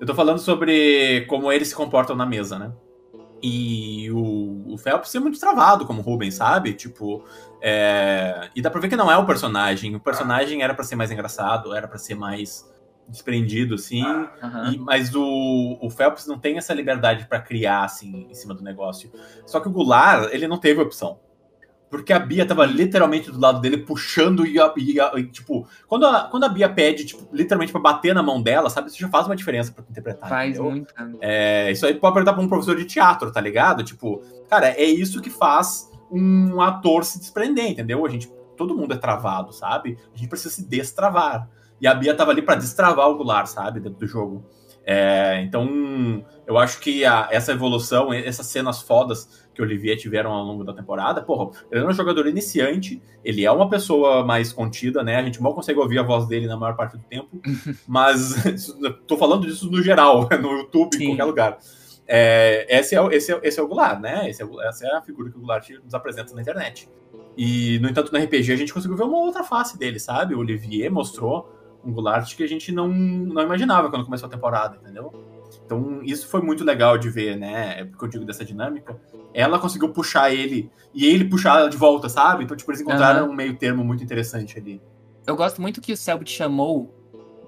[0.01, 2.73] Eu tô falando sobre como eles se comportam na mesa, né?
[3.43, 6.73] E o, o Phelps é muito travado como Rubens, sabe?
[6.75, 7.25] Tipo,
[7.61, 8.49] é...
[8.55, 9.95] e dá pra ver que não é o personagem.
[9.95, 12.69] O personagem era pra ser mais engraçado, era pra ser mais
[13.09, 14.03] desprendido, assim.
[14.03, 14.73] Aham.
[14.73, 18.63] E- mas o, o Phelps não tem essa liberdade pra criar, assim, em cima do
[18.63, 19.11] negócio.
[19.47, 21.19] Só que o Goulart, ele não teve opção.
[21.91, 25.69] Porque a Bia tava literalmente do lado dele, puxando e, a- e a- e, tipo...
[25.87, 28.89] Quando a, quando a Bia pede, tipo, literalmente pra bater na mão dela, sabe?
[28.89, 30.71] Isso já faz uma diferença pra interpretar, Faz entendeu?
[30.71, 30.95] muita.
[31.21, 33.85] É, isso aí pode perguntar pra um professor de teatro, tá ligado?
[33.85, 38.07] Tipo, cara, é isso que faz um ator se desprender, entendeu?
[38.07, 38.27] A gente,
[38.57, 39.99] todo mundo é travado, sabe?
[40.15, 41.47] A gente precisa se destravar.
[41.83, 43.81] E a Bia tava ali pra destravar o Goulart, sabe?
[43.81, 44.45] Dentro do jogo.
[44.85, 50.33] É, então, eu acho que a- essa evolução, essas cenas fodas que o Olivier tiveram
[50.33, 54.53] ao longo da temporada, porra, ele é um jogador iniciante, ele é uma pessoa mais
[54.53, 55.17] contida, né?
[55.17, 57.29] A gente mal consegue ouvir a voz dele na maior parte do tempo,
[57.87, 58.35] mas
[59.07, 61.05] tô falando disso no geral, no YouTube, Sim.
[61.05, 61.59] em qualquer lugar.
[62.07, 64.29] É, esse, é, o- esse, é, esse é o Goulart, né?
[64.29, 66.89] Esse é essa é a figura que o Goulart nos apresenta na internet.
[67.37, 70.35] E, no entanto, no RPG a gente conseguiu ver uma outra face dele, sabe?
[70.35, 71.49] O Olivier mostrou
[71.85, 75.13] um Goulart que a gente não, não imaginava quando começou a temporada, entendeu?
[75.65, 77.81] Então, isso foi muito legal de ver, né?
[77.81, 78.99] É porque eu digo dessa dinâmica.
[79.35, 82.45] Ela conseguiu puxar ele e ele puxar ela de volta, sabe?
[82.45, 84.81] Então, tipo, eles encontraram um meio termo muito interessante ali.
[85.27, 86.93] Eu gosto muito que o Selbit chamou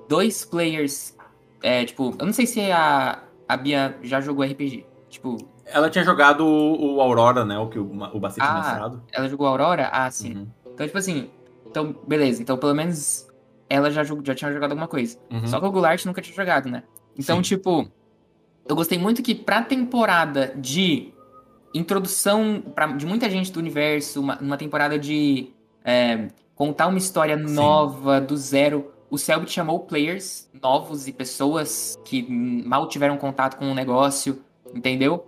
[0.08, 1.14] dois players
[1.62, 4.86] É, tipo, eu não sei se a, a Bia já jogou RPG.
[5.08, 7.58] Tipo, Ela tinha jogado o o Aurora, né?
[7.58, 8.92] O que o, o Bacete tinha Ah.
[9.12, 9.88] ela jogou Aurora?
[9.92, 10.34] Ah, sim.
[10.34, 10.46] Uhum.
[10.74, 11.30] Então, tipo assim,
[11.66, 12.42] então, beleza.
[12.42, 13.26] Então, pelo menos
[13.68, 15.18] ela já, já tinha jogado alguma coisa.
[15.30, 15.46] Uhum.
[15.46, 16.82] Só que o Goulart nunca tinha jogado, né?
[17.18, 17.42] Então, Sim.
[17.42, 17.88] tipo,
[18.68, 21.12] eu gostei muito que pra temporada de
[21.74, 25.50] introdução pra, de muita gente do universo, uma, uma temporada de
[25.84, 32.22] é, contar uma história nova, do zero, o Selbit chamou players novos e pessoas que
[32.28, 34.42] mal tiveram contato com o negócio,
[34.74, 35.26] entendeu?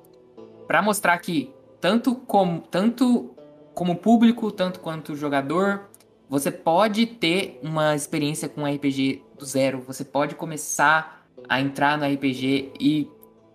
[0.66, 3.34] Pra mostrar que tanto como, tanto
[3.74, 5.89] como público, tanto quanto jogador,
[6.28, 9.80] você pode ter uma experiência com RPG do zero.
[9.86, 13.08] Você pode começar a entrar no RPG e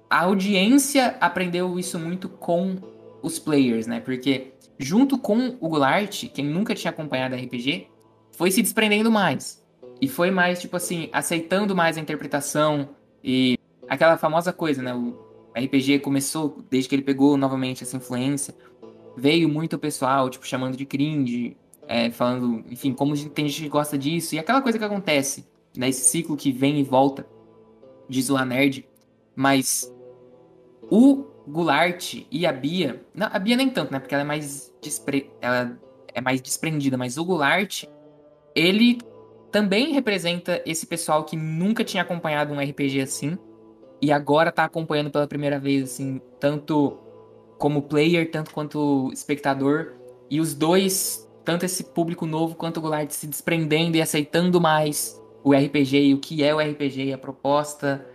[0.09, 2.77] a audiência aprendeu isso muito com
[3.21, 3.99] os players, né?
[3.99, 7.87] Porque junto com o Goulart, quem nunca tinha acompanhado RPG,
[8.31, 9.61] foi se desprendendo mais.
[10.01, 12.89] E foi mais, tipo assim, aceitando mais a interpretação
[13.23, 13.57] e
[13.87, 14.93] aquela famosa coisa, né?
[14.93, 15.15] O
[15.55, 18.55] RPG começou, desde que ele pegou novamente essa influência,
[19.15, 21.55] veio muito pessoal, tipo, chamando de cringe,
[21.91, 25.89] é, falando, enfim, como tem gente que gosta disso, e aquela coisa que acontece, né?
[25.89, 27.27] Esse ciclo que vem e volta
[28.07, 28.87] de zoar nerd.
[29.35, 29.93] Mas
[30.89, 33.05] o Goulart e a Bia.
[33.13, 33.99] Não, a Bia nem tanto, né?
[33.99, 35.29] Porque ela é mais despre...
[35.41, 35.77] ela
[36.13, 37.83] é mais desprendida, mas o Goulart,
[38.55, 38.97] ele
[39.51, 43.37] também representa esse pessoal que nunca tinha acompanhado um RPG assim.
[44.01, 46.97] E agora tá acompanhando pela primeira vez, assim, tanto
[47.57, 49.93] como player, tanto quanto espectador.
[50.29, 55.21] E os dois, tanto esse público novo quanto o Goulart, se desprendendo e aceitando mais
[55.43, 58.05] o RPG e o que é o RPG e a proposta.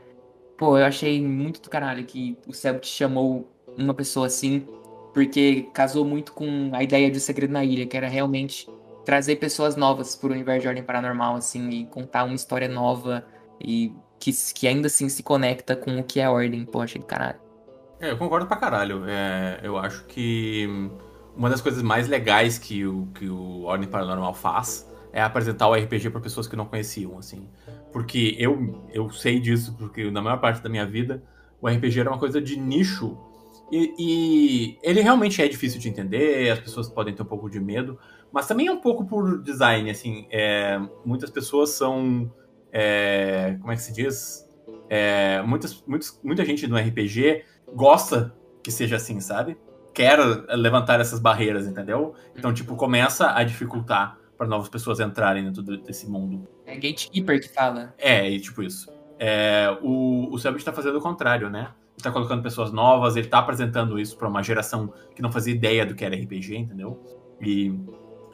[0.57, 4.67] Pô, eu achei muito do caralho que o Selbit chamou uma pessoa assim,
[5.13, 8.69] porque casou muito com a ideia de O Segredo na Ilha, que era realmente
[9.05, 13.25] trazer pessoas novas pro universo de Ordem Paranormal, assim, e contar uma história nova
[13.61, 16.65] e que, que ainda assim se conecta com o que é Ordem.
[16.65, 17.39] Pô, achei do caralho.
[18.01, 19.05] É, eu concordo pra caralho.
[19.07, 20.69] É, eu acho que
[21.37, 25.75] uma das coisas mais legais que o, que o Ordem Paranormal faz é apresentar o
[25.75, 27.49] RPG pra pessoas que não conheciam, assim.
[27.93, 31.23] Porque eu, eu sei disso, porque na maior parte da minha vida
[31.61, 33.17] o RPG era uma coisa de nicho.
[33.73, 37.59] E, e ele realmente é difícil de entender, as pessoas podem ter um pouco de
[37.59, 37.99] medo,
[38.33, 40.27] mas também é um pouco por design, assim.
[40.31, 42.31] é, muitas pessoas são.
[42.73, 44.47] é, como é que se diz?
[44.89, 49.57] É, muitas, muitos, muita gente no RPG gosta que seja assim, sabe?
[49.97, 50.19] Quer
[50.51, 52.15] levantar essas barreiras, entendeu?
[52.37, 56.47] Então, tipo, começa a dificultar para novas pessoas entrarem dentro desse mundo.
[56.67, 57.95] É Gatekeeper que fala.
[57.97, 58.93] É, e tipo isso.
[59.19, 61.69] É, o o Selbit tá fazendo o contrário, né?
[61.95, 65.55] Ele tá colocando pessoas novas, ele tá apresentando isso para uma geração que não fazia
[65.55, 67.01] ideia do que era RPG, entendeu?
[67.41, 67.75] E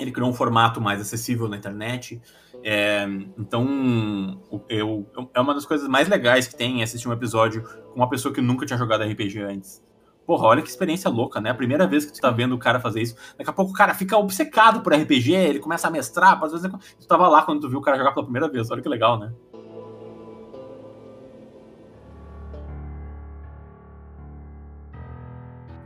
[0.01, 2.21] ele criou um formato mais acessível na internet.
[2.65, 3.05] É,
[3.39, 7.63] então, o- eu, é uma das coisas mais legais que tem é assistir um episódio
[7.63, 9.81] com uma pessoa que nunca tinha jogado RPG antes.
[10.27, 11.51] Porra, olha que experiência louca, né?
[11.51, 13.75] A primeira vez que tu tá vendo o cara fazer isso, daqui a pouco o
[13.75, 16.71] cara fica obcecado por RPG, ele começa a mestrar, às vezes
[17.01, 19.19] tu tava lá quando tu viu o cara jogar pela primeira vez, olha que legal,
[19.19, 19.33] né?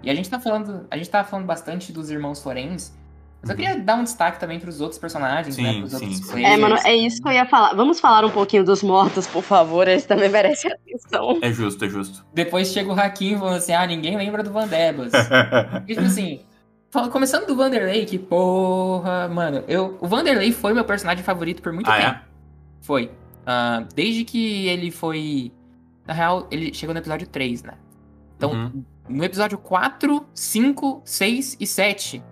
[0.07, 0.87] E a gente tá falando.
[0.89, 2.97] A gente tá falando bastante dos irmãos Forens.
[3.47, 5.73] Mas eu queria dar um destaque também pros outros personagens, né?
[5.73, 6.27] Sim, Pros sim, outros sim.
[6.33, 6.53] players.
[6.53, 7.75] É, mano, é isso que eu ia falar.
[7.75, 9.87] Vamos falar um pouquinho dos mortos, por favor.
[9.87, 11.39] Eles também merecem atenção.
[11.41, 12.27] É justo, é justo.
[12.35, 15.13] Depois chega o Hakim falando assim: ah, ninguém lembra do Van Debas.
[15.87, 16.41] E, tipo assim,
[17.13, 21.89] começando do Vanderlei, que porra, mano, eu, o Vanderlei foi meu personagem favorito por muito
[21.91, 22.09] ah, tempo.
[22.09, 22.23] é?
[22.81, 23.11] Foi.
[23.47, 25.53] Ah, desde que ele foi.
[26.07, 27.75] Na real, ele chegou no episódio 3, né?
[28.37, 28.85] Então, Uhum.
[29.09, 32.23] no episódio 4, 5, 6 e 7,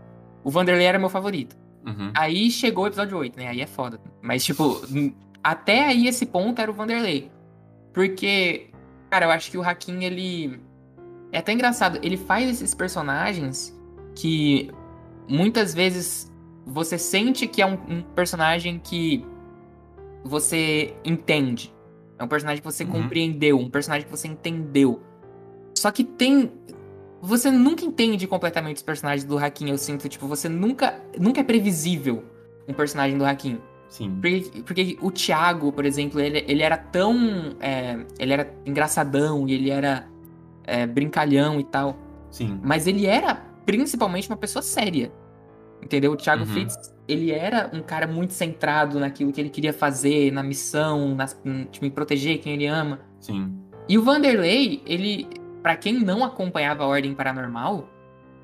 [0.45, 1.57] o Vanderlei era meu favorito.
[1.87, 2.13] Uhum.
[2.15, 3.49] Aí chegou o episódio 8, né?
[3.49, 4.01] Aí é foda.
[4.23, 4.81] Mas, tipo,
[5.43, 7.31] até aí esse ponto era o Vanderlei.
[7.93, 8.71] Porque,
[9.11, 10.61] cara, eu acho que o Hakim, ele.
[11.33, 11.99] É até engraçado.
[12.03, 13.77] Ele faz esses personagens
[14.15, 14.71] que
[15.29, 16.33] muitas vezes
[16.67, 19.25] você sente que é um, um personagem que
[20.25, 21.73] você entende.
[22.19, 22.91] É um personagem que você Uhum.
[22.93, 25.03] compreendeu, um personagem que você entendeu.
[25.77, 26.51] Só que tem.
[27.25, 30.09] Você nunca entende completamente os personagens do Hakim, eu sinto.
[30.09, 31.01] Tipo, você nunca.
[31.19, 32.23] Nunca é previsível
[32.69, 33.59] um personagem do Hakim.
[33.89, 34.19] Sim.
[34.21, 37.57] Porque, porque o Thiago, por exemplo, ele, ele era tão.
[37.61, 40.07] é, ele era engraçadão e ele era
[40.65, 41.97] é, brincalhão e tal.
[42.31, 42.61] Sim.
[42.63, 43.35] Mas ele era
[43.65, 45.11] principalmente uma pessoa séria.
[45.83, 46.13] Entendeu?
[46.13, 46.49] O Thiago Uhum.
[46.49, 51.65] Fritz, ele era um cara muito centrado naquilo que ele queria fazer, na missão, em,
[51.65, 53.01] tipo, em proteger quem ele ama.
[53.21, 53.53] Sim.
[53.89, 55.27] E o Vanderlei, ele,
[55.65, 57.89] Pra quem não acompanhava a Ordem Paranormal,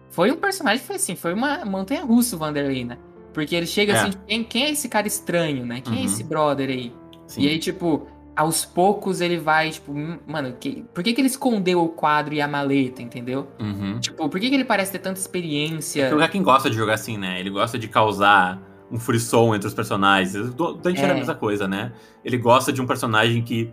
[0.08, 2.96] foi um personagem que foi assim, foi uma montanha russa o Vanderlei, né?
[3.34, 3.96] Porque ele chega É.
[4.00, 5.82] assim, quem, quem é esse cara estranho, né?
[5.82, 6.04] Quem é Uhum.
[6.06, 6.94] esse brother aí?
[7.26, 7.42] Sim.
[7.42, 11.28] E aí, tipo, aos poucos ele vai, tipo, hum, mano, que, por que, que ele
[11.28, 13.48] escondeu o quadro e a maleta, entendeu?
[13.60, 14.00] Uhum.
[14.00, 16.08] Tipo, por que, que ele parece ter tanta experiência?
[16.08, 17.38] Porque o Hakim gosta de jogar assim, né?
[17.38, 18.58] Ele gosta de causar
[18.90, 20.34] um frisson entre os personagens.
[20.34, 21.18] O Dante era a É.
[21.18, 21.92] mesma coisa, né?
[22.24, 23.72] Ele gosta de um personagem que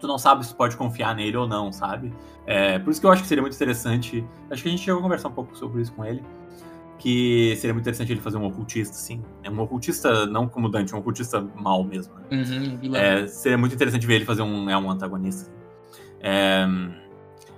[0.00, 2.12] tu não sabe se tu pode confiar nele ou não, sabe?
[2.46, 4.24] É, por isso que eu acho que seria muito interessante.
[4.50, 6.22] Acho que a gente chegou a conversar um pouco sobre isso com ele.
[6.98, 8.94] Que seria muito interessante ele fazer um ocultista.
[9.42, 12.22] É um ocultista, não como Dante, um ocultista mal mesmo, né?
[12.30, 12.94] Uhum.
[12.96, 15.50] É, seria muito interessante ver ele fazer um, é, um antagonista.
[16.20, 16.66] É,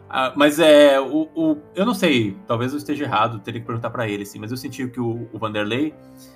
[0.08, 1.00] ah, mas é.
[1.00, 4.38] O, o- eu não sei, talvez eu esteja errado, teria que perguntar pra ele, assim,
[4.38, 5.92] mas eu senti que o, o Vanderlei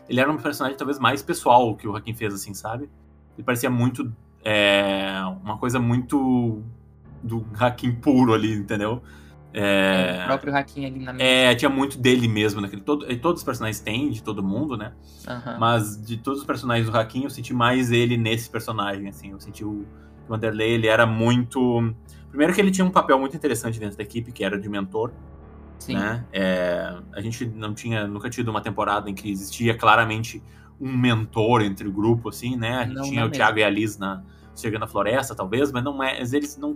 [0.08, 2.90] ele era um personagem talvez mais pessoal que o Hakim fez, assim, sabe?
[3.36, 4.12] Ele parecia muito.
[4.48, 6.62] É, uma coisa muito
[7.20, 9.02] do Hakim puro ali, entendeu?
[9.52, 11.24] É, O próprio Hakim ali na mesa.
[11.24, 12.82] é, tinha muito dele mesmo naquele.
[12.82, 14.92] Todo, e todos os personagens têm, de todo mundo, né?
[15.26, 15.56] Aham.
[15.58, 19.32] Mas de todos os personagens do Hakim, eu senti mais ele nesse personagem, assim.
[19.32, 19.84] Eu senti o
[20.28, 21.92] Vanderlei, ele era muito...
[22.28, 25.10] Primeiro que ele tinha um papel muito interessante dentro da equipe, que era de mentor,
[25.78, 25.94] Sim.
[25.94, 26.24] né?
[26.32, 30.40] É, a gente não tinha nunca tido uma temporada em que existia claramente
[30.78, 32.76] um mentor entre o grupo, assim, né?
[32.76, 34.22] A gente Não, tinha não o Thiago e a Liz na
[34.56, 36.70] Chegando na Floresta, talvez, mas não é, mas eles não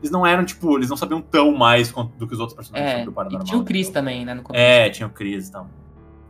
[0.00, 2.90] eles não eram, tipo, eles não sabiam tão mais quanto- do que os outros personagens
[2.90, 3.44] É, sobre o e Paranormal.
[3.46, 4.00] tinha o Chris entendeu?
[4.02, 4.62] também, né, no começo.
[4.64, 5.68] É, tinha o Chris e tal.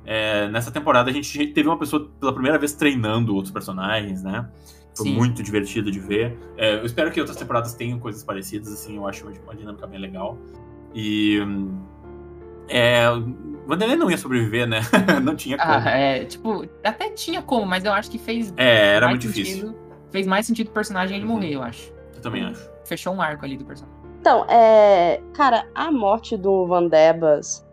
[0.05, 4.49] É, nessa temporada a gente teve uma pessoa pela primeira vez treinando outros personagens, né?
[4.97, 5.15] Foi Sim.
[5.15, 6.37] muito divertido de ver.
[6.57, 10.01] É, eu espero que outras temporadas tenham coisas parecidas, assim, eu acho uma, dinâmica bem
[10.01, 10.37] legal.
[10.95, 11.41] E.
[11.41, 11.79] hum,
[12.69, 13.35] É, o
[13.69, 14.81] Vanderlei não ia sobreviver, né?
[15.23, 15.71] não tinha como.
[15.73, 19.75] Ah, é, tipo, até tinha como, mas eu acho que fez é, era muito difícil.
[20.11, 21.33] Fez mais sentido o personagem ele Uhum.
[21.35, 21.93] morrer, eu acho.
[22.15, 22.69] Eu também acho.
[22.85, 23.99] Fechou um arco ali do personagem.
[24.21, 25.21] Então, é.
[25.35, 27.65] Cara, a morte do Van Debas,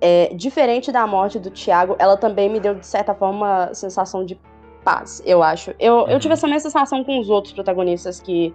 [0.00, 4.24] é, diferente da morte do Thiago, ela também me deu, de certa forma, uma sensação
[4.24, 4.38] de
[4.84, 5.70] paz, eu acho.
[5.78, 6.18] Eu, eu Uhum.
[6.18, 8.54] tive essa mesma sensação com os outros protagonistas que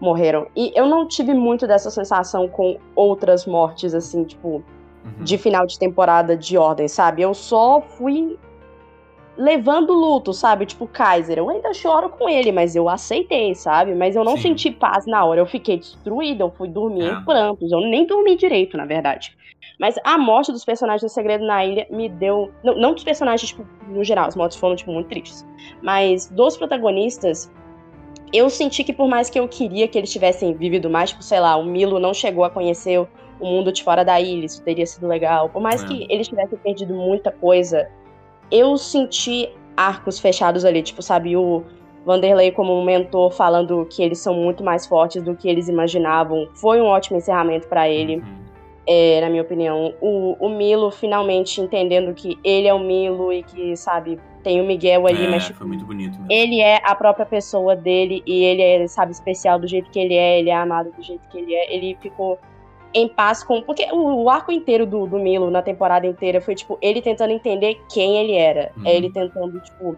[0.00, 0.46] morreram.
[0.54, 4.62] E eu não tive muito dessa sensação com outras mortes, assim, tipo,
[5.04, 5.22] Uhum.
[5.24, 7.22] de final de temporada de ordem, sabe?
[7.22, 8.38] Eu só fui
[9.36, 10.64] levando luto, sabe?
[10.66, 13.94] Tipo, Kaiser, eu ainda choro com ele, mas eu aceitei, sabe?
[13.94, 14.42] Mas eu não Sim.
[14.42, 15.40] senti paz na hora.
[15.40, 17.12] Eu fiquei destruída, eu fui dormir É.
[17.12, 17.70] em prantos.
[17.72, 19.36] Eu nem dormi direito, na verdade.
[19.80, 22.52] Mas a morte dos personagens do Segredo na Ilha me deu.
[22.62, 25.44] Não, não dos personagens, tipo, no geral, as mortes foram, tipo, muito tristes.
[25.82, 27.50] Mas dos protagonistas,
[28.32, 31.40] eu senti que por mais que eu queria que eles tivessem vivido mais, tipo, sei
[31.40, 34.86] lá, o Milo não chegou a conhecer o mundo de fora da ilha, isso teria
[34.86, 35.48] sido legal.
[35.48, 35.86] Por mais É.
[35.88, 37.88] que eles tivessem perdido muita coisa,
[38.56, 41.64] eu senti arcos fechados ali, tipo, sabe, o
[42.06, 46.48] Vanderlei como um mentor falando que eles são muito mais fortes do que eles imaginavam.
[46.54, 48.44] Foi um ótimo encerramento pra ele, Uhum.
[48.86, 49.94] é, na minha opinião.
[50.00, 54.64] O, o Milo finalmente entendendo que ele é o Milo e que, sabe, tem o
[54.64, 56.26] Miguel ali, É, mas tipo, foi muito bonito mesmo.
[56.30, 60.14] ele é a própria pessoa dele e ele é, sabe, especial do jeito que ele
[60.14, 61.74] é, ele é amado do jeito que ele é.
[61.74, 62.38] Ele ficou
[62.94, 63.60] em paz com.
[63.60, 67.32] Porque o, o arco inteiro do, do Milo na temporada inteira foi, tipo, ele tentando
[67.32, 68.72] entender quem ele era.
[68.76, 68.86] Uhum.
[68.86, 69.96] É ele tentando, tipo.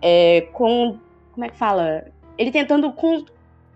[0.00, 0.96] É, com.
[1.32, 2.04] Como é que fala?
[2.38, 3.24] Ele tentando com.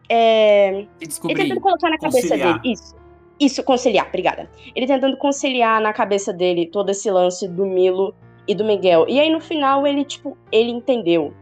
[0.08, 2.60] É, ele tentando colocar na cabeça Conciliar.
[2.60, 2.72] dele.
[2.72, 2.96] Isso.
[3.40, 4.50] Isso, conciliar, obrigada.
[4.74, 8.12] Ele tentando conciliar na cabeça dele todo esse lance do Milo
[8.48, 9.06] e do Miguel.
[9.08, 11.32] E aí no final ele, tipo, ele entendeu.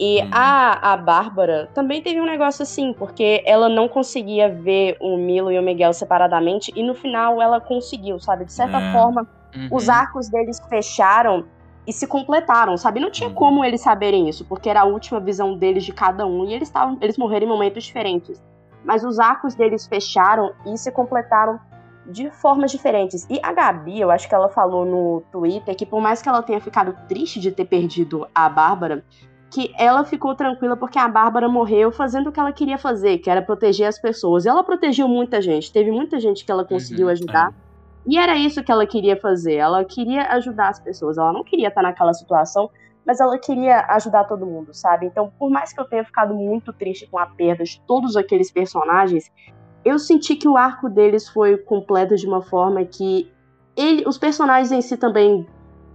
[0.00, 0.28] E Uhum.
[0.30, 5.50] a, a Bárbara também teve um negócio assim, porque ela não conseguia ver o Milo
[5.50, 8.44] e o Miguel separadamente, e no final ela conseguiu, sabe?
[8.44, 8.92] De certa É.
[8.92, 9.68] forma, Uhum.
[9.72, 11.46] os arcos deles fecharam
[11.86, 13.00] e se completaram, sabe?
[13.00, 13.34] Não tinha Uhum.
[13.34, 16.68] como eles saberem isso, porque era a última visão deles de cada um e eles
[16.68, 18.40] estavam, eles morreram em momentos diferentes.
[18.84, 21.58] Mas os arcos deles fecharam e se completaram
[22.06, 23.26] de formas diferentes.
[23.28, 26.42] E a Gabi, eu acho que ela falou no Twitter que por mais que ela
[26.42, 29.04] tenha ficado triste de ter perdido a Bárbara,
[29.50, 33.30] que ela ficou tranquila porque a Bárbara morreu fazendo o que ela queria fazer, que
[33.30, 34.44] era proteger as pessoas.
[34.44, 37.54] E ela protegeu muita gente, teve muita gente que ela conseguiu Uhum, ajudar.
[38.06, 39.54] E era isso que ela queria fazer.
[39.54, 41.18] Ela queria ajudar as pessoas.
[41.18, 42.70] Ela não queria estar naquela situação,
[43.06, 45.06] mas ela queria ajudar todo mundo, sabe?
[45.06, 48.50] Então, por mais que eu tenha ficado muito triste com a perda de todos aqueles
[48.50, 49.30] personagens,
[49.84, 53.32] eu senti que o arco deles foi completo de uma forma que
[53.76, 55.46] ele, os personagens em si também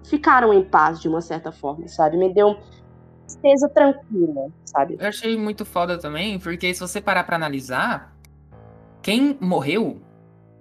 [0.04, 2.18] ficaram em paz de uma certa forma, sabe?
[2.18, 2.58] Me deu
[3.42, 4.98] tristeza tranquila, sabe?
[5.00, 8.16] Eu achei muito foda também, porque se você parar pra analisar,
[9.02, 10.02] quem morreu,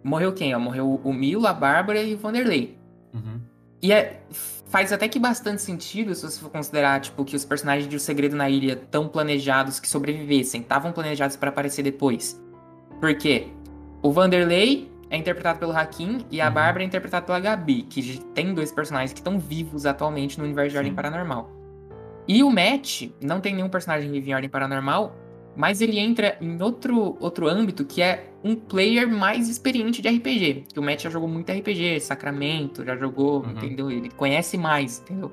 [0.03, 0.55] morreu quem?
[0.55, 0.59] Ó?
[0.59, 2.77] Morreu o Milo, a Bárbara e o Vanderlei.
[3.15, 3.41] Uhum.
[3.81, 7.89] E é- faz até que bastante sentido se você for considerar, tipo, que os personagens
[7.89, 12.41] de O Segredo na Ilha tão planejados que sobrevivessem, estavam planejados pra aparecer depois.
[13.01, 13.49] Por quê?
[14.01, 16.55] O Vanderlei é interpretado pelo Hakim e a Uhum.
[16.55, 20.71] Bárbara é interpretada pela Gabi, que tem dois personagens que estão vivos atualmente no universo
[20.71, 20.95] de Ordem.
[20.95, 21.51] Paranormal.
[22.29, 25.17] E o Matt, não tem nenhum personagem vivo em Ordem Paranormal,
[25.57, 30.65] mas ele entra em outro, outro âmbito que é um player mais experiente de RPG.
[30.73, 33.51] Que o Matt já jogou muito RPG, Sacramento, já jogou, Uhum.
[33.51, 33.91] entendeu?
[33.91, 35.31] Ele conhece mais, entendeu?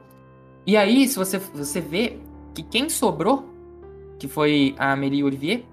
[0.65, 2.17] E aí, se você, você vê
[2.53, 3.47] que quem sobrou,
[4.19, 5.63] que foi a Amélie Olivier,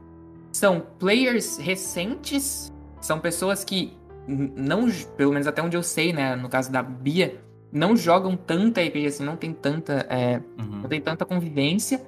[0.52, 3.92] são players recentes, são pessoas que
[4.28, 7.40] não, pelo menos até onde eu sei, né, no caso da Bia,
[7.76, 10.80] não jogam tanta RPG assim, não tem tanta, é, Uhum.
[10.82, 12.02] não tem tanta convivência,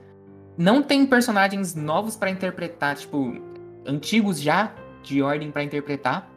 [0.57, 3.37] não tem personagens novos pra interpretar, tipo,
[3.87, 4.73] antigos já
[5.03, 6.29] de ordem pra interpretar.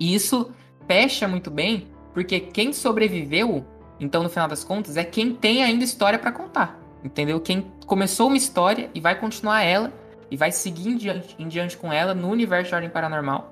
[0.00, 0.50] E isso
[0.88, 3.64] fecha muito bem, porque quem sobreviveu,
[4.00, 6.80] então no final das contas, é quem tem ainda história pra contar.
[7.04, 7.40] Entendeu?
[7.40, 9.92] Quem começou uma história e vai continuar ela
[10.30, 13.51] e vai seguir em diante, em diante com ela no universo de Ordem Paranormal.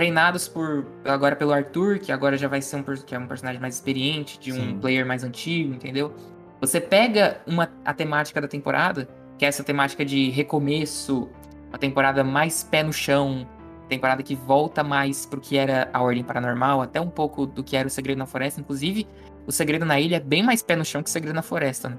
[0.00, 3.60] Treinados por agora pelo Arthur, que agora já vai ser um, que é um personagem
[3.60, 4.78] mais experiente, de um Sim.
[4.78, 6.14] player mais antigo, entendeu?
[6.58, 9.06] Você pega uma, a temática da temporada,
[9.36, 11.28] que é essa temática de recomeço,
[11.68, 13.46] uma temporada mais pé no chão,
[13.90, 17.76] temporada que volta mais pro que era a Ordem Paranormal, até um pouco do que
[17.76, 18.58] era o Segredo na Floresta.
[18.58, 19.06] Inclusive,
[19.46, 21.90] o Segredo na Ilha é bem mais pé no chão que o Segredo na Floresta,
[21.90, 21.98] né?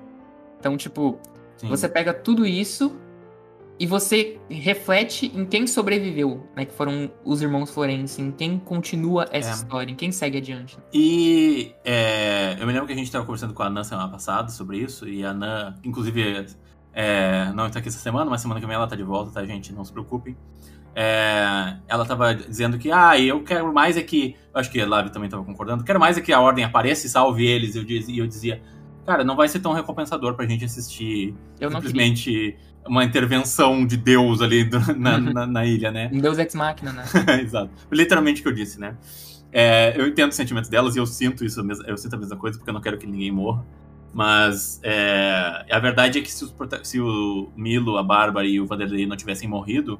[0.59, 1.19] Então, tipo,
[1.55, 1.67] Sim.
[1.67, 2.99] você pega tudo isso
[3.81, 6.65] e você reflete em quem sobreviveu, né?
[6.65, 9.53] Que foram os irmãos Florence, em quem continua essa É.
[9.53, 10.77] história, em quem segue adiante.
[10.93, 14.49] E é, eu me lembro que a gente estava conversando com a Nan semana passada
[14.49, 16.45] sobre isso, e a Nan, inclusive,
[16.93, 19.43] é, não está aqui essa semana, mas semana que vem ela tá de volta, tá,
[19.45, 19.73] gente?
[19.73, 20.37] Não se preocupem.
[20.93, 24.35] É, ela tava dizendo que, ah, eu quero mais é que.
[24.53, 27.07] eu Acho que a Lavi também tava concordando, quero mais é que a ordem apareça
[27.07, 27.75] e salve eles.
[27.75, 28.61] Eu diz- E eu dizia,
[29.05, 31.93] cara, não vai ser tão recompensador pra gente assistir Eu não queria.
[32.87, 36.09] Uma intervenção de Deus ali do- na, na- na ilha, né?
[36.13, 37.03] Um Deus Ex Machina, né?
[37.41, 37.69] Exato.
[37.91, 38.95] Literalmente o que eu disse, né?
[39.53, 42.57] É, eu entendo os sentimentos delas e eu sinto isso, eu sinto a mesma coisa
[42.57, 43.65] porque eu não quero que ninguém morra.
[44.13, 46.53] Mas é, a verdade é que se, os
[46.83, 49.99] se o Milo, a Bárbara e o Vanderlei não tivessem morrido,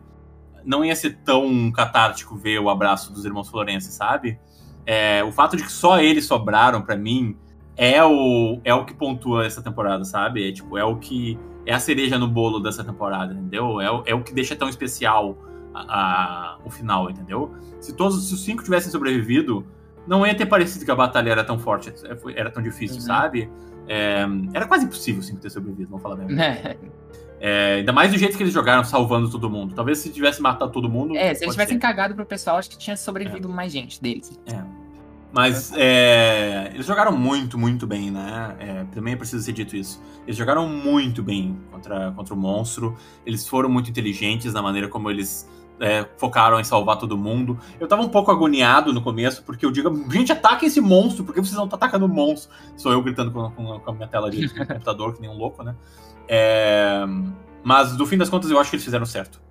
[0.66, 4.38] não ia ser tão catártico ver o abraço dos irmãos Florense, sabe?
[4.86, 7.38] É, o fato de que só eles sobraram pra mim
[7.78, 10.48] é o, é o que pontua essa temporada, sabe?
[10.48, 13.80] É, tipo, é o que é a cereja no bolo dessa temporada, entendeu?
[13.82, 15.38] É, o- é o que deixa tão especial
[15.74, 17.54] a- a- o final, entendeu?
[17.80, 19.66] Se todos se os cinco tivessem sobrevivido,
[20.08, 23.02] não ia ter parecido que a batalha era tão forte, é, era tão difícil, Uhum.
[23.04, 23.50] sabe?
[23.88, 26.40] É, era quase impossível os cinco ter sobrevivido, vamos falar bem.
[26.42, 26.78] É,
[27.44, 29.74] É, ainda mais do jeito que eles jogaram, salvando todo mundo.
[29.74, 31.16] Talvez se tivesse matado todo mundo.
[31.18, 31.82] É, se eles tivessem ser.
[31.82, 34.40] cagado pro pessoal, acho que tinha sobrevivido mais gente deles.
[35.32, 38.56] Mas é, eles jogaram muito, muito bem, né?
[38.60, 40.02] É, também precisa ser dito isso.
[40.26, 42.98] Eles jogaram muito bem contra, contra o monstro.
[43.26, 45.50] Eles foram muito inteligentes na maneira como eles
[45.80, 47.58] é, focaram em salvar todo mundo.
[47.80, 51.34] Eu tava um pouco agoniado no começo, porque eu digo, gente, ataquem esse monstro, por
[51.34, 52.52] que vocês não estão atacando o monstro?
[52.76, 55.64] Sou eu gritando com, com- com a minha tela de computador, que nem um louco,
[55.64, 55.76] né?
[56.28, 57.04] É,
[57.64, 59.42] mas, no fim das contas, eu acho que eles fizeram certo.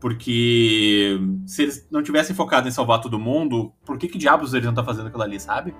[0.00, 4.64] Porque se eles não tivessem focado em salvar todo mundo, por que que diabos eles
[4.64, 5.74] não estão fazendo aquilo ali, sabe?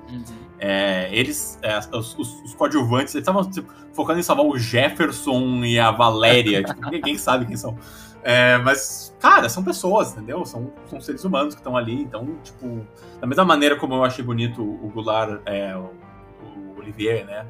[0.58, 5.64] É, eles, é, os, os- os coadjuvantes, eles estavam tipo, focando em salvar o Jefferson
[5.64, 6.62] e a Valéria.
[6.64, 7.76] tipo, ninguém sabe quem são.
[8.22, 10.44] É, mas, cara, são pessoas, entendeu?
[10.44, 12.02] São, são seres humanos que estão ali.
[12.02, 12.84] Então, tipo,
[13.20, 15.90] da mesma maneira como eu achei bonito o Goulart, é, o,
[16.44, 17.46] o Olivier, né?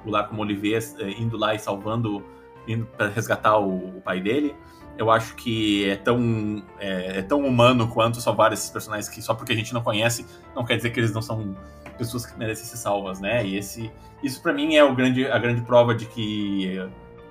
[0.00, 2.24] O Goulart como Olivier é, indo lá e salvando,
[2.66, 4.54] indo para resgatar o, o pai dele.
[4.98, 9.34] Eu acho que é tão, é, é tão humano quanto salvar esses personagens que só
[9.34, 11.56] porque a gente não conhece, não quer dizer que eles não são
[11.96, 13.44] pessoas que merecem ser salvas, né?
[13.46, 13.90] E esse,
[14.22, 16.76] isso pra mim é o grande, a grande prova de que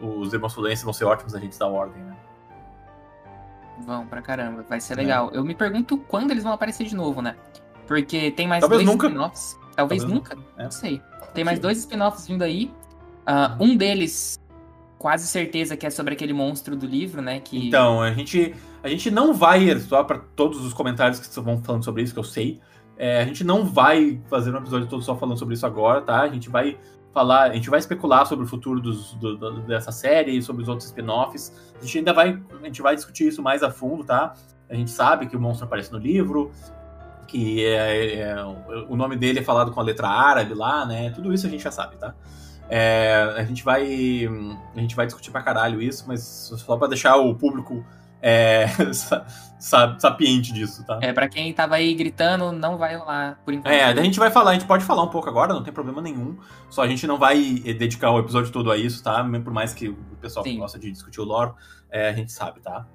[0.01, 2.15] os irmãos Fluences vão ser ótimos agentes da ordem, né?
[3.85, 4.81] Vão pra caramba, vai É.
[4.81, 5.29] ser legal.
[5.31, 7.35] Eu me pergunto quando eles vão aparecer de novo, né?
[7.87, 9.07] Porque tem mais Talvez dois nunca.
[9.07, 9.59] spin-offs.
[9.75, 10.63] Talvez, Talvez nunca, É.
[10.63, 11.01] não sei.
[11.33, 11.61] Tem mais Sim.
[11.61, 12.71] dois spin-offs vindo aí.
[13.25, 14.39] Ah, um deles,
[15.01, 17.39] quase certeza que é sobre aquele monstro do livro, né?
[17.39, 17.67] Que...
[17.67, 18.53] Então, a gente,
[18.83, 22.19] a gente não vai, só pra todos os comentários que vão falando sobre isso, que
[22.19, 22.59] eu sei,
[22.95, 26.21] é, a gente não vai fazer um episódio todo só falando sobre isso agora, tá?
[26.21, 26.77] A gente vai
[27.11, 30.69] falar, a gente vai especular sobre o futuro dos, do- do- dessa série sobre os
[30.69, 31.51] outros spin-offs.
[31.81, 34.35] A gente ainda vai, a gente vai discutir isso mais a fundo, tá?
[34.69, 36.51] A gente sabe que o monstro aparece no livro,
[37.27, 38.45] que é, é-
[38.87, 41.09] o nome dele é falado com a letra árabe lá, né?
[41.09, 42.13] Tudo isso a gente já sabe, tá?
[42.73, 43.83] É, a gente vai
[44.73, 47.85] a gente vai discutir pra caralho isso, mas só pra deixar o público
[48.21, 49.25] é, sa-
[49.59, 50.97] sa- sapiente disso, tá?
[51.01, 53.73] É, pra quem tava aí gritando, não vai rolar por enquanto.
[53.73, 56.01] É, a gente vai falar, a gente pode falar um pouco agora, não tem problema
[56.01, 56.37] nenhum.
[56.69, 59.21] Só a gente não vai eh, dedicar o episódio todo a isso, tá?
[59.21, 60.59] Mesmo Por mais que o pessoal que Sim.
[60.59, 61.51] gosta de discutir o lore,
[61.91, 62.85] é, a gente sabe, tá?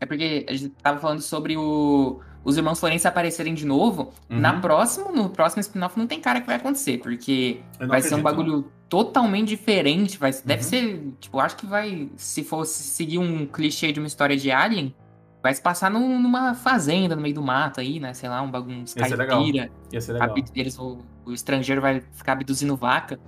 [0.00, 4.12] É porque a gente tava falando sobre o- os irmãos Florence aparecerem de novo.
[4.28, 4.40] Uhum.
[4.40, 8.18] Na próxima, no próximo spin-off não tem cara que vai acontecer, porque vai ser um
[8.18, 10.18] acredito, bagulho totalmente diferente.
[10.18, 10.68] Vai, Deve Uhum.
[10.68, 11.12] ser.
[11.20, 12.10] Tipo, acho que vai.
[12.16, 14.94] Se fosse seguir um clichê de uma história de Alien,
[15.42, 18.12] vai se passar num- numa fazenda no meio do mato aí, né?
[18.12, 19.38] Sei lá, um bagulho, ser legal.
[19.38, 19.70] caipira.
[19.92, 20.28] Ia ser legal.
[20.30, 23.18] abdu- Eles, o, o estrangeiro vai ficar abduzindo vaca.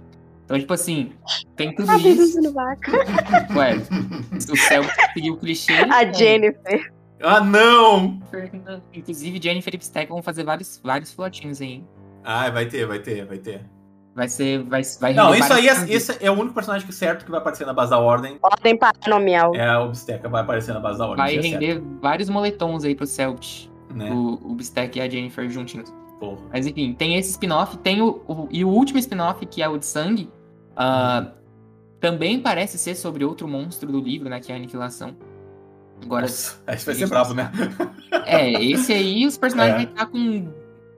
[0.45, 1.13] Então, tipo assim,
[1.57, 2.09] tem tudo Tá isso.
[2.09, 2.93] abduzindo vaca.
[3.57, 3.77] Ué,
[4.37, 4.83] o céu
[5.15, 5.73] seguiu o clichê.
[5.73, 6.93] A então, Jennifer.
[7.23, 8.21] Ah, não!
[8.93, 11.85] Inclusive, Jennifer e Stack vão fazer vários, vários flotinhos aí.
[12.25, 13.65] Ah, vai ter, vai ter, vai ter.
[14.15, 14.63] Vai ser.
[14.65, 17.25] Vai, vai Não, render isso aí vários é, esse é o único personagem que certo
[17.25, 18.39] que vai aparecer na base da Ordem.
[18.43, 19.55] Ordem paranomial.
[19.55, 21.17] É a Obsteca, vai aparecer na base da Ordem.
[21.25, 23.67] Vai é certo, render vários moletons aí pro Celt.
[23.95, 24.11] né?
[24.13, 25.93] O, o Bistec e a Jennifer juntinhos.
[26.21, 26.43] Porra.
[26.53, 29.79] Mas enfim, tem esse spin-off, tem o, o- E o último spin-off, que é o
[29.79, 30.31] de sangue.
[30.77, 31.29] ah,
[31.99, 34.41] também parece ser sobre outro monstro do livro, né?
[34.41, 35.17] Que é a aniquilação.
[36.05, 37.51] Agora, Nossa, esse vai ser brabo, né?
[38.27, 39.85] é, esse aí os personagens É.
[39.87, 40.49] vão estar com.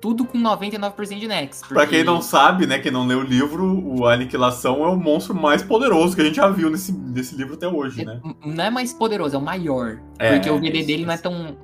[0.04, 1.62] Tudo com 99% de Nex.
[1.66, 5.34] Pra quem não sabe, né, quem não leu o livro, o Aniquilação é o monstro
[5.34, 8.20] mais poderoso que a gente já viu nesse, nesse livro até hoje, né?
[8.44, 9.98] Não é mais poderoso, é o maior.
[10.18, 11.56] É, porque o VD isso, dele não é tão.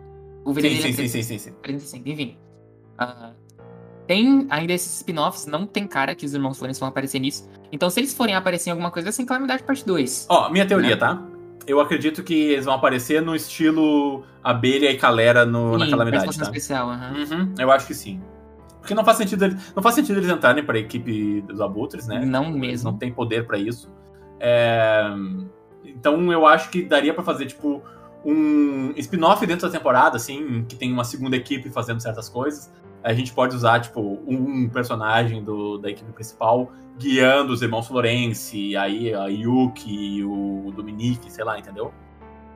[0.43, 1.53] O VD Sim, dele sim, é sim, sim, sim, sim.
[1.62, 2.39] 45, enfim.
[2.97, 3.33] Ah,
[4.07, 7.47] tem ainda esses spin-offs, não tem cara que os irmãos Florence vão aparecer nisso.
[7.71, 10.29] Então, se eles forem aparecer em alguma coisa, vai ser em Calamidade Parte 2.
[10.31, 10.97] Ó, minha teoria, Né?
[10.97, 11.23] tá?
[11.70, 16.24] Eu acredito que eles vão aparecer no estilo abelha e calera no, na Sim, calamidade,
[16.24, 16.59] participação tá?
[16.59, 17.12] especial, aham.
[17.16, 18.20] Uhum, eu acho que sim.
[18.80, 22.24] Porque não faz sentido, ele- não faz sentido eles entrarem pra equipe dos abutres, né?
[22.24, 22.90] Não Eles mesmo.
[22.90, 23.88] não tem poder pra isso.
[24.40, 25.05] É,
[25.84, 27.82] Então eu acho que daria pra fazer, tipo,
[28.24, 32.72] um spin-off dentro da temporada, assim, que tem uma segunda equipe fazendo certas coisas.
[33.02, 36.70] A gente pode usar, tipo, um personagem do, da equipe principal
[37.01, 41.93] guiando os irmãos Florence, aí a Yuki, o Dominique, sei lá, entendeu?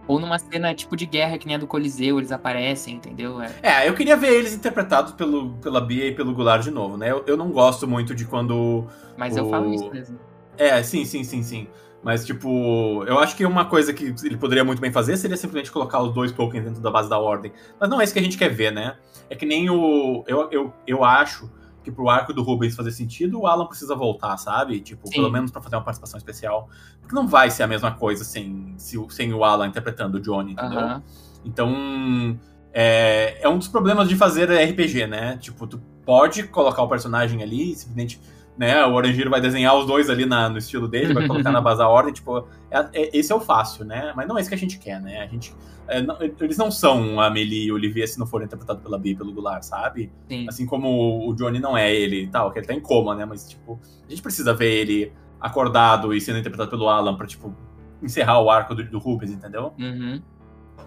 [0.07, 3.41] Ou numa cena tipo de guerra que nem a do Coliseu, eles aparecem, entendeu?
[3.41, 3.51] É.
[3.63, 7.11] É, eu queria ver eles interpretados pelo, pela Bia e pelo Goulart de novo, né?
[7.11, 8.85] Eu, eu não gosto muito de quando
[9.17, 10.19] Mas eu O- falo isso mesmo.
[10.59, 11.69] É, sim, sim, sim, sim.
[12.03, 15.73] Mas, tipo, eu acho que uma coisa que ele poderia muito bem fazer seria simplesmente
[15.73, 17.51] colocar os dois tokens dentro da base da ordem.
[17.81, 18.99] Mas não é isso que a gente quer ver, né?
[19.31, 20.23] É que nem o.
[20.29, 21.51] Eu, eu, eu acho
[21.85, 24.81] que pro arco do Rubens fazer sentido, o Alan precisa voltar, sabe?
[24.81, 25.15] Tipo, Sim.
[25.15, 26.69] pelo menos pra fazer uma participação especial.
[27.01, 31.03] Porque não vai ser a mesma coisa sem, sem o Alan interpretando o Johnny, entendeu?
[31.45, 32.39] Então,
[32.73, 35.37] é, é um dos problemas de fazer RPG, né?
[35.39, 38.21] Tipo, tu pode colocar o personagem ali, simplesmente,
[38.59, 38.85] né?
[38.87, 41.79] O Orangeiro vai desenhar os dois ali na- no estilo dele, vai colocar na base
[41.79, 44.13] da ordem, tipo, é- é- esse é o fácil, né?
[44.17, 45.21] Mas não é isso que a gente quer, né?
[45.23, 45.55] A gente,
[45.89, 48.99] é, não- eles não são a Amelie e o Olivier se não forem interpretados pela
[48.99, 50.11] Bia e pelo Goulart, sabe?
[50.29, 50.47] Sim.
[50.49, 53.25] Assim como o Johnny não é ele e tal, que ele tá em coma, né?
[53.25, 57.55] Mas, tipo, a gente precisa ver ele acordado e sendo interpretado pelo Alan pra, tipo,
[58.03, 59.73] encerrar o arco do, do Rubens, entendeu?
[59.79, 60.21] Uhum.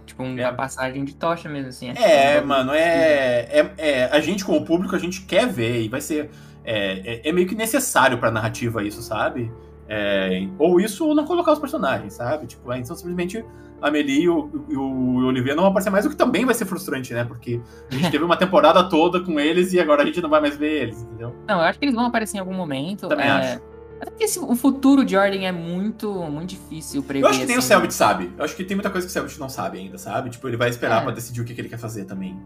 [0.06, 0.46] Tipo, É.
[0.48, 1.90] uma passagem de tocha mesmo, assim.
[1.90, 5.88] É, tipo, mano, é, é, é- A gente, como público, a gente quer ver e
[5.88, 6.30] vai ser.
[6.64, 9.52] É, é, é meio que necessário pra narrativa isso, sabe?
[9.88, 12.46] É, ou isso ou não colocar os personagens, sabe?
[12.48, 13.44] Tipo, é, então simplesmente
[13.82, 16.66] Amelie e o, e o Olivier não vão aparecer mais, o que também vai ser
[16.66, 17.24] frustrante, né?
[17.24, 20.42] Porque a gente teve uma temporada toda com eles e agora a gente não vai
[20.42, 21.36] mais ver eles, entendeu?
[21.48, 23.08] Não, eu acho que eles vão aparecer em algum momento.
[23.08, 23.30] Também é...
[23.32, 23.62] acho.
[24.00, 27.26] Até porque esse- o futuro de Ordem é muito, muito difícil prever.
[27.26, 27.68] Eu acho que nem o assim.
[27.70, 28.32] Selbit sabe.
[28.38, 30.30] Eu acho que tem muita coisa que o Selbit não sabe ainda, sabe?
[30.30, 31.04] Tipo, ele vai esperar É.
[31.04, 32.38] pra decidir o que, que ele quer fazer também.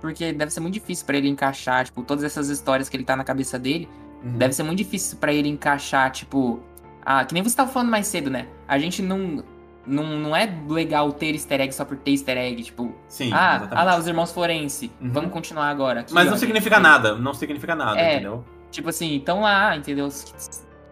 [0.00, 3.14] Porque deve ser muito difícil pra ele encaixar, tipo, todas essas histórias que ele tá
[3.14, 3.86] na cabeça dele.
[4.24, 4.38] Uhum.
[4.38, 6.60] Deve ser muito difícil pra ele encaixar, tipo.
[7.04, 8.46] Ah, que nem você tava falando mais cedo, né?
[8.66, 9.42] A gente não.
[9.90, 13.56] Não, não é legal ter easter egg só por ter easter egg, tipo, Sim, ah,
[13.56, 13.74] exatamente.
[13.74, 15.10] ah lá, os irmãos Florense, Uhum.
[15.12, 16.00] vamos continuar agora.
[16.00, 16.46] aqui, Mas ó, não gente.
[16.46, 18.14] significa nada, não significa nada, É.
[18.14, 18.44] entendeu?
[18.70, 20.08] Tipo assim, então lá, entendeu?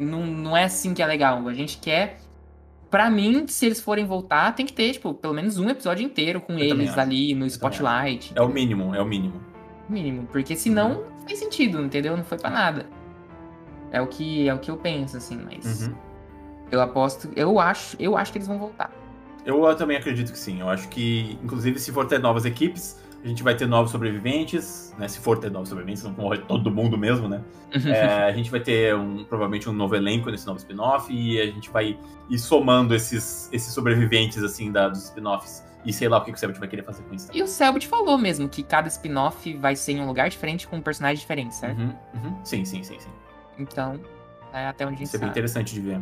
[0.00, 1.46] Não, não é assim que é legal.
[1.48, 2.18] A gente quer.
[2.90, 6.40] Pra mim, se eles forem voltar, tem que ter, tipo, pelo menos um episódio inteiro
[6.40, 8.32] com também eles ali no também spotlight.
[8.34, 9.40] É o mínimo, é o mínimo.
[9.88, 10.26] mínimo.
[10.32, 12.16] Porque senão não faz sentido, entendeu?
[12.16, 12.86] Não foi pra nada.
[13.92, 15.86] É o que, é o que eu penso, assim, mas.
[15.88, 15.94] Uhum.
[16.70, 17.28] Eu aposto.
[17.34, 18.90] Eu acho, eu acho que eles vão voltar.
[19.44, 20.60] Eu também acredito que sim.
[20.60, 24.94] Eu acho que, inclusive, se for ter novas equipes, a gente vai ter novos sobreviventes,
[24.98, 25.08] né?
[25.08, 27.42] Se for ter novos sobreviventes, não morre todo mundo mesmo, né?
[27.86, 31.46] É, a gente vai ter um, provavelmente um novo elenco nesse novo spin-off e a
[31.46, 35.66] gente vai ir somando esses, esses sobreviventes, assim, da, dos spin-offs.
[35.84, 37.28] E sei lá o que que o Sebit vai querer fazer com isso.
[37.32, 40.76] E o Selbit falou mesmo que cada spin-off vai ser em um lugar diferente com
[40.76, 41.78] um personagem diferente, certo?
[41.78, 42.44] Uhum, uhum.
[42.44, 43.10] Sim, sim, sim, sim.
[43.58, 43.98] Então,
[44.52, 46.00] é até onde a gente Isso é bem interessante de ver.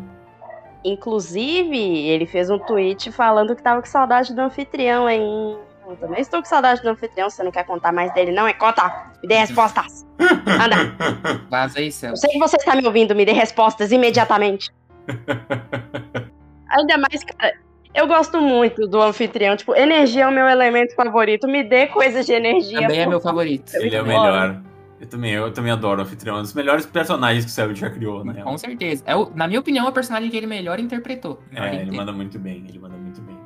[0.87, 5.59] Inclusive, ele fez um tweet falando que tava com saudade do anfitrião, hein?
[5.85, 7.29] Eu também estou com saudade do anfitrião.
[7.29, 8.47] Você não quer contar mais dele, não?
[8.47, 9.11] É conta!
[9.21, 10.07] Me dê respostas!
[10.21, 10.77] Anda!
[11.51, 12.21] Vaza aí, Eu Selbit.
[12.21, 14.71] sei que você está me ouvindo, me dê respostas imediatamente.
[16.71, 17.55] Ainda mais, cara,
[17.93, 19.57] eu gosto muito do anfitrião.
[19.57, 21.49] Tipo, energia é o meu elemento favorito.
[21.49, 22.83] Me dê coisas de energia.
[22.83, 23.73] Também é meu favorito.
[23.75, 24.11] Ele é o bom.
[24.11, 24.63] melhor.
[24.99, 26.37] Eu também, eu também adoro o anfitrião.
[26.37, 28.43] É um dos melhores personagens que o Selbit já criou, né?
[28.43, 29.03] Com certeza.
[29.07, 31.43] É o, na minha opinião, é o personagem que ele melhor interpretou.
[31.53, 33.37] É, ele manda muito bem, ele manda muito bem.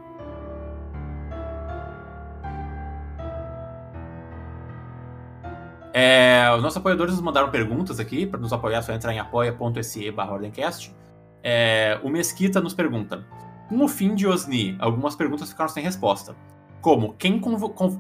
[5.93, 8.27] É, os nossos apoiadores nos mandaram perguntas aqui.
[8.27, 10.95] Para nos apoiar, é só entrar em apoia.se barra Ordencast.
[11.43, 13.25] É, o Mesquita nos pergunta:
[13.69, 16.37] Com o fim de Osni, algumas perguntas ficaram sem resposta.
[16.81, 17.41] Como quem,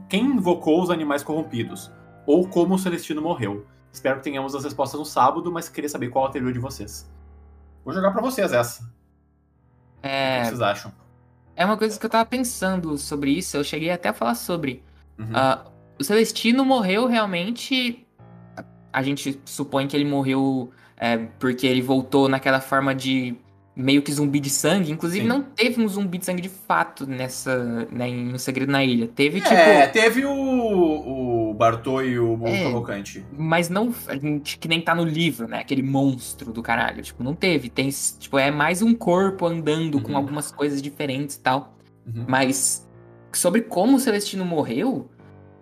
[0.08, 1.92] quem invocou os animais corrompidos?
[2.26, 3.66] Ou como o Celestino morreu?
[3.92, 7.10] Espero que tenhamos as respostas no sábado, mas queria saber qual a teoria de vocês.
[7.84, 8.88] Vou jogar para vocês essa.
[10.02, 10.38] É...
[10.38, 10.92] O que vocês acham?
[11.56, 14.82] É uma coisa que eu tava pensando sobre isso, eu cheguei até a falar sobre.
[15.18, 15.26] Uhum.
[15.26, 18.06] Uh, o Celestino morreu realmente.
[18.92, 23.36] A gente supõe que ele morreu é, porque ele voltou naquela forma de
[23.74, 24.90] meio que zumbi de sangue.
[24.90, 25.28] Inclusive, Sim.
[25.28, 27.86] não teve um zumbi de sangue de fato nessa.
[27.90, 29.08] Né, no Segredo na Ilha.
[29.08, 29.54] Teve é, tipo.
[29.54, 33.24] É, teve o, o Bartô e o é, Cavalcante.
[33.36, 33.92] Mas não.
[34.42, 35.60] Que nem tá no livro, né?
[35.60, 37.02] Aquele monstro do caralho.
[37.02, 37.68] Tipo, não teve.
[37.68, 37.88] Tem.
[38.18, 40.02] Tipo, é mais um corpo andando uhum.
[40.02, 41.76] com algumas coisas diferentes e tal.
[42.06, 42.24] Uhum.
[42.28, 42.88] Mas.
[43.32, 45.08] Sobre como o Celestino morreu.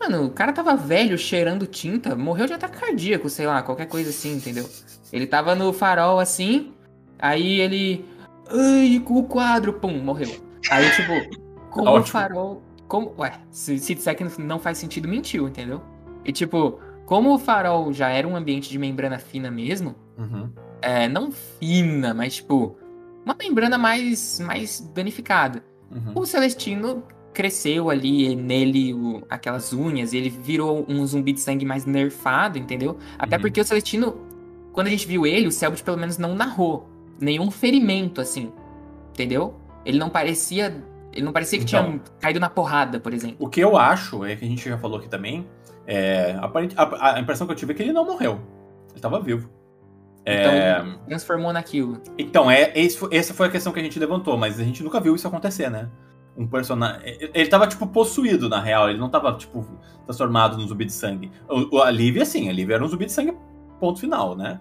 [0.01, 4.10] Mano, o cara tava velho, cheirando tinta, morreu de ataque cardíaco, sei lá, qualquer coisa
[4.10, 4.69] assim, entendeu?
[5.12, 6.73] Ele tava no farol assim,
[7.19, 8.05] aí ele.
[8.48, 10.31] Ai, com o quadro, pum, morreu.
[10.70, 11.12] Aí, tipo,
[11.70, 12.62] como o farol.
[12.89, 13.15] Como.
[13.19, 15.81] Ué, se, se disser que não faz sentido, mentiu, entendeu?
[16.24, 20.51] E tipo, como o farol já era um ambiente de membrana fina mesmo, uhum.
[20.82, 22.77] é, não fina, mas tipo,
[23.24, 25.62] uma membrana mais, mais danificada.
[25.90, 26.23] Uhum.
[26.23, 27.02] O Celestino
[27.32, 32.98] cresceu ali nele o, aquelas unhas, ele virou um zumbi de sangue mais nerfado, entendeu?
[33.19, 33.43] Até uhum.
[33.43, 34.16] porque o Celestino,
[34.73, 36.89] quando a gente viu ele, o Selbit pelo menos não narrou
[37.20, 38.52] nenhum ferimento, assim,
[39.12, 39.55] entendeu?
[39.85, 40.85] Ele não parecia.
[41.18, 43.36] Ele não parecia que então, tinha caído na porrada, por exemplo.
[43.40, 45.48] O que eu acho, é que a gente já falou aqui também,
[45.84, 48.40] é, a, a impressão que eu tive é que ele não morreu.
[48.88, 49.50] Ele estava vivo.
[50.24, 50.98] Então, é...
[51.08, 52.00] transformou naquilo.
[52.16, 52.72] Então, é,
[53.10, 55.68] essa foi a questão que a gente levantou, mas a gente nunca viu isso acontecer,
[55.68, 55.90] né?
[56.38, 57.00] um personagem.
[57.34, 58.88] Ele tava, tipo, possuído, na real.
[58.88, 59.66] Ele não tava, tipo,
[60.04, 61.32] transformado num zumbi de sangue.
[61.48, 63.36] O, a Lívia, sim, a Lívia era um zumbi de sangue,
[63.80, 64.60] ponto final, né?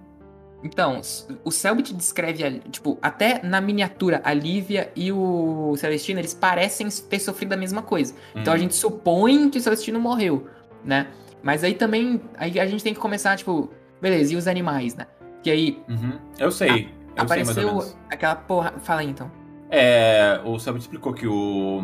[0.64, 1.02] Então,
[1.44, 7.20] o Selbit descreve, tipo, até na miniatura, a Lívia e o Celestino, eles parecem ter
[7.20, 8.16] sofrido a mesma coisa.
[8.36, 8.64] Então a uhum.
[8.64, 10.48] gente supõe que o Celestino morreu,
[10.84, 11.08] né?
[11.44, 13.70] Mas aí também, aí a gente tem que começar, tipo,
[14.02, 15.06] beleza, e os animais, né?
[15.44, 15.84] Que aí...
[15.88, 16.20] Uhum.
[16.40, 16.70] Eu sei.
[17.16, 18.74] A, eu apareceu sei aquela porra...
[18.80, 19.32] Fala aí, então.
[19.70, 21.84] É, o Selbit explicou que o.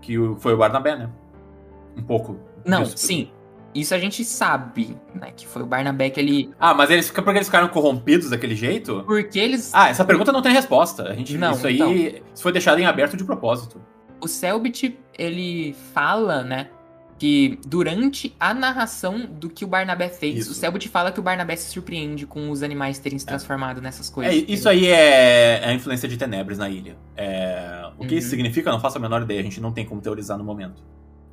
[0.00, 1.10] que o, foi o Barnabé, né?
[1.96, 2.38] Um pouco.
[2.64, 2.98] Não, disso.
[2.98, 3.30] sim.
[3.74, 5.32] Isso a gente sabe, né?
[5.36, 6.50] Que foi o Barnabé que ele.
[6.58, 9.04] Ah, mas eles porque eles ficaram corrompidos daquele jeito?
[9.06, 9.70] Porque eles.
[9.72, 11.04] Ah, essa pergunta não tem resposta.
[11.04, 11.92] A gente não, isso aí então...
[11.92, 13.80] isso foi deixado em aberto de propósito.
[14.20, 16.68] O Selbit, ele fala, né?
[17.20, 20.52] que durante a narração do que o Barnabé fez, isso.
[20.52, 23.28] o Selbit fala que o Barnabé se surpreende com os animais terem se é.
[23.28, 23.82] transformado é.
[23.82, 24.34] nessas coisas.
[24.34, 26.96] É, isso aí é a influência de Tenebres na ilha.
[27.14, 28.18] É, o que uhum.
[28.18, 30.44] isso significa, eu não faço a menor ideia, a gente não tem como teorizar no
[30.44, 30.82] momento.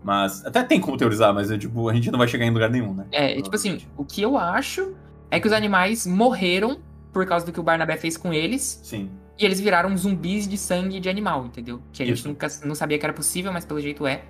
[0.03, 2.69] Mas, até tem como teorizar, mas é, tipo, a gente não vai chegar em lugar
[2.69, 3.06] nenhum, né?
[3.11, 4.95] É, tipo assim, o que eu acho
[5.30, 6.80] é que os animais morreram
[7.11, 8.80] por causa do que o Barnabé fez com eles.
[8.84, 9.10] Sim.
[9.40, 11.82] E eles viraram zumbis de sangue de animal, entendeu?
[11.91, 12.28] Que a gente Isso.
[12.28, 14.24] nunca não sabia que era possível, mas pelo jeito é.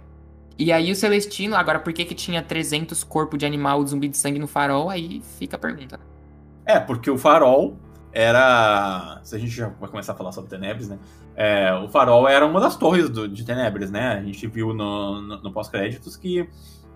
[0.58, 4.18] E aí o Celestino, agora por que que tinha 300 corpos de animal zumbi de
[4.18, 4.90] sangue no farol?
[4.90, 6.00] Aí fica a pergunta.
[6.66, 7.78] É, porque o farol
[8.12, 9.22] era...
[9.24, 10.98] Se a gente já vai começar a falar sobre Tenebres, né?
[11.38, 14.14] É, o farol era uma das torres do, de Tenebres, né?
[14.14, 16.50] A gente viu no, no, no pós-créditos que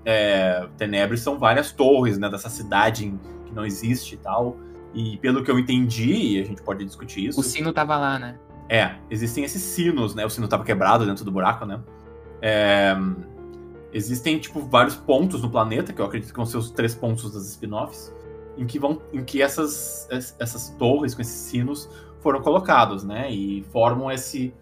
[0.03, 2.27] é, Tenebres são várias torres, né?
[2.27, 3.13] Dessa cidade
[3.45, 4.57] que não existe e tal.
[4.93, 7.39] E pelo que eu entendi, e a gente pode discutir isso...
[7.39, 8.39] O sino tava lá, né?
[8.67, 10.25] É, existem esses sinos, né?
[10.25, 11.79] O sino tava quebrado dentro do buraco, né?
[12.41, 12.97] É,
[13.93, 17.31] Existem, tipo, vários pontos no planeta, que eu acredito que vão ser os três pontos
[17.33, 18.13] das spin-offs,
[18.57, 20.07] em que, vão, em que essas,
[20.39, 21.89] essas torres com esses sinos
[22.21, 23.31] foram colocados, né?
[23.31, 24.53] E formam esse.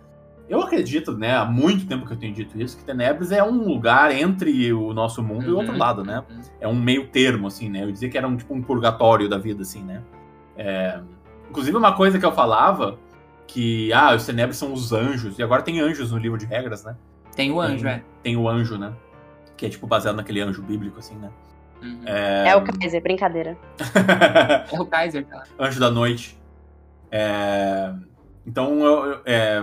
[0.47, 1.35] Eu acredito, né?
[1.35, 4.93] Há muito tempo que eu tenho dito isso, que Tenebres é um lugar entre o
[4.93, 6.23] nosso mundo uhum, e o outro uhum, lado, né?
[6.29, 6.41] Uhum.
[6.59, 7.83] É um meio termo, assim, né?
[7.83, 10.01] Eu dizia que era um, tipo um purgatório da vida, assim, né?
[10.57, 10.99] É...
[11.49, 12.97] Inclusive, uma coisa que eu falava,
[13.45, 16.83] que, ah, os Tenebres são os anjos, e agora tem anjos no livro de regras,
[16.83, 16.95] né?
[17.35, 18.03] Tem o anjo, tem, é.
[18.23, 18.93] Tem o anjo, né?
[19.59, 21.29] que é tipo baseado naquele anjo bíblico, assim, né?
[21.83, 22.01] Uhum.
[22.05, 22.47] É...
[22.47, 22.55] é...
[22.55, 23.57] o Kaiser, brincadeira.
[24.71, 25.43] é o Kaiser, cara.
[25.59, 26.38] Anjo da noite.
[27.11, 27.93] É...
[28.45, 28.79] Então,
[29.25, 29.61] é...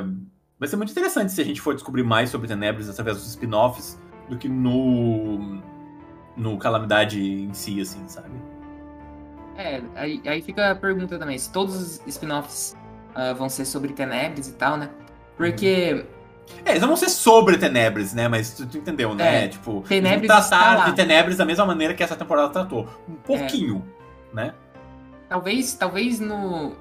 [0.59, 3.98] vai ser muito interessante se a gente for descobrir mais sobre Tenebres através dos spin-offs
[4.28, 5.62] do que no
[6.36, 8.35] no Calamidade em si, assim, sabe?
[9.56, 12.77] É, aí, aí fica a pergunta também, se todos os spin-offs
[13.14, 14.90] uh, vão ser sobre Tenebres e tal, né?
[15.36, 16.05] Porque
[16.64, 18.28] É, eles não vão ser sobre Tenebres, né?
[18.28, 19.44] Mas tu, tu entendeu, né?
[19.44, 20.85] É, tipo, está tratar lá.
[20.85, 22.89] de Tenebres da mesma maneira que essa temporada tratou.
[23.09, 23.85] Um pouquinho,
[24.32, 24.55] né?
[25.28, 26.73] Talvez, talvez no.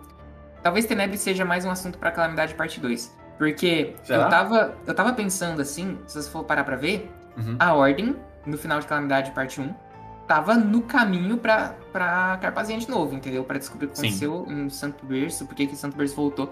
[0.65, 3.15] Talvez Tenebris seja mais um assunto pra Calamidade Parte 2.
[3.37, 4.23] Porque Será?
[4.23, 7.55] eu tava, eu tava pensando assim, se você for parar pra ver, Uhum.
[7.59, 8.15] a Ordem,
[8.47, 9.71] no final de Calamidade Parte 1,
[10.27, 13.43] tava no caminho pra, pra Carpazinha de novo, entendeu?
[13.43, 14.07] Pra descobrir o que Sim.
[14.07, 16.51] aconteceu em Santo Berço, por que que Santo Berço voltou.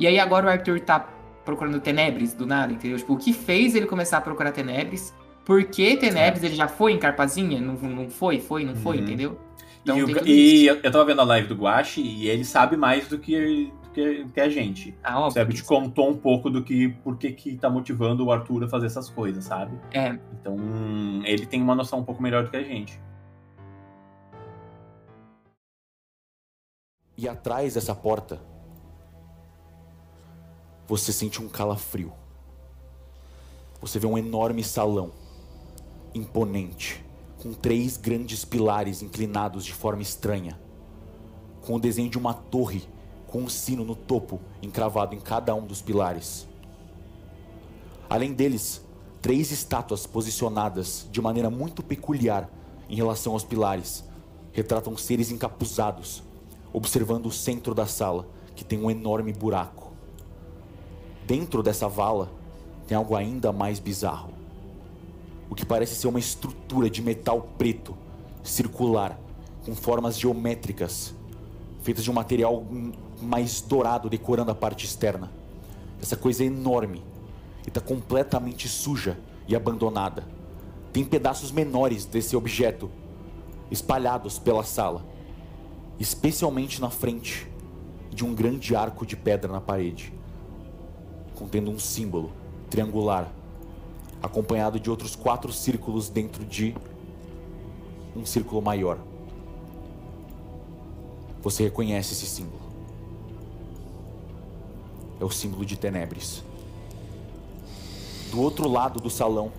[0.00, 1.06] E aí agora o Arthur tá
[1.44, 2.98] procurando Tenebris do nada, entendeu?
[2.98, 5.14] Tipo, o que fez ele começar a procurar Tenebris?
[5.44, 7.60] Por que Tenebris ele já foi em Carpazinha?
[7.60, 9.02] Não, não foi, foi, não foi, Uhum.
[9.04, 9.38] entendeu?
[9.84, 12.74] Então e o e eu eu tava vendo a live do Guache e ele sabe
[12.74, 14.96] mais do que, do que, que a gente.
[15.04, 15.42] Ah, óbvio.
[15.42, 15.54] Sabe?
[15.54, 18.86] Te contou um pouco do que por que que tá motivando o Arthur a fazer
[18.86, 19.78] essas coisas, sabe?
[19.92, 20.56] É, Então,
[21.24, 22.98] ele tem uma noção um pouco melhor do que a gente.
[27.16, 28.40] E atrás dessa porta,
[30.86, 32.12] você sente um calafrio.
[33.82, 35.12] Você vê um enorme salão,
[36.14, 37.03] imponente,
[37.44, 40.58] com três grandes pilares inclinados de forma estranha,
[41.60, 42.88] com o desenho de uma torre
[43.26, 46.48] com um sino no topo encravado em cada um dos pilares.
[48.08, 48.82] Além deles,
[49.20, 52.48] três estátuas posicionadas de maneira muito peculiar
[52.88, 54.02] em relação aos pilares
[54.50, 56.22] retratam seres encapuzados,
[56.72, 58.26] observando o centro da sala,
[58.56, 59.92] que tem um enorme buraco.
[61.26, 62.32] Dentro dessa vala
[62.86, 64.33] tem algo ainda mais bizarro.
[65.54, 67.96] O que parece ser uma estrutura de metal preto,
[68.42, 69.16] circular,
[69.64, 71.14] com formas geométricas,
[71.80, 72.66] feitas de um material
[73.22, 75.30] mais dourado decorando a parte externa.
[76.02, 77.04] Essa coisa é enorme
[77.64, 79.16] e está completamente suja
[79.46, 80.26] e abandonada.
[80.92, 82.90] Tem pedaços menores desse objeto
[83.70, 85.06] espalhados pela sala,
[86.00, 87.46] especialmente na frente
[88.12, 90.12] de um grande arco de pedra na parede,
[91.36, 92.32] contendo um símbolo
[92.68, 93.32] triangular,
[94.24, 96.74] acompanhado de outros quatro círculos dentro de
[98.16, 98.98] um círculo maior.
[101.42, 102.62] Você reconhece esse símbolo.
[105.20, 106.42] É o símbolo de Tenebres.
[108.30, 109.52] Do outro lado do salão,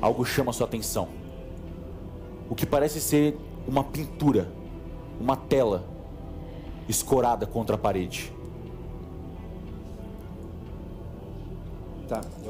[0.00, 1.08] algo chama sua atenção.
[2.50, 4.52] O que parece ser uma pintura,
[5.20, 5.84] uma tela
[6.88, 8.32] escorada contra a parede.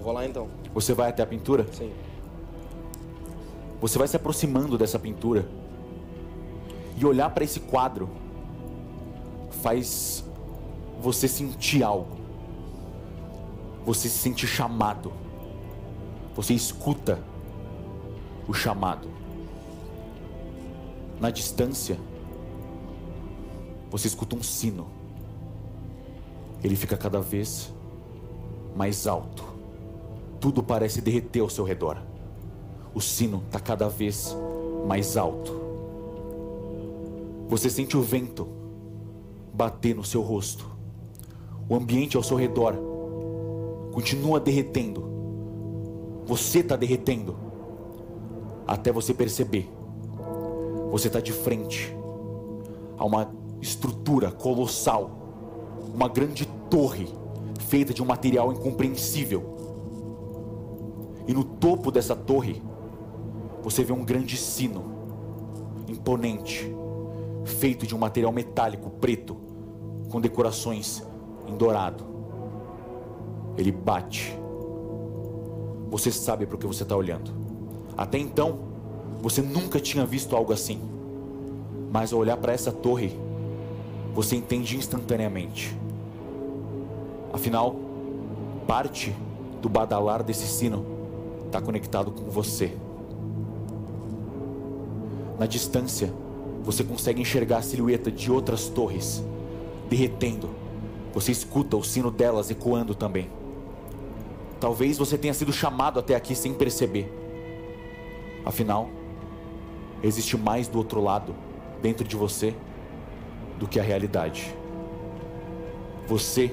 [0.03, 0.49] Eu vou lá então.
[0.75, 1.65] Você vai até a pintura?
[1.73, 1.93] Sim.
[3.81, 5.49] Você vai se aproximando dessa pintura
[6.97, 8.11] e olhar para esse quadro
[9.63, 10.25] faz
[11.01, 12.17] você sentir algo.
[13.87, 15.13] Você se sente chamado.
[16.35, 17.21] Você escuta
[18.49, 19.09] o chamado.
[21.21, 21.97] Na distância,
[23.89, 24.89] você escuta um sino.
[26.63, 27.73] Ele fica cada vez
[28.75, 29.52] mais alto.
[30.43, 31.99] Tudo parece derreter ao seu redor.
[32.93, 34.37] O sino está cada vez
[34.85, 35.55] mais alto.
[37.49, 38.49] Você sente o vento
[39.55, 40.67] bater no seu rosto.
[41.69, 42.75] O ambiente ao seu redor
[43.93, 45.05] continua derretendo.
[46.27, 47.37] Você está derretendo.
[48.67, 49.71] Até você perceber.
[50.91, 51.97] Você está de frente
[52.99, 55.09] a uma estrutura colossal.
[55.95, 57.07] Uma grande torre
[57.61, 59.62] feita de um material incompreensível.
[61.27, 62.61] E no topo dessa torre,
[63.63, 64.83] você vê um grande sino,
[65.87, 66.75] imponente,
[67.45, 69.37] feito de um material metálico preto,
[70.11, 71.03] com decorações
[71.47, 72.05] em dourado.
[73.57, 74.37] Ele bate.
[75.91, 77.31] Você sabe para o que você está olhando.
[77.97, 78.59] Até então,
[79.21, 80.81] você nunca tinha visto algo assim.
[81.93, 83.17] Mas ao olhar para essa torre,
[84.15, 85.77] você entende instantaneamente.
[87.33, 87.77] Afinal,
[88.67, 89.15] parte
[89.61, 90.92] do badalar desse sino
[91.53, 92.73] está conectado com você.
[95.39, 96.11] Na distância,
[96.63, 99.23] você consegue enxergar a silhueta de outras torres
[99.91, 100.49] derretendo.
[101.13, 103.29] Você escuta o sino delas ecoando também.
[104.59, 107.13] Talvez você tenha sido chamado até aqui sem perceber.
[108.47, 108.89] Afinal,
[110.03, 111.35] existe mais do outro lado,
[111.83, 112.55] dentro de você,
[113.59, 114.55] do que a realidade.
[116.09, 116.51] Você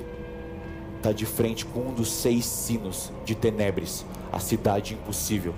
[1.00, 5.56] está de frente com um dos seis sinos de Tenebres, a cidade impossível.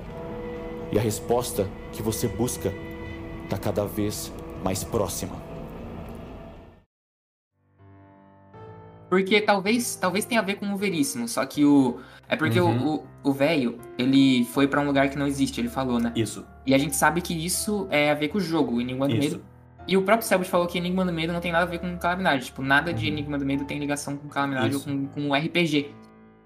[0.92, 2.72] E a resposta que você busca
[3.44, 4.32] está cada vez
[4.64, 5.36] mais próxima.
[9.10, 12.00] Porque talvez, talvez tenha a ver com o Veríssimo, só que o.
[12.30, 13.04] É porque o- Uhum.
[13.24, 16.14] o velho, ele foi pra um lugar que não existe, ele falou, né?
[16.16, 19.08] Isso, E a gente sabe que isso é a ver com o jogo, o Enigma
[19.08, 19.16] do.
[19.16, 19.42] Medo.
[19.88, 21.98] E o próprio Selbit falou que Enigma do Medo não tem nada a ver com
[21.98, 22.46] Calamidade.
[22.46, 23.14] Tipo, nada de Uhum.
[23.14, 24.90] Enigma do Medo tem ligação com Calamidade Isso.
[24.90, 25.94] ou com, com o RPG.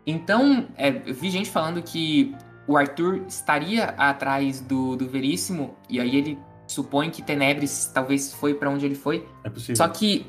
[0.06, 2.36] Então, é, eu vi gente falando que
[2.68, 8.54] o Arthur estaria atrás do, do Veríssimo, e aí ele supõe que Tenebres talvez foi
[8.54, 9.28] pra onde ele foi.
[9.44, 9.76] É possível.
[9.76, 10.26] Só que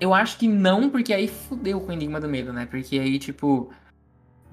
[0.00, 2.66] eu acho que não, porque aí fudeu com o Enigma do Medo, né?
[2.66, 3.70] Porque aí, tipo.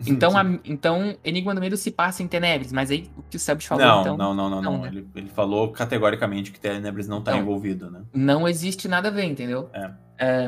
[0.07, 3.39] Então, a- então Enigma do Medo se passa em Tenebres, mas aí o que o
[3.39, 4.17] Sebs falou, não, então.
[4.17, 4.81] não, não, não, não.
[4.81, 4.87] né?
[4.89, 7.39] Ele, ele falou categoricamente que Tenebres não tá Não.
[7.39, 8.01] envolvido, né?
[8.13, 9.69] não existe nada a ver, entendeu?
[9.73, 9.91] É.
[10.17, 10.47] É,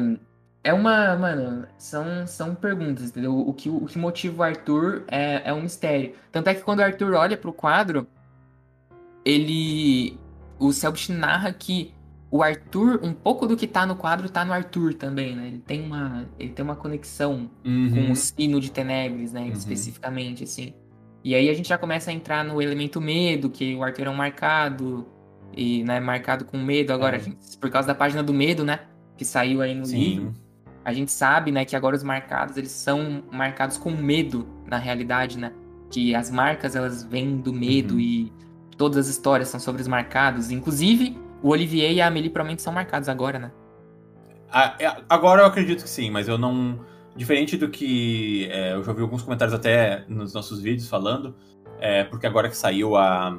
[0.65, 3.37] é uma, mano, são, são perguntas, entendeu?
[3.37, 6.13] O que, o que motiva o Arthur é, é um mistério.
[6.31, 8.07] Tanto é que quando o Arthur olha pro quadro,
[9.25, 10.17] ele.
[10.59, 11.93] O Selbst narra que
[12.35, 15.47] o Arthur, um pouco do que tá no quadro tá no Arthur também, né?
[15.49, 18.11] Ele tem uma, ele tem uma conexão com Uhum.
[18.11, 19.41] o sino de Tenebres, né?
[19.41, 19.51] Uhum.
[19.51, 20.73] Especificamente, assim.
[21.23, 24.09] E aí a gente já começa a entrar no elemento medo, que o Arthur é
[24.09, 25.05] um marcado,
[25.55, 27.19] e, né, marcado com medo agora, É.
[27.19, 28.79] gente- por causa da página do medo, né?
[29.15, 30.33] Que saiu aí no livro.
[30.33, 30.41] Sim.
[30.83, 35.37] A gente sabe, né, que agora os marcados, eles são marcados com medo, na realidade,
[35.37, 35.51] né?
[35.91, 37.99] Que as marcas, elas vêm do medo Uhum.
[37.99, 38.33] e
[38.75, 40.49] todas as histórias são sobre os marcados.
[40.49, 43.51] Inclusive, o Olivier e a Amelie provavelmente são marcados agora, né?
[44.79, 46.79] É, Agora eu acredito que sim, mas eu não.
[47.15, 51.35] Diferente do que é, eu já ouvi alguns comentários até nos nossos vídeos falando,
[51.79, 53.37] é, porque agora que saiu a.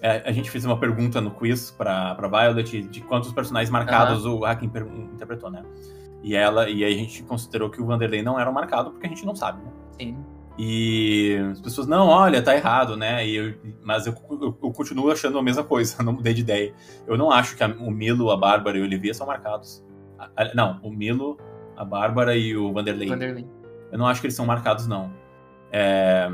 [0.00, 4.24] é, a gente fez uma pergunta no quiz pra, pra Violet de quantos personagens marcados
[4.24, 4.70] o Hakim
[5.12, 5.64] interpretou, né?
[6.22, 9.08] E ela e aí a gente considerou que o Vanderlei não era marcado porque a
[9.08, 9.70] gente não sabe, né?
[9.98, 10.16] Sim.
[10.58, 13.26] E as pessoas, não, olha, tá errado, né?
[13.26, 16.72] E eu- mas eu, eu- eu continuo achando a mesma coisa, não mudei de ideia.
[17.06, 19.84] Eu não acho que a- o Milo, a Bárbara e o Olivia são marcados.
[20.18, 21.36] A- a- não, o Milo,
[21.76, 23.08] a Bárbara e o Vanderlei.
[23.08, 23.46] Vanderlei.
[23.92, 25.12] Eu não acho que eles são marcados, não.
[25.70, 26.26] É,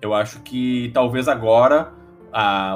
[0.00, 1.92] eu acho que talvez agora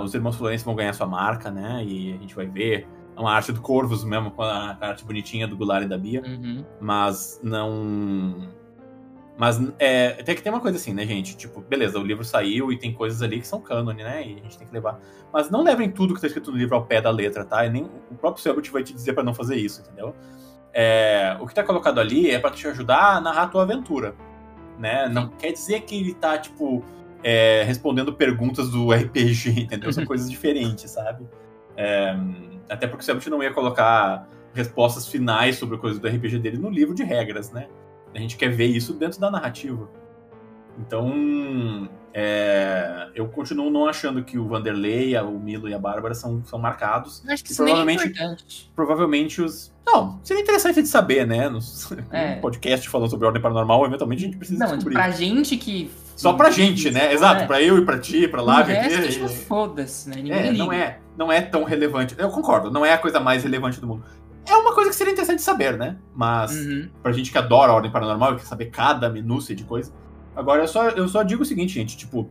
[0.02, 1.84] os irmãos Florencio vão ganhar sua marca, né?
[1.86, 5.46] E a gente vai ver uma arte do Corvus mesmo, com a a arte bonitinha
[5.46, 6.64] do Goulart e da Bia Uhum.
[6.80, 8.48] mas não.
[9.36, 11.36] Mas é, tem que ter uma coisa assim, né, gente?
[11.36, 14.22] Tipo, beleza, o livro saiu e tem coisas ali que são cânone, né?
[14.24, 15.00] E a gente tem que levar.
[15.32, 17.66] Mas não levem tudo que tá escrito no livro ao pé da letra, tá?
[17.66, 20.14] E nem o próprio Selbit vai te dizer pra não fazer isso, entendeu?
[20.72, 24.14] É, o que tá colocado ali é pra te ajudar a narrar a tua aventura,
[24.78, 25.08] né?
[25.08, 26.84] Não quer dizer que ele tá, tipo,
[27.22, 29.92] é, respondendo perguntas do RPG, entendeu?
[29.92, 31.28] São coisas diferentes, sabe?
[31.76, 32.16] É,
[32.68, 36.70] até porque o Selbit não ia colocar respostas finais sobre coisas do RPG dele no
[36.70, 37.66] livro de regras, né?
[38.14, 39.88] A gente quer ver isso dentro da narrativa.
[40.78, 46.44] Então, é, eu continuo não achando que o Vanderlei, o Milo e a Bárbara são,
[46.44, 47.22] são marcados.
[47.24, 48.70] Eu acho que isso nem é provavelmente-.
[48.74, 49.72] Provavelmente os.
[49.86, 51.48] Não, seria interessante de saber, né?
[51.48, 52.36] Nos É.
[52.36, 54.94] um podcast falando sobre ordem paranormal, eventualmente a gente precisa Não, descobrir.
[54.94, 55.90] pra gente que.
[56.16, 57.12] Só pra gente, né?
[57.12, 57.46] Exato, É.
[57.46, 60.16] pra eu e pra ti, pra O lá, resto, e- tipo, foda-se, né?
[60.16, 60.64] Ninguém É, liga.
[60.64, 62.14] não é, não é tão relevante.
[62.16, 64.04] Eu concordo, não é a coisa mais relevante do mundo.
[64.46, 65.96] É uma coisa que seria interessante saber, né?
[66.14, 66.88] Mas Uhum.
[67.02, 69.92] pra gente que adora a ordem paranormal e quer saber cada minúcia de coisa.
[70.36, 72.28] Agora, eu só, eu só digo o seguinte, gente, tipo,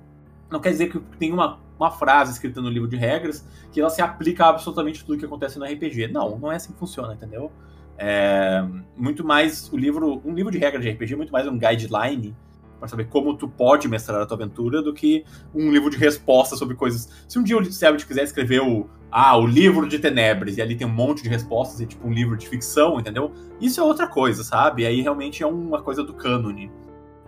[0.49, 3.89] não quer dizer que tem uma, uma frase escrita no livro de regras que ela
[3.89, 6.09] se aplica a absolutamente tudo que acontece no RPG.
[6.09, 7.51] Não, não é assim que funciona, entendeu?
[7.97, 8.63] É,
[8.97, 12.35] muito mais o livro, um livro de regras de RPG é muito mais um guideline
[12.79, 15.23] pra saber como tu pode mestrar a tua aventura do que
[15.55, 17.09] um livro de respostas sobre coisas.
[17.27, 20.75] Se um dia o Selbit quiser escrever o ah, o livro de Tenebres, e ali
[20.75, 23.31] tem um monte de respostas, é tipo um livro de ficção, entendeu?
[23.61, 24.85] Isso é outra coisa, sabe?
[24.85, 26.71] Aí realmente é uma coisa do cânone.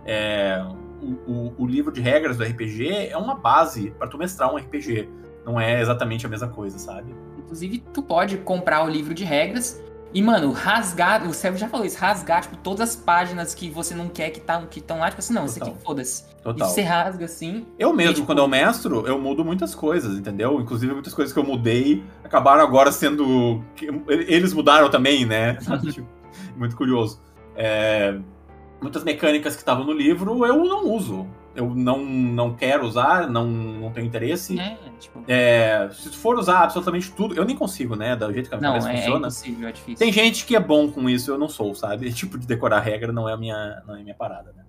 [0.04, 0.64] É,
[1.00, 4.56] o, o- o livro de regras do RPG é uma base pra tu mestrar um
[4.56, 5.08] RPG.
[5.44, 7.14] Não é exatamente a mesma coisa, sabe?
[7.38, 9.80] Inclusive, tu pode comprar o livro de regras
[10.14, 11.26] e, mano, rasgar.
[11.28, 14.38] O Sérgio já falou isso, rasgar, tipo, todas as páginas que você não quer que
[14.38, 15.82] estão que tão lá, tipo assim, não, isso aqui Total.
[15.84, 16.24] foda-se.
[16.40, 16.68] E Total.
[16.68, 17.66] você rasga assim.
[17.78, 20.60] Eu mesmo, E, tipo- quando eu mestro, eu mudo muitas coisas, entendeu?
[20.60, 23.62] Inclusive, muitas coisas que eu mudei acabaram agora sendo.
[24.08, 25.58] Eles mudaram também, né?
[25.92, 26.06] Tipo,
[26.56, 27.20] Muito curioso.
[27.54, 28.16] É,
[28.80, 31.26] Muitas mecânicas que estavam no livro eu não uso.
[31.56, 34.60] Eu não, não quero usar, não, não tenho interesse.
[34.60, 35.24] É, tipo.
[35.26, 38.14] É, se tu for usar absolutamente tudo, eu nem consigo, né?
[38.14, 39.18] Do jeito que a minha Não, cabeça é, é funciona.
[39.26, 39.96] impossível, é difícil.
[39.98, 42.12] Tem gente que é bom com isso, eu não sou, sabe?
[42.16, 44.62] Tipo, de decorar regra não é a minha, não é a minha parada, né?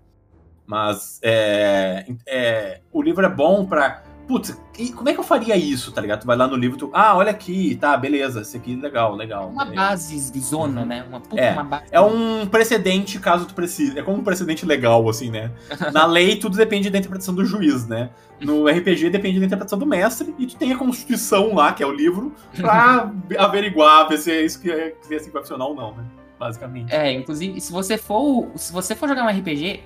[0.66, 4.04] Mas é, é, o livro é bom pra.
[4.28, 6.22] Putz, e como é que eu faria isso, tá ligado?
[6.22, 6.90] Tu vai lá no livro, tu.
[6.94, 9.48] Ah, olha aqui, tá, beleza, esse aqui legal, legal.
[9.48, 9.82] Uma beleza.
[9.82, 11.06] base zona, né?
[11.08, 11.86] Uma puta, É, uma base.
[11.92, 13.98] É um precedente caso tu precise.
[13.98, 15.52] É como um precedente legal, assim, né?
[15.94, 18.10] Na lei, tudo depende da interpretação do juiz, né?
[18.42, 21.88] No RPG depende da interpretação do mestre, e tu tem a Constituição lá, que é
[21.88, 23.10] o livro, pra
[23.40, 26.04] averiguar, ver se é isso que é, se é assim que ou não, né?
[26.38, 26.94] Basicamente.
[26.94, 28.50] É, inclusive, se você for.
[28.56, 29.84] Se você for jogar um RPG,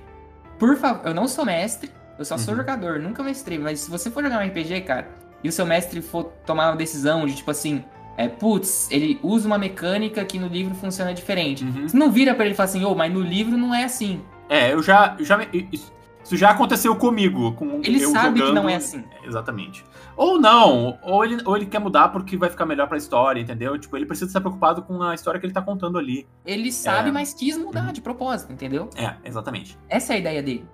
[0.58, 2.60] por favor, eu não sou mestre, eu só sou Uhum.
[2.60, 5.08] jogador, nunca mestrei, mas se você for jogar um RPG, cara,
[5.42, 7.84] e o seu mestre for tomar uma decisão de tipo assim,
[8.16, 11.64] é, putz, ele usa uma mecânica que no livro funciona diferente.
[11.64, 11.88] Uhum.
[11.88, 14.22] Você não vira pra ele e fala assim, ô, mas no livro não é assim.
[14.48, 15.16] É, eu já.
[15.18, 15.38] Eu já
[15.72, 15.92] isso,
[16.36, 17.52] já aconteceu comigo.
[17.54, 19.02] Com Ele sabe que jogando- não é assim.
[19.24, 19.84] Exatamente.
[20.16, 23.76] Ou não, ou ele, ou ele quer mudar porque vai ficar melhor pra história, entendeu?
[23.78, 26.28] Tipo, ele precisa estar preocupado com a história que ele tá contando ali.
[26.44, 27.12] Ele sabe, É.
[27.12, 28.90] mas quis mudar de propósito, entendeu?
[28.94, 29.76] É, exatamente.
[29.88, 30.66] Essa é a ideia dele.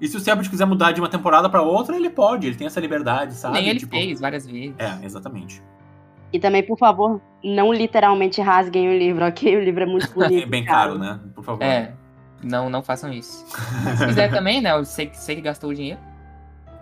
[0.00, 2.66] E se o Sebut quiser mudar de uma temporada pra outra, ele pode, ele tem
[2.66, 3.54] essa liberdade, sabe?
[3.54, 4.74] Nem ele Tipo, fez várias vezes.
[4.78, 5.62] É, exatamente.
[6.32, 9.56] E também, por favor, não literalmente rasguem o livro, ok?
[9.56, 10.42] O livro é muito bonito.
[10.42, 11.20] É bem caro, né?
[11.34, 11.62] Por favor.
[11.62, 11.94] É.
[12.42, 13.46] Não, não façam isso.
[13.96, 14.72] Se quiser também, né?
[14.72, 16.00] Eu sei, que- sei que gastou o dinheiro.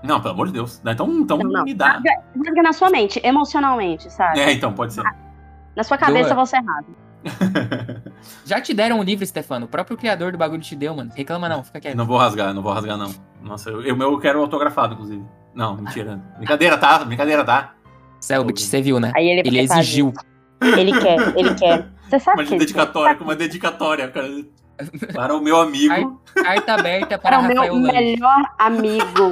[0.02, 0.80] Não, pelo amor de Deus.
[0.84, 1.64] Então, então Não, não.
[1.64, 1.92] me dá.
[1.92, 2.10] Rasga,
[2.44, 4.40] rasga na sua mente, emocionalmente, sabe?
[4.40, 5.04] É, então, pode ser.
[5.76, 6.44] Na sua cabeça Doa.
[6.44, 6.92] você rasga.
[8.44, 9.66] Já te deram um livro, Stefano.
[9.66, 11.10] O próprio criador do bagulho te deu, mano.
[11.14, 11.96] Reclama não, fica quieto.
[11.96, 13.14] não vou rasgar, não vou rasgar, não.
[13.42, 15.24] Nossa, eu, eu, eu quero autografado, inclusive.
[15.54, 16.20] Não, mentira.
[16.36, 17.04] Brincadeira, tá?
[17.04, 17.74] Brincadeira, tá?
[18.20, 19.12] Selbit, você viu, né?
[19.14, 20.12] Aí ele, Ele exigiu.
[20.60, 21.88] Ele quer, ele quer.
[22.08, 24.28] Você sabe Uma que dedicatória, com uma dedicatória, cara.
[25.12, 27.92] Para o meu amigo, Carta aberta para Para o meu Rafael Lange.
[27.92, 29.30] melhor amigo.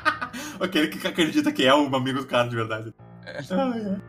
[0.60, 2.94] aquele que acredita que é um amigo do cara de verdade.
[3.26, 4.00] Ai, ai.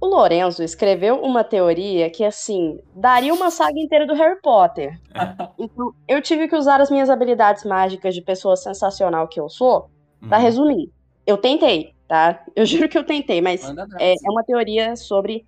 [0.00, 4.98] O Lorenzo escreveu uma teoria que, assim, daria uma saga inteira do Harry Potter.
[5.14, 5.48] É.
[5.58, 9.90] Então, eu tive que usar as minhas habilidades mágicas de pessoa sensacional que eu sou
[10.28, 10.44] pra Uhum.
[10.44, 10.92] resumir.
[11.26, 12.44] Eu tentei, tá?
[12.54, 13.62] Eu juro que eu tentei, mas
[13.98, 15.44] é, é uma teoria sobre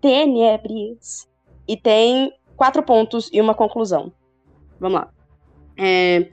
[0.00, 1.28] tenebres.
[1.68, 4.12] E tem quatro pontos e uma conclusão.
[4.80, 5.08] Vamos lá.
[5.76, 6.28] É,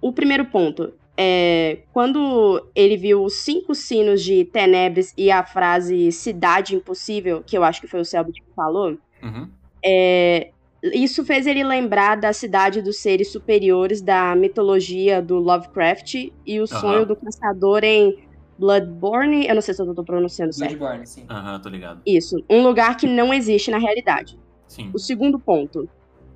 [0.00, 6.10] o primeiro ponto é quando ele viu os cinco sinos de tenebres e a frase
[6.12, 9.48] cidade impossível, que eu acho que foi o Selbit que falou, Uhum.
[9.84, 10.50] é,
[10.92, 16.66] isso fez ele lembrar da cidade dos seres superiores da mitologia do Lovecraft e o
[16.66, 18.18] sonho do caçador em
[18.58, 19.46] Bloodborne.
[19.46, 20.76] Eu não sei se eu tô pronunciando certo.
[20.76, 21.24] Bloodborne, sim.
[21.30, 22.02] Aham, tô ligado.
[22.06, 24.38] Isso, um lugar que não existe na realidade.
[24.66, 24.90] Sim.
[24.92, 25.88] O segundo ponto.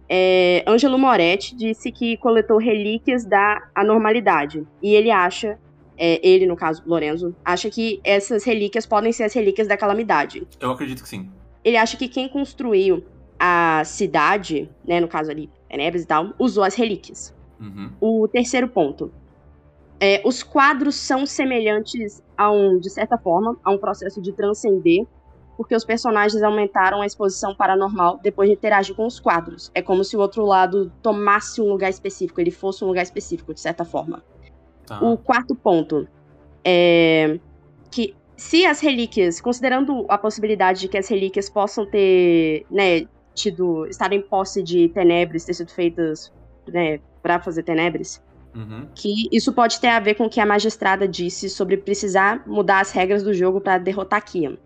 [0.08, 4.66] É, Ângelo Moretti disse que coletou relíquias da anormalidade.
[4.82, 5.58] E ele acha,
[5.96, 10.46] é, ele no caso, Lorenzo, acha que essas relíquias podem ser as relíquias da calamidade.
[10.58, 11.30] Eu acredito que sim.
[11.62, 13.04] Ele acha que quem construiu
[13.38, 17.34] a cidade, né, no caso ali, Tenebres e tal, usou as relíquias.
[17.60, 17.90] Uhum.
[18.00, 19.12] O terceiro ponto.
[20.00, 25.04] É, os quadros são semelhantes a um, de certa forma, a um processo de transcender,
[25.58, 29.72] porque os personagens aumentaram a exposição paranormal depois de interagir com os quadros.
[29.74, 33.52] É como se o outro lado tomasse um lugar específico, ele fosse um lugar específico,
[33.52, 34.22] de certa forma.
[34.86, 35.04] Tá.
[35.04, 36.06] O quarto ponto
[36.64, 37.40] é
[37.90, 43.84] que se as relíquias, considerando a possibilidade de que as relíquias possam ter, né, tido,
[43.86, 46.32] estar em posse de tenebres, ter sido feitas,
[46.68, 48.22] né, para fazer tenebres,
[48.54, 48.86] Uhum.
[48.94, 52.80] que isso pode ter a ver com o que a magistrada disse sobre precisar mudar
[52.80, 54.56] as regras do jogo para derrotar Kian.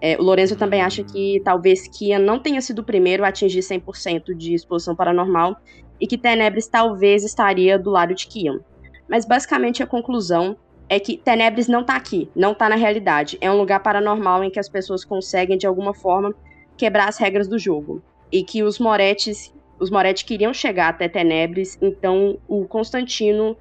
[0.00, 3.60] É, o Lorenzo também acha que talvez Kian não tenha sido o primeiro a atingir
[3.60, 5.56] 100% de exposição paranormal
[6.00, 8.60] e que Tenebres talvez estaria do lado de Kian.
[9.08, 10.56] Mas basicamente a conclusão
[10.88, 13.36] é que Tenebres não tá aqui, não tá na realidade.
[13.40, 16.34] É um lugar paranormal em que as pessoas conseguem de alguma forma
[16.76, 18.02] quebrar as regras do jogo.
[18.32, 23.56] E que os Moretes, os Moretti queriam chegar até Tenebres, então o Constantino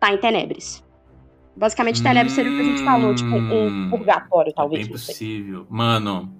[0.00, 0.84] tá em Tenebres.
[1.56, 3.90] Basicamente, Tenebres seria o que a gente falou, tipo, um Hum.
[3.90, 4.82] purgatório, É talvez.
[4.84, 5.14] bem não sei.
[5.14, 5.66] possível.
[5.70, 6.34] Mano,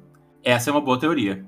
[0.44, 1.44] essa é uma boa teoria.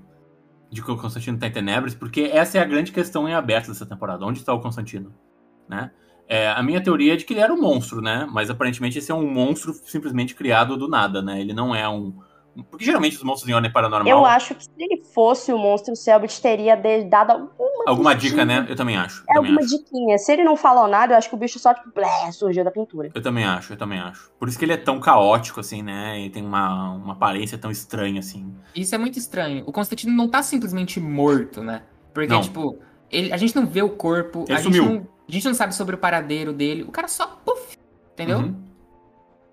[0.71, 3.69] De que o Constantino tá em Tenebres, porque essa é a grande questão em aberto
[3.69, 4.25] dessa temporada.
[4.27, 5.15] Onde está o Constantino?
[5.69, 5.91] Né?
[6.27, 8.29] É, a minha teoria é de que ele era um monstro, né?
[8.31, 11.41] Mas aparentemente esse é um monstro simplesmente criado do nada, né?
[11.41, 12.15] Ele não é um.
[12.71, 14.19] Porque geralmente os monstros em ordem paranormal.
[14.19, 18.15] Eu acho que se ele fosse o monstro, o Selbit teria de- dado alguma Alguma
[18.15, 18.67] dica, né?
[18.69, 19.21] Eu também acho.
[19.21, 19.79] Eu É também alguma acho.
[19.79, 20.19] diquinha.
[20.19, 22.71] Se ele não falou nada, eu acho que o bicho só, tipo, blé, surgiu da
[22.71, 23.11] pintura.
[23.15, 24.31] Eu também acho, eu também acho.
[24.39, 26.19] Por isso que ele é tão caótico, assim, né?
[26.21, 28.53] E tem uma, uma aparência tão estranha, assim.
[28.75, 29.63] Isso é muito estranho.
[29.67, 31.83] O Constantino não tá simplesmente morto, né?
[32.13, 32.41] Porque, Não.
[32.41, 32.79] tipo,
[33.11, 34.95] ele, a gente não vê o corpo, Ele a gente, sumiu.
[34.97, 36.83] não, a gente não sabe sobre o paradeiro dele.
[36.83, 37.77] O cara só, puf,
[38.13, 38.39] entendeu?
[38.41, 38.65] Uhum.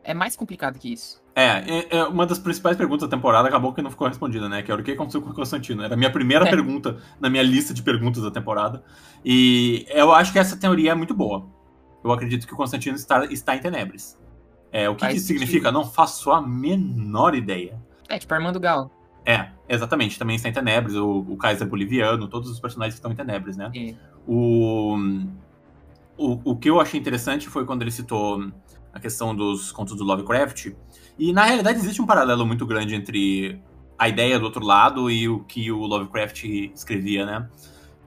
[0.03, 1.23] É mais complicado que isso.
[1.37, 1.47] É,
[1.91, 4.63] é, é uma das principais perguntas da temporada acabou que não ficou respondida, né?
[4.63, 5.83] Que era o que aconteceu com o Constantino.
[5.83, 6.49] Era a minha primeira É.
[6.49, 8.81] pergunta na minha lista de perguntas da temporada.
[9.23, 11.45] E eu acho que essa teoria é muito boa.
[12.03, 14.17] Eu acredito que o Constantino está, está em Tenebres.
[14.71, 15.71] É, o que, que isso significa?
[15.71, 17.81] Não faço a menor ideia.
[18.07, 18.89] É, tipo Armando Gal.
[19.25, 20.17] É, exatamente.
[20.17, 23.57] Também está em Tenebres, o, o Kaiser Boliviano, todos os personagens que estão em Tenebres,
[23.57, 23.71] né?
[23.73, 23.95] E-
[24.27, 24.95] O,
[26.17, 28.49] o, o que eu achei interessante foi quando ele citou
[28.93, 30.71] a questão dos contos do Lovecraft.
[31.17, 33.61] E na realidade existe um paralelo muito grande entre
[33.97, 36.43] a ideia do outro lado e o que o Lovecraft
[36.73, 37.49] escrevia, né?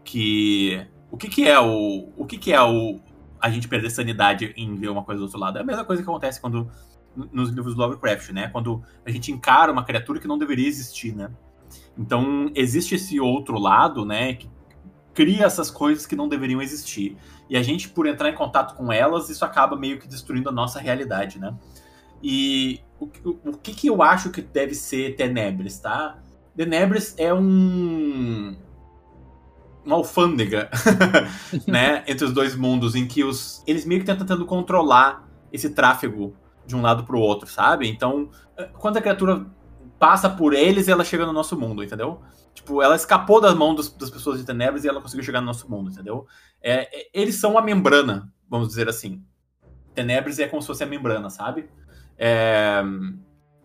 [0.05, 3.01] Que o que, que é o o que, que é o
[3.41, 5.59] a gente perder sanidade em ver uma coisa do outro lado.
[5.59, 6.71] É a mesma coisa que acontece quando
[7.33, 8.49] nos livros do Lovecraft, né?
[8.49, 11.31] Quando a gente encara uma criatura que não deveria existir, né?
[11.97, 14.49] Então, existe esse outro lado, né, que
[15.13, 17.17] cria essas coisas que não deveriam existir.
[17.51, 20.53] E a gente, por entrar em contato com elas, isso acaba meio que destruindo a
[20.53, 21.55] nossa realidade, né?
[22.23, 23.07] E o,
[23.45, 26.19] o, que, que eu acho que deve ser Tenebris, tá?
[26.57, 28.57] Tenebris é um
[29.85, 30.69] uma alfândega,
[31.66, 35.70] né, entre os dois mundos, em que os eles meio que estão tentando controlar esse
[35.70, 37.89] tráfego de um lado para o outro, sabe?
[37.89, 38.29] Então,
[38.79, 39.47] quando a criatura
[39.99, 42.20] passa por eles, ela chega no nosso mundo, entendeu?
[42.55, 45.47] Tipo, ela escapou das mãos dos, das pessoas de Tenebres e ela conseguiu chegar no
[45.47, 46.27] nosso mundo, entendeu?
[46.61, 49.23] É, é, eles são a membrana, vamos dizer assim.
[49.95, 51.69] Tenebres é como se fosse a membrana, sabe?
[52.19, 52.82] É,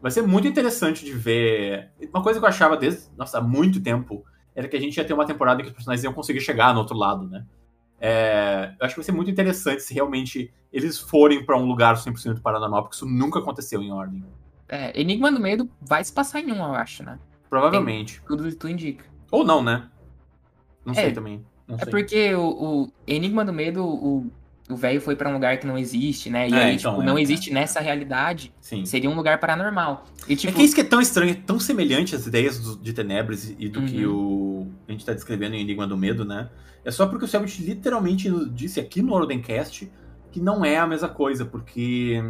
[0.02, 1.92] vai ser muito interessante de ver.
[2.14, 4.24] Uma coisa que eu achava desde, nossa, há muito tempo
[4.56, 6.80] era que a gente ia ter uma temporada que os personagens iam conseguir chegar no
[6.80, 7.46] outro lado, né?
[8.00, 11.96] É, eu acho que vai ser muito interessante se realmente eles forem para um lugar
[11.96, 14.24] 100% paranormal, porque isso nunca aconteceu em Ordem.
[14.68, 17.18] É, Enigma do Medo vai se passar em um, eu acho, né?
[17.50, 18.20] Provavelmente.
[18.20, 19.06] Tem, tudo tu indica.
[19.32, 19.90] Ou não, né?
[20.86, 21.46] Não é, sei também.
[21.68, 21.92] Não é sei.
[21.92, 24.30] porque o, o, Enigma do Medo, o
[24.70, 26.48] o velho foi para um lugar que não existe, né?
[26.48, 27.54] E é, aí, então, tipo, não é, existe é.
[27.54, 28.54] nessa realidade.
[28.62, 28.86] Sim.
[28.86, 30.06] Seria um lugar paranormal.
[30.28, 30.54] E, tipo...
[30.54, 33.54] É que isso que é tão estranho, é tão semelhante às ideias do, de Tenebres
[33.60, 33.86] e do uhum.
[33.86, 36.50] que o, a gente tá descrevendo em Enigma do Medo, né?
[36.86, 39.92] É só porque o Selbit literalmente disse aqui no Ordencast
[40.32, 42.22] que não é a mesma coisa, porque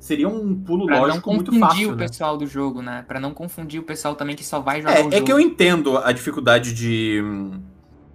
[0.00, 1.60] seria um pulo pra lógico muito fácil.
[1.60, 2.06] Para não confundir o né?
[2.06, 3.04] pessoal do jogo, né?
[3.06, 5.14] Para não confundir o pessoal também que só vai jogar é, o jogo.
[5.14, 7.22] É que eu entendo a dificuldade de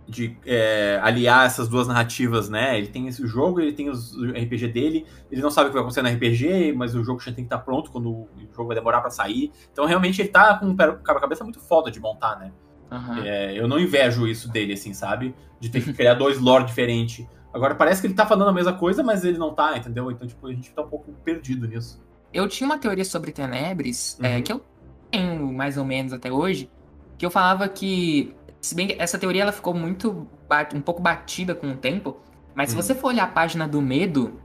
[0.08, 2.78] de é, aliar essas duas narrativas, né?
[2.78, 5.74] Ele tem esse jogo, ele tem os, o RPG dele, ele não sabe o que
[5.74, 8.68] vai acontecer no RPG, mas o jogo já tem que estar pronto quando o jogo
[8.68, 9.52] vai demorar para sair.
[9.72, 12.52] Então realmente ele tá com um cabeça muito foda de montar, né?
[12.92, 13.24] Uhum.
[13.24, 15.34] É, eu não invejo isso dele, assim, sabe?
[15.60, 17.26] De ter que criar dois lore diferentes.
[17.54, 20.12] Agora parece que ele tá falando a mesma coisa, mas ele não tá, entendeu?
[20.12, 22.02] Então, tipo, a gente tá um pouco perdido nisso.
[22.34, 24.34] Eu tinha uma teoria sobre Tenebres, é, uhum.
[24.36, 24.62] é, que eu
[25.10, 26.70] tenho mais ou menos até hoje,
[27.18, 30.26] que eu falava que se bem que essa teoria ela ficou muito
[30.74, 32.18] um pouco batida com o tempo,
[32.56, 32.82] mas se uhum.
[32.82, 34.40] você for olhar a página do medo,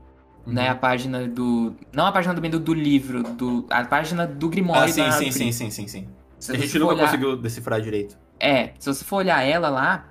[0.45, 0.53] uhum.
[0.53, 4.49] né, a página do não a página do medo do livro, do a página do
[4.49, 6.53] Grimório ah, sim, sim, sim, sim, sim, sim, sim.
[6.53, 7.05] A gente nunca olhar...
[7.05, 8.17] conseguiu decifrar direito.
[8.39, 10.09] É, se você for olhar ela lá,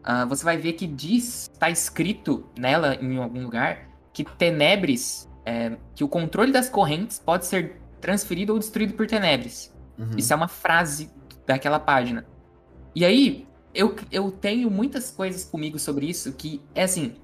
[0.00, 5.76] uh, você vai ver que diz, está escrito nela em algum lugar, que Tenebres, é,
[5.94, 9.74] que o controle das correntes pode ser transferido ou destruído por Tenebres.
[9.98, 10.10] Uhum.
[10.16, 11.10] Isso é uma frase
[11.46, 12.26] daquela página.
[12.96, 17.14] E aí, eu, eu tenho muitas coisas comigo sobre isso que é assim.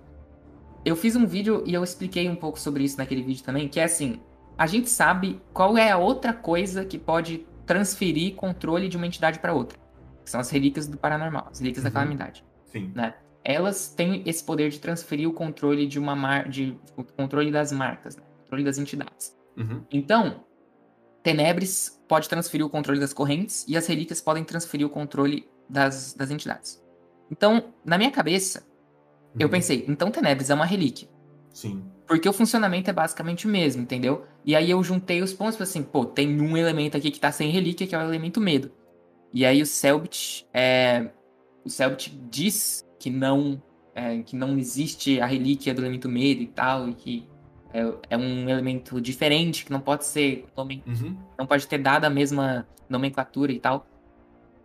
[0.85, 3.81] Eu fiz um vídeo e eu expliquei um pouco sobre isso naquele vídeo também, que
[3.81, 4.21] é assim,
[4.59, 9.39] a gente sabe qual é a outra coisa que pode transferir controle de uma entidade
[9.39, 9.79] para outra.
[10.23, 11.91] Que são as relíquias do paranormal, as relíquias uhum.
[11.91, 12.45] da calamidade.
[12.67, 12.93] Sim.
[12.95, 13.15] Né?
[13.43, 16.51] Elas têm esse poder de transferir o controle de uma mar...
[16.51, 18.23] de o controle das marcas, né?
[18.23, 19.35] o controle das entidades.
[19.57, 19.83] Uhum.
[19.91, 20.45] Então,
[21.23, 26.13] Tenebres pode transferir o controle das correntes e as relíquias podem transferir o controle das,
[26.13, 26.81] das entidades.
[27.31, 28.63] Então, na minha cabeça,
[29.35, 29.41] uhum.
[29.41, 31.09] eu pensei, então Tenebres é uma relíquia.
[31.51, 31.83] Sim.
[32.07, 34.27] Porque o funcionamento é basicamente o mesmo, entendeu?
[34.45, 37.33] E aí eu juntei os pontos falei assim, pô, tem um elemento aqui que tá
[37.33, 38.71] sem relíquia, que é o elemento medo.
[39.33, 41.11] E aí o Selbit, é,
[41.65, 43.63] o Selbit diz que não,
[43.95, 47.29] é, que não existe a relíquia do elemento medo e tal, e que
[47.73, 47.81] é,
[48.11, 51.17] é um elemento diferente, que não pode ser, uhum.
[51.39, 53.87] não pode ter dado a mesma nomenclatura e tal.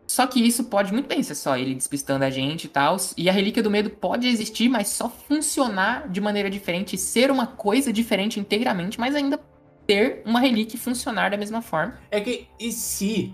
[0.08, 2.96] Só que isso pode muito bem ser só ele despistando a gente e tal.
[3.18, 7.46] E a Relíquia do Medo pode existir, mas só funcionar de maneira diferente, ser uma
[7.46, 9.38] coisa diferente inteiramente, mas ainda
[9.86, 11.98] ter uma relíquia e funcionar da mesma forma.
[12.10, 13.34] É que, e se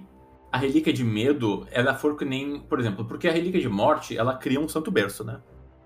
[0.52, 4.18] a Relíquia de Medo, ela for que nem, por exemplo, porque a Relíquia de Morte,
[4.18, 5.40] ela cria um santo berço, né?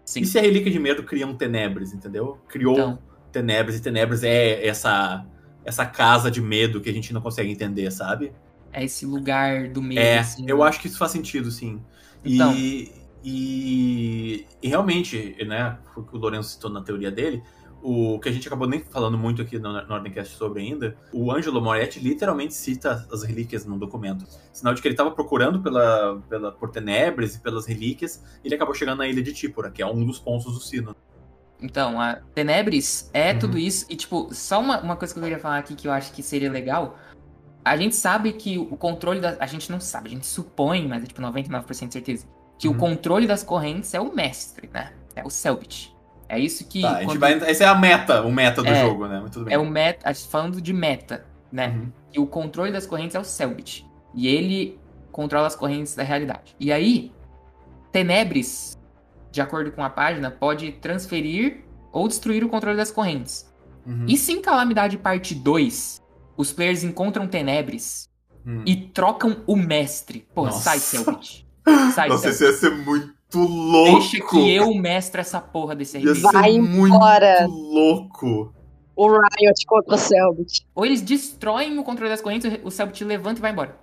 [0.05, 0.21] Sim.
[0.21, 2.37] E se a Relíquia de Medo cria um Tenebres, entendeu?
[2.47, 2.99] Criou então.
[3.31, 5.25] Tenebres, e Tenebres é essa,
[5.63, 8.31] essa casa de medo que a gente não consegue entender, sabe?
[8.77, 9.99] É esse lugar do medo.
[9.99, 10.65] É, assim, eu né?
[10.65, 11.81] acho que isso faz sentido, sim.
[12.23, 12.53] Então.
[12.53, 12.91] E,
[13.23, 17.41] e, e, realmente, né, o que o Lourenço citou na teoria dele,
[17.81, 21.31] o que a gente acabou nem falando muito aqui no, no Ordencast sobre ainda, o
[21.31, 24.25] Ângelo Moretti literalmente cita as relíquias no documento.
[24.53, 28.55] Sinal de que ele estava procurando pela, pela, por Tenebres e pelas relíquias, e ele
[28.55, 30.95] acabou chegando na ilha de Típora, que é um dos pontos do sino.
[31.59, 33.39] Então, a Tenebres é uhum.
[33.39, 35.91] tudo isso, e tipo, só uma, uma coisa que eu queria falar aqui que eu
[35.91, 36.97] acho que seria legal,
[37.71, 39.37] a gente sabe que o controle da.
[39.39, 42.25] A gente não sabe, a gente supõe, mas é tipo 99% de certeza.
[42.57, 42.75] Que uhum.
[42.75, 44.93] o controle das correntes é o mestre, né?
[45.15, 45.95] É o Selbit.
[46.29, 46.81] É isso que.
[46.81, 47.19] Tá, quando...
[47.19, 47.33] vai...
[47.33, 49.23] Essa é a meta, o meta do é, jogo, né?
[49.31, 49.53] Tudo bem.
[49.53, 50.13] É o meta.
[50.13, 51.69] Falando de meta, né?
[51.69, 51.91] Uhum.
[52.13, 53.85] E o controle das correntes é o Selbit.
[54.13, 54.79] E ele
[55.11, 56.55] controla as correntes da realidade.
[56.59, 57.11] E aí,
[57.91, 58.77] Tenebris,
[59.31, 63.51] de acordo com a página, pode transferir ou destruir o controle das correntes.
[63.85, 64.05] Uhum.
[64.07, 66.01] E se em Calamidade Parte 2,
[66.37, 68.07] os players encontram Tenebres
[68.45, 68.63] Hum.
[68.65, 70.25] e trocam o mestre?
[70.33, 70.61] Pô, Nossa.
[70.61, 71.45] sai, Selbit.
[71.93, 72.35] Sai, Nossa, Selbit.
[72.35, 73.99] isso ia ser muito louco.
[73.99, 76.21] Deixa que eu mestre essa porra desse Ia RPG.
[76.21, 77.45] ser Vai muito embora.
[77.47, 78.53] louco.
[78.95, 80.65] O Riot contra o Selbit.
[80.73, 83.77] Ou eles destroem o controle das correntes, o Selbit levanta e vai embora.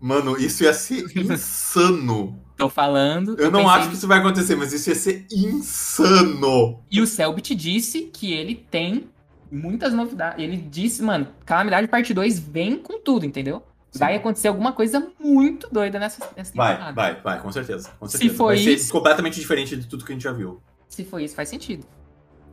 [0.00, 2.40] Mano, isso ia ser insano.
[2.56, 3.34] Tô falando.
[3.38, 6.82] Eu não pensei acho que isso vai acontecer, mas isso ia ser insano.
[6.90, 9.08] E o Selbit disse que ele tem
[9.50, 10.42] muitas novidades.
[10.42, 13.62] Ele disse, mano, Calamidade Parte 2 vem com tudo, entendeu?
[13.94, 16.94] Vai acontecer alguma coisa muito doida nessa, nessa Vai, temporada.
[16.94, 17.90] vai, vai, com certeza.
[17.98, 18.34] Com Se certeza.
[18.36, 20.62] for vai ser isso- completamente diferente de tudo que a gente já viu.
[20.88, 21.84] Se for isso, faz sentido.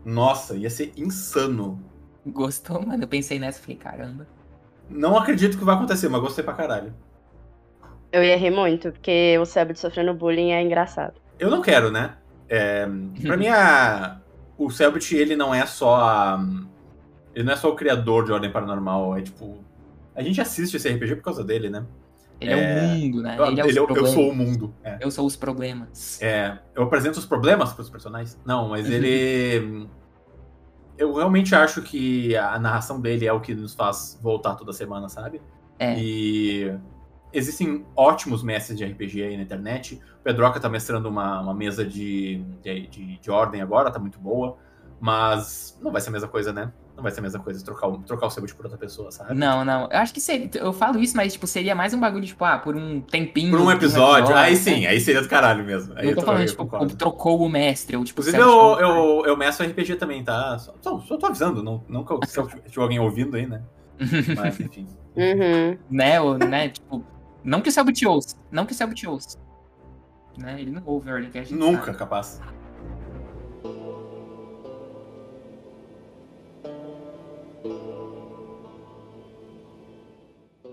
[0.04, 1.80] Nossa, ia ser insano.
[2.26, 3.04] Gostou, mano?
[3.04, 4.28] Eu pensei nessa e falei, caramba.
[4.90, 6.94] Não acredito que vai acontecer, mas gostei pra caralho.
[8.12, 11.14] Eu ia rir muito, porque o Selbit sofrendo bullying é engraçado.
[11.38, 12.16] Eu não quero, né?
[12.50, 12.88] É,
[13.22, 14.20] pra mim, a...
[14.58, 16.46] o Selbit, ele não é só a...
[17.38, 19.64] Ele não é só o criador de Ordem Paranormal, é tipo...
[20.16, 21.86] A gente assiste esse RPG por causa dele, né?
[22.42, 23.36] Ele é, o mundo, né?
[23.38, 24.12] Eu, Ele é os ele é eu problemas.
[24.12, 24.74] sou o mundo.
[24.84, 24.98] É.
[25.00, 26.20] Eu sou os problemas.
[26.20, 28.40] É, eu apresento os problemas pros personagens?
[28.44, 29.88] Não, mas ele.
[30.98, 35.08] Eu realmente acho que a narração dele é o que nos faz voltar toda semana,
[35.08, 35.40] sabe?
[35.78, 35.96] É.
[36.00, 36.76] E
[37.32, 40.02] existem ótimos mestres de RPG aí na internet.
[40.20, 44.18] O Pedroca tá mestrando uma, uma mesa de, de, de, de ordem agora, tá muito
[44.18, 44.58] boa.
[45.00, 46.74] Mas não vai ser a mesma coisa, né?
[46.98, 49.36] Não vai ser a mesma coisa trocar, o- trocar o Sebut por outra pessoa, sabe?
[49.36, 49.84] Não, não.
[49.84, 50.50] Eu acho que seria.
[50.56, 53.52] Eu falo isso, mas, tipo, seria mais um bagulho, tipo, ah, por um tempinho.
[53.52, 54.58] Por um de episódio, aí né?
[54.58, 55.94] sim, aí seria do caralho mesmo.
[55.96, 56.96] Aí Eu eu, tô tô- falando, eu tipo, concordo.
[56.96, 58.88] trocou o mestre, ou tipo, Inclusive, Celso- eu,
[59.20, 60.58] eu, eu mestro RPG também, tá?
[60.58, 63.46] Só, só, só tô avisando, não, não que eu, se eu tiver alguém ouvindo aí,
[63.46, 63.62] né?
[64.36, 64.88] Mas, enfim.
[65.16, 65.78] Uhum.
[65.92, 67.04] né, ou, né, tipo,
[67.44, 69.38] não que o Selbit ouça, não que o Selbit ouça.
[70.36, 71.98] Né, ele não ouve o gente Nunca, sabe.
[72.00, 72.42] capaz.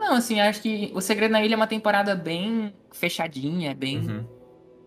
[0.05, 3.98] Não, assim, acho que O Segredo na Ilha é uma temporada bem fechadinha, é bem,
[3.98, 4.24] Uhum.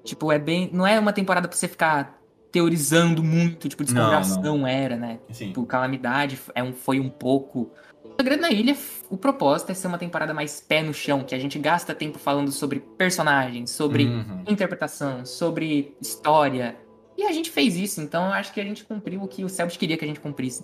[0.04, 2.22] tipo, é bem, não é uma temporada pra você ficar
[2.52, 5.20] teorizando muito, tipo, descontração era, né?
[5.32, 5.48] Sim.
[5.48, 7.72] Tipo, Calamidade é um, foi um pouco.
[8.06, 8.76] O Segredo na Ilha,
[9.10, 12.18] o propósito é ser uma temporada mais pé no chão, que a gente gasta tempo
[12.20, 14.44] falando sobre personagens, sobre Uhum.
[14.48, 16.76] interpretação, sobre história.
[17.18, 19.50] E a gente fez isso, então eu acho que a gente cumpriu o que o
[19.50, 20.64] Selbit queria que a gente cumprisse.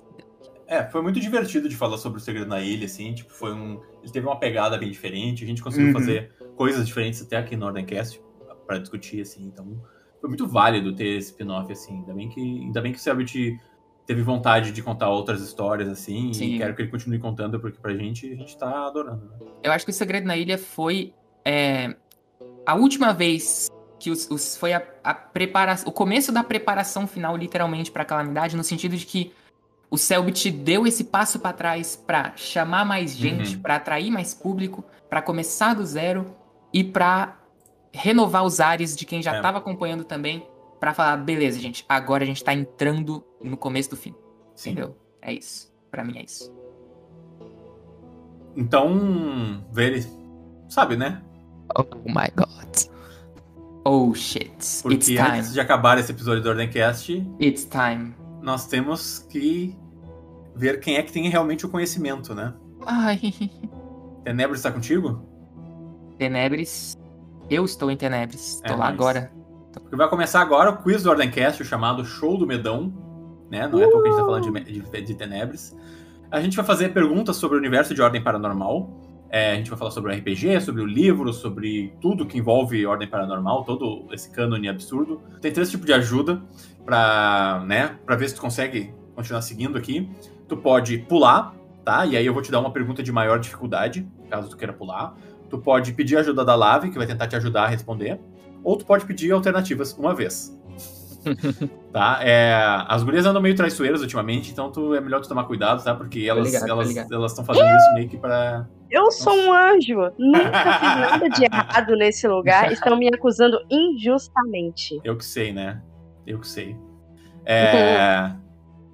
[0.73, 3.79] É, foi muito divertido de falar sobre o Segredo na Ilha, assim, tipo, foi um...
[4.01, 5.93] Ele teve uma pegada bem diferente, a gente conseguiu Uhum.
[5.93, 8.19] fazer coisas diferentes até aqui no Ordencast
[8.65, 9.79] pra discutir, assim, então...
[10.19, 13.59] Foi muito válido ter esse spin-off, assim, ainda bem que, ainda bem que o Selbit
[14.07, 16.55] teve vontade de contar outras histórias, assim, Sim.
[16.55, 19.35] e quero que ele continue contando, porque pra gente, a gente tá adorando, né?
[19.61, 21.13] Eu acho que o Segredo na Ilha foi
[21.45, 21.93] é,
[22.65, 23.67] a última vez
[23.99, 28.55] que os, os- foi a, a preparação, o começo da preparação final, literalmente, pra Calamidade,
[28.55, 29.31] no sentido de que
[29.93, 33.61] o Selbit deu esse passo pra trás pra chamar mais gente, Uhum.
[33.61, 36.35] pra atrair mais público, pra começar do zero
[36.73, 37.37] e pra
[37.93, 39.41] renovar os ares de quem já É.
[39.41, 40.47] tava acompanhando também,
[40.79, 44.15] pra falar, beleza, gente, agora a gente tá entrando no começo do fim,
[44.55, 44.71] Sim.
[44.71, 44.97] entendeu?
[45.21, 45.71] É isso.
[45.91, 46.51] Pra mim é isso.
[48.55, 50.05] Então, Vere,
[50.69, 51.21] sabe, né?
[51.75, 52.87] Oh my god.
[53.85, 54.47] Oh shit.
[54.55, 55.19] It's Porque time.
[55.19, 58.15] antes de acabar esse episódio do Ordencast, It's time.
[58.41, 59.75] nós temos que
[60.55, 62.53] ver quem é que tem realmente o conhecimento, né?
[62.85, 63.19] Ai.
[64.23, 65.21] Tenebro está contigo?
[66.17, 66.97] Tenebres.
[67.49, 68.61] Eu estou em Tenebres.
[68.63, 68.93] É Tô lá nóis.
[68.93, 69.31] agora.
[69.73, 72.93] Porque vai começar agora o quiz do Ordencast, o chamado Show do Medão,
[73.49, 73.67] né?
[73.67, 75.75] Não é à toa que a gente tá falando de, de, de Tenebres.
[76.31, 79.01] A gente vai fazer perguntas sobre o universo de Ordem Paranormal.
[79.29, 82.85] É, a gente vai falar sobre o RPG, sobre o livro, sobre tudo que envolve
[82.85, 85.21] Ordem Paranormal, todo esse cânone absurdo.
[85.41, 86.41] Tem três tipos de ajuda
[86.85, 90.07] pra, né, pra ver se tu consegue continuar seguindo aqui.
[90.53, 91.51] Tu pode pular,
[91.83, 92.05] tá?
[92.05, 95.15] E aí eu vou te dar uma pergunta de maior dificuldade, caso tu queira pular.
[95.49, 98.19] Tu pode pedir ajuda da Lave, que vai tentar te ajudar a responder.
[98.63, 100.55] Ou tu pode pedir alternativas uma vez.
[101.91, 102.19] tá?
[102.21, 102.53] É,
[102.87, 105.95] as gurias andam meio traiçoeiras ultimamente, então tu, é melhor tu tomar cuidado, tá?
[105.95, 108.67] Porque elas tô elas elas estão fazendo isso meio que pra.
[108.91, 110.11] Eu sou um anjo.
[110.19, 112.71] Nunca fiz nada de errado nesse lugar.
[112.71, 115.01] Estão me acusando injustamente.
[115.03, 115.81] Eu que sei, né?
[116.27, 116.77] Eu que sei.
[117.43, 118.31] É...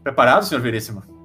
[0.04, 1.19] Preparado, senhor Veríssimo?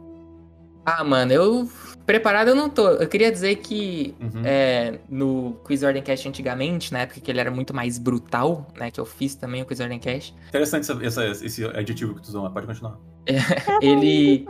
[0.85, 1.69] Ah, mano, eu.
[2.05, 2.87] Preparado eu não tô.
[2.91, 4.43] Eu queria dizer que Uhum.
[4.45, 8.91] é, no Quiz Ordencast antigamente, na época que ele era muito mais brutal, né?
[8.91, 10.35] Que eu fiz também o Quiz Ordencast.
[10.49, 12.99] Interessante essa- essa- esse adjetivo que tu usou, mas pode continuar.
[13.81, 14.47] Ele.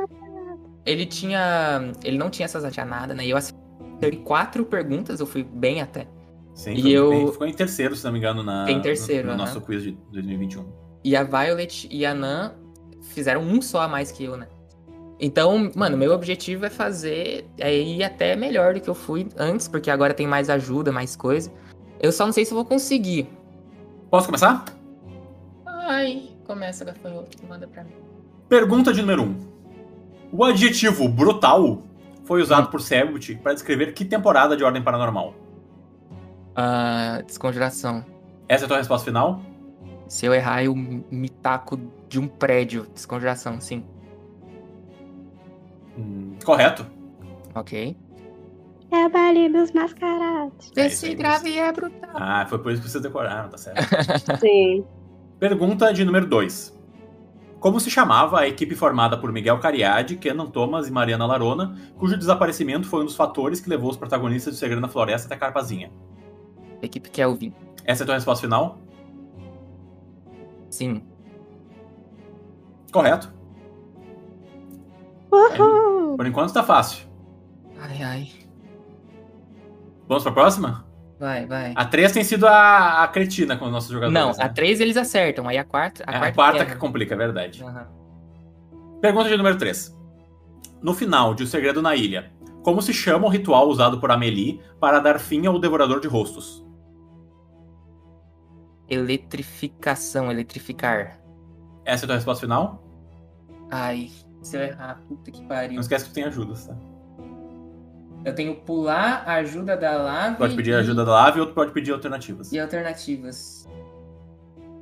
[0.84, 1.92] Ele tinha.
[2.02, 3.24] Ele não tinha essas nada, né?
[3.24, 6.06] E eu acertei quatro perguntas, eu fui bem até.
[6.54, 9.32] Sim, E eu- bem- ficou em terceiro, se não me engano, na, em terceiro, no,
[9.32, 10.64] no nosso quiz de 2021.
[11.02, 12.54] E a Violet e a Nan
[13.02, 14.46] fizeram um só a mais que eu, né?
[15.18, 17.46] Então, mano, meu objetivo é fazer.
[17.58, 21.14] É ir até melhor do que eu fui antes, porque agora tem mais ajuda, mais
[21.16, 21.52] coisa.
[22.00, 23.28] Eu só não sei se eu vou conseguir.
[24.10, 24.64] Posso começar?
[25.66, 27.94] Ai, começa, gafanhoto, manda pra mim.
[28.48, 29.24] Pergunta de número 1.
[29.26, 29.54] Um.
[30.32, 31.82] O adjetivo brutal
[32.24, 35.34] foi usado por Selbit para descrever que temporada de Ordem Paranormal?
[36.56, 38.04] Ah, descongelação.
[38.48, 39.40] Essa é a tua resposta final?
[40.08, 41.78] Se eu errar, eu me taco
[42.08, 42.86] de um prédio.
[42.92, 43.84] Descongelação, sim.
[45.96, 46.86] Hum, correto.
[47.54, 47.96] Ok.
[48.90, 50.70] É o dos mascarados.
[50.76, 52.10] É Esse grave é brutal.
[52.14, 53.80] Ah, foi por isso que vocês decoraram, tá certo.
[54.38, 54.84] Sim.
[55.38, 56.74] Pergunta de número 2.
[57.58, 62.16] Como se chamava a equipe formada por Miguel Cariade, Kenan Thomas e Mariana Larona, cujo
[62.16, 65.90] desaparecimento foi um dos fatores que levou os protagonistas do Segredo na Floresta até Carpazinha?
[66.82, 67.52] Equipe Kelvin.
[67.84, 68.78] Essa é a tua resposta final?
[70.70, 71.02] Sim.
[72.92, 73.32] Correto.
[75.34, 76.16] Uhul.
[76.16, 77.06] Por enquanto tá fácil.
[77.80, 78.28] Ai, ai.
[80.08, 80.86] Vamos pra próxima?
[81.18, 81.72] Vai, vai.
[81.76, 84.12] A 3 tem sido a, a cretina com os nossos jogadores.
[84.14, 84.44] Não, né?
[84.44, 86.04] a 3 eles acertam, aí a quarta.
[86.06, 86.70] A É, quarta, a quarta erra.
[86.72, 87.62] que complica, é verdade.
[87.62, 87.86] Aham.
[89.00, 89.96] Pergunta de número 3.
[90.82, 92.32] No final de O Segredo na Ilha,
[92.62, 96.64] como se chama o ritual usado por Amélie para dar fim ao Devorador de Rostos?
[98.88, 101.18] Eletrificação, eletrificar.
[101.84, 102.82] Essa é a tua resposta final?
[103.70, 104.10] Ai,
[104.46, 105.74] se eu errar, puta que pariu.
[105.74, 106.76] Não esquece que tu tem ajudas, tá?
[108.24, 110.36] Eu tenho pular, ajuda da lave.
[110.36, 112.50] Pode pedir e- ajuda da Lave ou tu pode pedir alternativas.
[112.52, 113.68] E alternativas.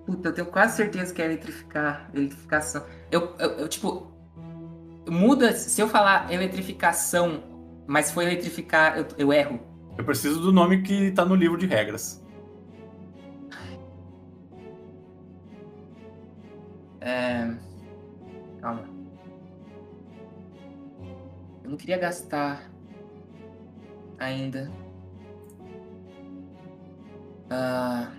[0.07, 2.09] Puta, eu tenho quase certeza que é eletrificar.
[2.15, 2.85] Eletrificação.
[3.11, 4.13] Eu, eu, eu, tipo.
[5.09, 5.53] Muda.
[5.53, 7.43] Se eu falar eletrificação,
[7.87, 9.59] mas for eletrificar, eu, eu erro.
[9.99, 12.25] Eu preciso do nome que tá no livro de regras.
[17.01, 17.53] É.
[18.61, 18.85] Calma.
[21.73, 22.71] Não queria gastar.
[24.19, 24.71] Ainda.
[27.49, 28.13] Ah.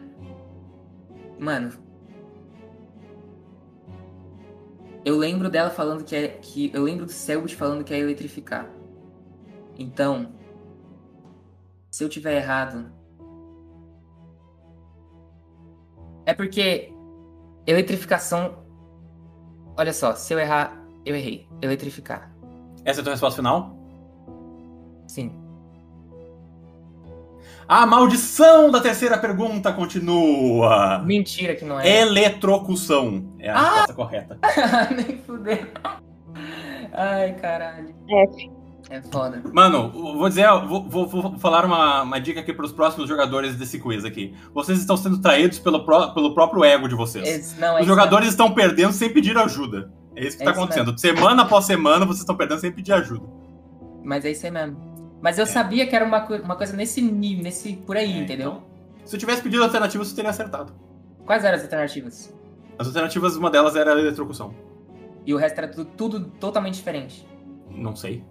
[1.37, 1.71] Mano.
[5.05, 6.29] Eu lembro dela falando que é.
[6.29, 8.67] Que, eu lembro do Selbit falando que é eletrificar.
[9.77, 10.33] Então.
[11.91, 12.91] Se eu tiver errado.
[16.25, 16.91] É porque.
[17.67, 18.65] Eletrificação
[19.77, 21.47] Olha só, se eu errar, eu errei.
[21.61, 22.32] Eletrificar.
[22.85, 23.75] Essa é a tua resposta final?
[25.07, 25.31] Sim.
[27.67, 30.99] A maldição da terceira pergunta continua.
[30.99, 32.01] Mentira que não é.
[32.01, 33.63] Eletrocução é a Ah!
[33.85, 34.39] resposta correta.
[34.95, 35.59] Nem fudeu.
[36.91, 37.95] Ai, caralho.
[38.07, 38.51] F.
[38.89, 39.41] É foda.
[39.53, 43.55] Mano, vou dizer, vou, vou- vou falar uma, uma dica aqui para os próximos jogadores
[43.55, 44.35] desse quiz aqui.
[44.53, 47.25] Vocês estão sendo traídos pelo, pró- pelo próprio ego de vocês.
[47.27, 49.89] Esse- não, é Os isso jogadores estão perdendo sem pedir ajuda.
[50.15, 50.97] É isso que É tá isso acontecendo.
[50.99, 53.21] Semana após semana, vocês estão perdendo sem pedir ajuda.
[53.21, 54.01] mesmo.
[54.03, 54.77] Mas é isso aí mesmo.
[55.21, 58.51] Mas eu sabia que era uma, uma coisa nesse nível, nesse por aí, É, entendeu?
[58.51, 58.63] então,
[59.05, 60.73] se eu tivesse pedido alternativas, você teria acertado.
[61.25, 62.33] Quais eram as alternativas?
[62.77, 64.53] As alternativas, uma delas era a eletrocução.
[65.25, 67.25] E o resto era tudo, tudo totalmente diferente.
[67.69, 68.23] Não sei.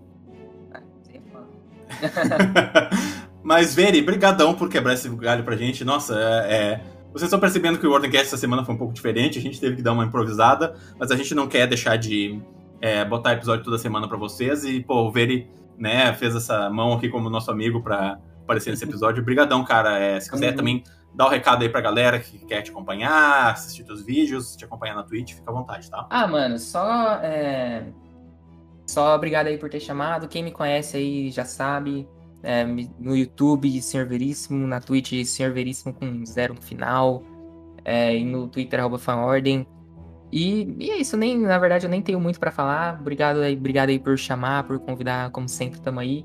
[0.74, 0.82] Ah,
[1.14, 1.46] é foda.
[3.42, 5.84] Mas, Veri, brigadão por quebrar esse galho pra gente.
[5.84, 6.14] Nossa,
[6.46, 6.80] é...
[7.12, 9.38] Vocês estão percebendo que o Wardencast essa semana foi um pouco diferente.
[9.38, 12.40] A gente teve que dar uma improvisada, mas a gente não quer deixar de
[12.80, 14.64] é, botar episódio toda semana pra vocês.
[14.64, 15.48] E, pô, o Veri,
[15.78, 19.22] né, fez essa mão aqui como nosso amigo pra aparecer nesse episódio.
[19.22, 19.98] Brigadão, cara.
[19.98, 20.56] É, se quiser Uhum.
[20.56, 20.84] também
[21.14, 24.94] dar o recado aí pra galera que quer te acompanhar, assistir teus vídeos, te acompanhar
[24.94, 26.06] na Twitch, fica à vontade, tá?
[26.08, 27.16] Ah, mano, só.
[27.22, 27.84] É...
[28.86, 30.26] Só obrigado aí por ter chamado.
[30.28, 32.08] Quem me conhece aí já sabe.
[32.42, 32.64] É,
[32.98, 34.66] no YouTube, Senhor Veríssimo.
[34.66, 37.22] Na Twitch, Senhor Veríssimo com zero no final.
[37.84, 39.66] É, e no Twitter, arroba fanordem.
[40.32, 42.98] E, e é isso, nem, na verdade eu nem tenho muito pra falar.
[43.00, 46.24] Obrigado aí, obrigado aí por chamar, por convidar, como sempre, tamo aí.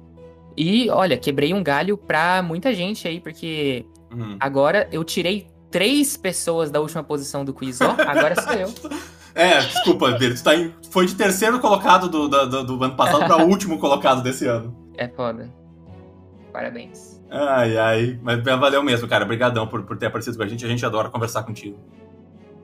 [0.56, 4.38] E olha, quebrei um galho pra muita gente aí, porque Uhum.
[4.40, 7.96] agora eu tirei três pessoas da última posição do quiz, ó.
[8.08, 8.70] Agora sou eu.
[9.36, 12.96] É, desculpa, Veri, tu tá em- foi de terceiro colocado do, do, do- do ano
[12.96, 14.76] passado pra último colocado desse ano.
[14.98, 15.54] É foda.
[16.58, 17.22] Parabéns.
[17.30, 18.20] Ai, ai.
[18.24, 19.24] Mas valeu mesmo, cara.
[19.24, 20.66] Obrigadão por, por ter aparecido com a gente.
[20.66, 21.78] A gente adora conversar contigo.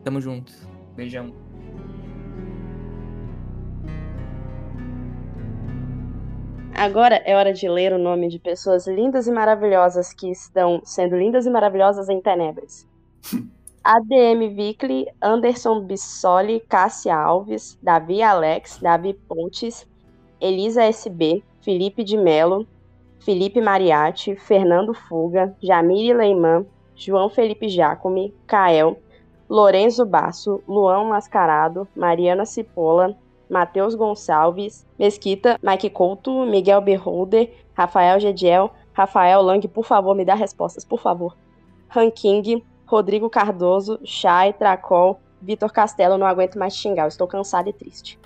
[0.04, 0.52] Tamo junto.
[0.96, 1.32] Beijão.
[6.74, 11.16] Agora é hora de ler o nome de pessoas lindas e maravilhosas que estão sendo
[11.16, 12.90] lindas e maravilhosas em Tenebres.
[13.84, 19.88] ADM Vickley, Anderson Bissoli, Cássia Alves, Davi Alex, Davi Pontes,
[20.42, 22.68] Elisa SB, Felipe de Melo,
[23.24, 28.98] Felipe Mariatti, Fernando Fuga, Jamile Leiman, João Felipe Jacome, Kael,
[29.50, 33.16] Lorenzo Basso, Luan Mascarado, Mariana Cipolla,
[33.50, 40.36] Matheus Gonçalves, Mesquita, Mike Couto, Miguel Beholder, Rafael Gediel, Rafael Lang, por favor, me dá
[40.36, 41.38] respostas, por favor.
[41.88, 48.20] Ranking, Rodrigo Cardoso, Chay, Tracol, Vitor Castelo, não aguento mais xingar, estou cansado e triste.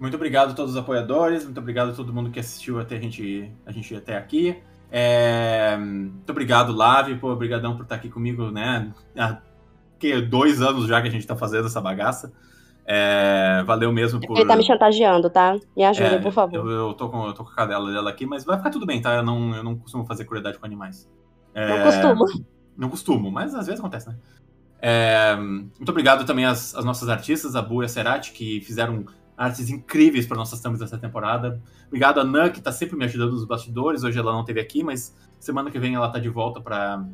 [0.00, 3.00] Muito obrigado a todos os apoiadores, muito obrigado a todo mundo que assistiu até a
[3.00, 4.56] gente, a gente até aqui.
[4.90, 8.90] É, muito obrigado, Lave, pô, obrigadão por estar aqui comigo, né?
[9.16, 9.38] Há
[9.98, 12.32] que, dois anos já que a gente está fazendo essa bagaça.
[12.86, 14.36] É, valeu mesmo por.
[14.38, 15.54] Ele tá me chantageando, tá?
[15.76, 16.56] Me ajuda, É, por favor.
[16.56, 18.86] Eu, eu tô com, eu tô com a cadela dela aqui, mas vai ficar tudo
[18.86, 19.14] bem, tá?
[19.14, 21.08] Eu não, eu não costumo fazer crueldade com animais.
[21.54, 22.44] É, Não costumo.
[22.76, 24.16] Não costumo, mas às vezes acontece, né?
[24.80, 29.04] É, muito obrigado também às, às nossas artistas, a Bu e a Cerati, que fizeram
[29.40, 31.62] artes incríveis para nossas thumbs dessa temporada.
[31.86, 34.04] Obrigado a Nan, que tá sempre me ajudando nos bastidores.
[34.04, 37.06] Hoje ela não esteve aqui, mas semana que vem ela tá de volta para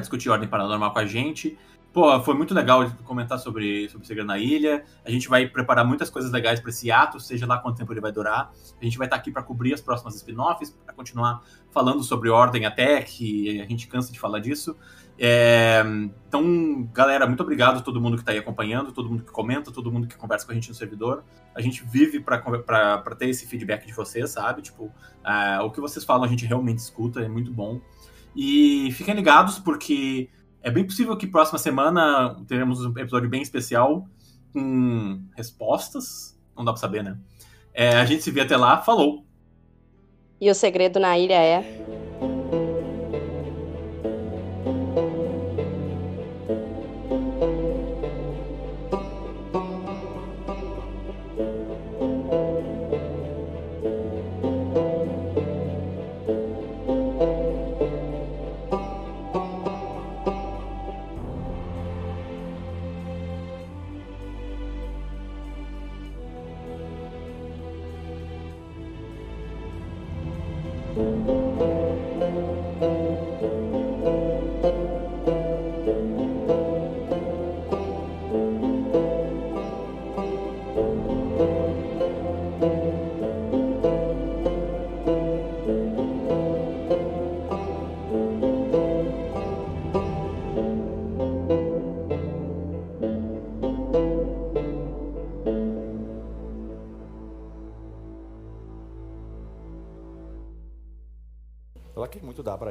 [0.00, 1.58] discutir Ordem Paranormal com a gente.
[1.92, 4.82] Pô, foi muito legal comentar sobre, sobre Segredo na Ilha.
[5.04, 8.00] A gente vai preparar muitas coisas legais para esse ato, seja lá quanto tempo ele
[8.00, 8.50] vai durar.
[8.80, 12.64] A gente vai estar aqui para cobrir as próximas spin-offs, para continuar falando sobre Ordem
[12.64, 14.74] até que a gente cansa de falar disso.
[15.24, 15.84] É,
[16.26, 19.70] então, galera, muito obrigado a todo mundo que está aí acompanhando, todo mundo que comenta,
[19.70, 21.22] todo mundo que conversa com a gente no servidor.
[21.54, 24.62] A gente vive para ter esse feedback de vocês, sabe?
[24.62, 24.90] Tipo,
[25.22, 27.80] ah, o que vocês falam a gente realmente escuta, é muito bom.
[28.34, 30.28] E fiquem ligados, porque
[30.60, 34.04] é bem possível que próxima semana teremos um episódio bem especial
[34.52, 36.36] com respostas.
[36.56, 37.16] Não dá pra saber, né?
[37.72, 38.78] É, a gente se vê até lá.
[38.78, 39.24] Falou!
[40.40, 42.01] E o segredo na ilha é.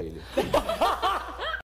[0.01, 0.21] Ele.